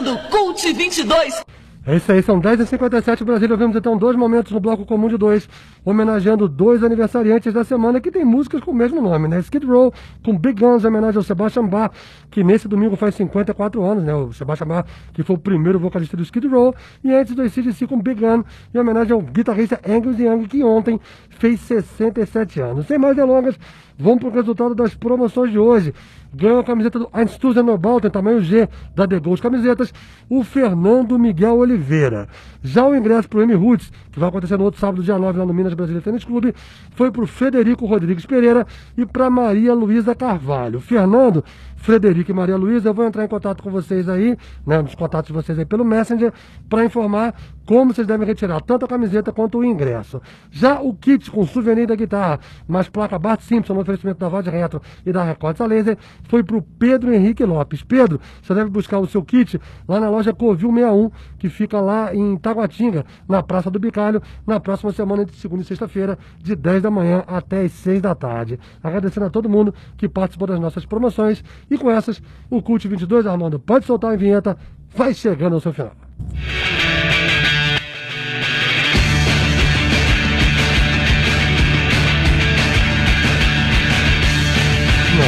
Apresentando 0.00 0.18
Cult 0.30 0.72
22. 0.72 1.44
É 1.86 1.96
isso 1.96 2.12
aí, 2.12 2.22
são 2.22 2.38
10h57 2.38 3.24
Brasília. 3.24 3.54
Ouvimos 3.54 3.74
então 3.74 3.96
dois 3.96 4.14
momentos 4.14 4.52
no 4.52 4.60
bloco 4.60 4.84
comum 4.84 5.08
de 5.08 5.16
dois, 5.16 5.48
homenageando 5.82 6.46
dois 6.46 6.84
aniversariantes 6.84 7.54
da 7.54 7.64
semana 7.64 8.00
que 8.00 8.10
tem 8.10 8.22
músicas 8.22 8.60
com 8.60 8.70
o 8.70 8.74
mesmo 8.74 9.00
nome, 9.00 9.28
né? 9.28 9.38
Skid 9.40 9.64
Row 9.64 9.92
com 10.22 10.36
Big 10.36 10.60
Guns, 10.60 10.84
em 10.84 10.88
homenagem 10.88 11.16
ao 11.16 11.22
Sebastian 11.22 11.66
Bach, 11.66 11.90
que 12.30 12.44
nesse 12.44 12.68
domingo 12.68 12.96
faz 12.96 13.14
54 13.14 13.82
anos, 13.82 14.04
né? 14.04 14.14
O 14.14 14.30
Sebastian 14.32 14.66
Bach, 14.66 14.86
que 15.14 15.22
foi 15.22 15.36
o 15.36 15.38
primeiro 15.38 15.78
vocalista 15.78 16.16
do 16.18 16.22
Skid 16.22 16.46
Row, 16.48 16.74
e 17.02 17.12
antes 17.14 17.34
do 17.34 17.42
ACDC 17.42 17.86
com 17.86 17.98
Big 17.98 18.20
Gun, 18.20 18.44
em 18.74 18.78
homenagem 18.78 19.14
ao 19.14 19.22
guitarrista 19.22 19.80
Angus 19.88 20.18
Young, 20.18 20.46
que 20.46 20.62
ontem 20.62 21.00
fez 21.30 21.60
67 21.60 22.60
anos. 22.60 22.86
Sem 22.86 22.98
mais 22.98 23.16
delongas, 23.16 23.58
vamos 24.00 24.20
para 24.20 24.28
o 24.28 24.32
resultado 24.32 24.74
das 24.74 24.94
promoções 24.94 25.52
de 25.52 25.58
hoje. 25.58 25.94
Ganhou 26.32 26.60
a 26.60 26.64
camiseta 26.64 26.98
do 26.98 27.08
Einstürzner 27.12 27.64
Nobal, 27.64 28.00
tem 28.00 28.10
tamanho 28.10 28.40
G, 28.40 28.68
da 28.94 29.06
The 29.06 29.18
Ghost 29.18 29.42
Camisetas, 29.42 29.92
o 30.28 30.44
Fernando 30.44 31.18
Miguel 31.18 31.56
Oliveira. 31.56 32.28
Já 32.62 32.86
o 32.86 32.94
ingresso 32.94 33.28
para 33.28 33.40
o 33.40 33.42
M 33.42 33.52
Roots, 33.54 33.92
que 34.12 34.20
vai 34.20 34.28
acontecer 34.28 34.56
no 34.56 34.64
outro 34.64 34.78
sábado, 34.78 35.02
dia 35.02 35.18
9, 35.18 35.38
lá 35.40 35.44
no 35.44 35.52
Minas 35.52 35.74
Brasília 35.74 36.00
Tênis 36.00 36.24
Clube, 36.24 36.54
foi 36.94 37.10
para 37.10 37.24
o 37.24 37.26
Frederico 37.26 37.84
Rodrigues 37.84 38.24
Pereira 38.26 38.64
e 38.96 39.04
para 39.04 39.28
Maria 39.28 39.74
Luísa 39.74 40.14
Carvalho. 40.14 40.78
O 40.78 40.80
Fernando, 40.80 41.44
Frederico 41.80 42.30
e 42.30 42.34
Maria 42.34 42.56
Luísa, 42.56 42.90
eu 42.90 42.94
vou 42.94 43.06
entrar 43.06 43.24
em 43.24 43.28
contato 43.28 43.62
com 43.62 43.70
vocês 43.70 44.08
aí, 44.08 44.36
né, 44.66 44.82
nos 44.82 44.94
contatos 44.94 45.28
de 45.28 45.32
vocês 45.32 45.58
aí 45.58 45.64
pelo 45.64 45.84
Messenger, 45.84 46.32
para 46.68 46.84
informar 46.84 47.34
como 47.64 47.94
vocês 47.94 48.06
devem 48.06 48.26
retirar 48.26 48.60
tanto 48.60 48.84
a 48.84 48.88
camiseta 48.88 49.32
quanto 49.32 49.58
o 49.58 49.64
ingresso. 49.64 50.20
Já 50.50 50.80
o 50.80 50.92
kit 50.92 51.30
com 51.30 51.46
souvenir 51.46 51.86
da 51.86 51.94
guitarra, 51.94 52.40
mais 52.66 52.88
placa 52.88 53.18
Bart 53.18 53.40
Simpson 53.40 53.74
no 53.74 53.80
oferecimento 53.80 54.18
da 54.18 54.28
Voz 54.28 54.46
Retro 54.46 54.82
e 55.06 55.12
da 55.12 55.22
Records 55.22 55.60
a 55.60 55.66
Laser, 55.66 55.96
foi 56.28 56.42
para 56.42 56.56
o 56.56 56.62
Pedro 56.62 57.14
Henrique 57.14 57.44
Lopes. 57.44 57.82
Pedro, 57.82 58.20
você 58.42 58.54
deve 58.54 58.70
buscar 58.70 58.98
o 58.98 59.06
seu 59.06 59.22
kit 59.22 59.60
lá 59.88 60.00
na 60.00 60.10
loja 60.10 60.34
Covil 60.34 60.72
61, 60.72 61.10
que 61.38 61.48
fica 61.48 61.80
lá 61.80 62.14
em 62.14 62.36
Taguatinga, 62.36 63.06
na 63.28 63.42
Praça 63.42 63.70
do 63.70 63.78
Bicalho, 63.78 64.20
na 64.46 64.60
próxima 64.60 64.92
semana, 64.92 65.22
entre 65.22 65.36
segunda 65.36 65.62
e 65.62 65.64
sexta-feira, 65.64 66.18
de 66.42 66.54
10 66.54 66.82
da 66.82 66.90
manhã 66.90 67.22
até 67.26 67.62
as 67.62 67.72
6 67.72 68.02
da 68.02 68.14
tarde. 68.14 68.58
Agradecendo 68.82 69.26
a 69.26 69.30
todo 69.30 69.48
mundo 69.48 69.72
que 69.96 70.08
participou 70.08 70.48
das 70.48 70.60
nossas 70.60 70.84
promoções. 70.84 71.42
E 71.70 71.78
com 71.78 71.90
essas, 71.90 72.20
o 72.50 72.60
Cult 72.60 72.86
22, 72.88 73.26
Armando, 73.26 73.58
pode 73.58 73.86
soltar 73.86 74.12
a 74.12 74.16
vinheta, 74.16 74.56
vai 74.94 75.14
chegando 75.14 75.54
ao 75.54 75.60
seu 75.60 75.72
final. 75.72 75.92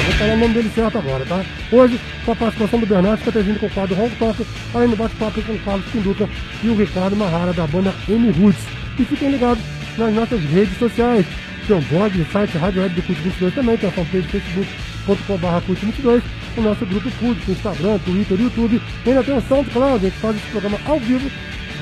Vou 0.05 0.13
falar 0.15 0.35
o 0.35 0.37
nome 0.37 0.55
dele 0.55 0.71
certo 0.75 0.99
agora, 0.99 1.25
tá? 1.25 1.45
Hoje, 1.71 2.01
com 2.25 2.33
a 2.33 2.37
participação 2.37 2.81
do 2.81 2.87
Bernardo, 2.87 3.43
vindo 3.43 3.61
com 3.61 3.67
o 3.67 3.71
quadro 3.71 4.01
Hong 4.01 4.15
Talk, 4.17 4.47
além 4.75 4.89
do 4.89 4.97
bate-papo 4.97 5.43
com 5.43 5.53
o 5.53 5.59
Carlos 5.61 5.87
Pinduca 5.87 6.29
e 6.63 6.69
o 6.69 6.77
Ricardo 6.77 7.17
Mahara, 7.17 7.53
da 7.53 7.67
banda 7.67 7.95
M 8.09 8.31
Roots. 8.33 8.65
E 8.99 9.05
fiquem 9.05 9.31
ligados 9.31 9.63
nas 9.97 10.13
nossas 10.13 10.41
redes 10.41 10.77
sociais. 10.79 11.27
Tem 11.67 11.77
um 11.77 11.81
blog, 11.83 12.25
site 12.33 12.59
Rádio 12.59 12.83
Web 12.83 12.95
do 12.95 13.03
Cult 13.03 13.21
22 13.21 13.55
também, 13.55 13.77
tem 13.77 13.89
a 13.89 13.93
fanpage 13.93 14.29
facebook.com.br 14.29 14.92
22, 15.07 16.23
o 16.57 16.61
nosso 16.61 16.87
grupo 16.87 17.11
Cult, 17.19 17.51
Instagram, 17.51 17.99
Twitter, 17.99 18.41
YouTube. 18.41 18.81
E 19.05 19.09
ainda 19.09 19.23
tem 19.23 19.37
o 19.37 19.43
SoundCloud, 19.43 20.07
a 20.07 20.09
gente 20.09 20.21
faz 20.21 20.37
esse 20.37 20.47
programa 20.47 20.79
ao 20.87 20.99
vivo 20.99 21.31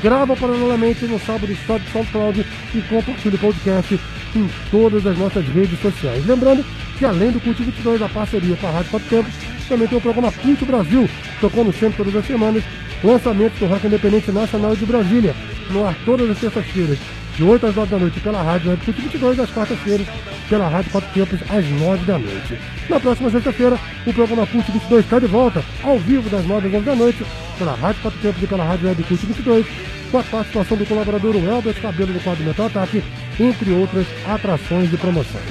grava 0.02 0.34
paralelamente 0.34 1.04
no 1.04 1.18
sábado 1.20 1.54
sobe 1.66 1.84
SoundCloud 1.92 2.46
e 2.74 2.80
compartilha 2.82 3.34
o 3.34 3.38
podcast 3.38 4.00
em 4.34 4.50
todas 4.70 5.06
as 5.06 5.18
nossas 5.18 5.46
redes 5.48 5.78
sociais. 5.80 6.26
Lembrando 6.26 6.64
que 6.98 7.04
além 7.04 7.30
do 7.30 7.40
Cult 7.40 7.62
22, 7.62 8.02
a 8.02 8.08
parceria 8.08 8.56
com 8.56 8.66
a 8.66 8.70
Rádio 8.70 8.90
Quatro 8.90 9.08
Tempos, 9.08 9.32
também 9.68 9.88
tem 9.88 9.98
o 9.98 10.00
programa 10.00 10.32
Cult 10.32 10.64
Brasil, 10.64 11.08
tocando 11.40 11.72
sempre 11.72 11.98
todas 11.98 12.16
as 12.16 12.26
semanas, 12.26 12.64
lançamentos 13.04 13.58
do 13.58 13.66
rock 13.66 13.86
independente 13.86 14.32
nacional 14.32 14.74
de 14.74 14.86
Brasília, 14.86 15.34
no 15.70 15.84
ar 15.84 15.94
todas 16.04 16.30
as 16.30 16.38
terças-feiras, 16.38 16.98
de 17.40 17.44
8 17.44 17.66
às 17.68 17.74
9 17.74 17.90
da 17.90 17.98
noite 17.98 18.20
pela 18.20 18.42
Rádio 18.42 18.68
Web 18.68 18.84
Cult 18.84 19.00
22, 19.00 19.40
às 19.40 19.50
quartas-feiras 19.50 20.06
pela 20.50 20.68
Rádio 20.68 20.90
Quatro 20.90 21.10
Tempos, 21.14 21.40
às 21.48 21.64
9 21.64 22.04
da 22.04 22.18
noite. 22.18 22.58
Na 22.86 23.00
próxima 23.00 23.30
sexta-feira, 23.30 23.78
o 24.06 24.12
programa 24.12 24.46
Cult 24.46 24.70
22 24.70 25.04
está 25.06 25.18
de 25.18 25.26
volta, 25.26 25.64
ao 25.82 25.98
vivo 25.98 26.28
das 26.28 26.44
9 26.44 26.68
às 26.68 26.74
11 26.74 26.84
da 26.84 26.94
noite, 26.94 27.24
pela 27.58 27.74
Rádio 27.76 28.02
Quatro 28.02 28.20
Tempos 28.20 28.42
e 28.42 28.46
pela 28.46 28.64
Rádio 28.64 28.88
Web 28.88 29.02
Cult 29.04 29.26
22, 29.26 29.66
com 30.10 30.18
a 30.18 30.22
participação 30.22 30.76
do 30.76 30.84
colaborador 30.84 31.34
Elber 31.34 31.80
Cabelo 31.80 32.12
do 32.12 32.20
quadro 32.20 32.44
Metal 32.44 32.66
Ataque, 32.66 33.02
entre 33.40 33.70
outras 33.70 34.06
atrações 34.28 34.92
e 34.92 34.96
promoções. 34.98 35.44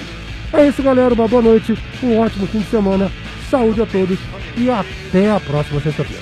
É 0.54 0.68
isso, 0.68 0.84
galera. 0.84 1.16
Uma 1.16 1.28
boa 1.28 1.42
noite, 1.42 1.76
um 2.04 2.20
ótimo 2.20 2.46
fim 2.46 2.60
de 2.60 2.70
semana, 2.70 3.12
saúde 3.50 3.82
a 3.82 3.86
todos 3.88 4.20
e 4.56 4.70
até 4.70 5.32
a 5.32 5.40
próxima 5.40 5.82
sexta-feira. 5.82 6.22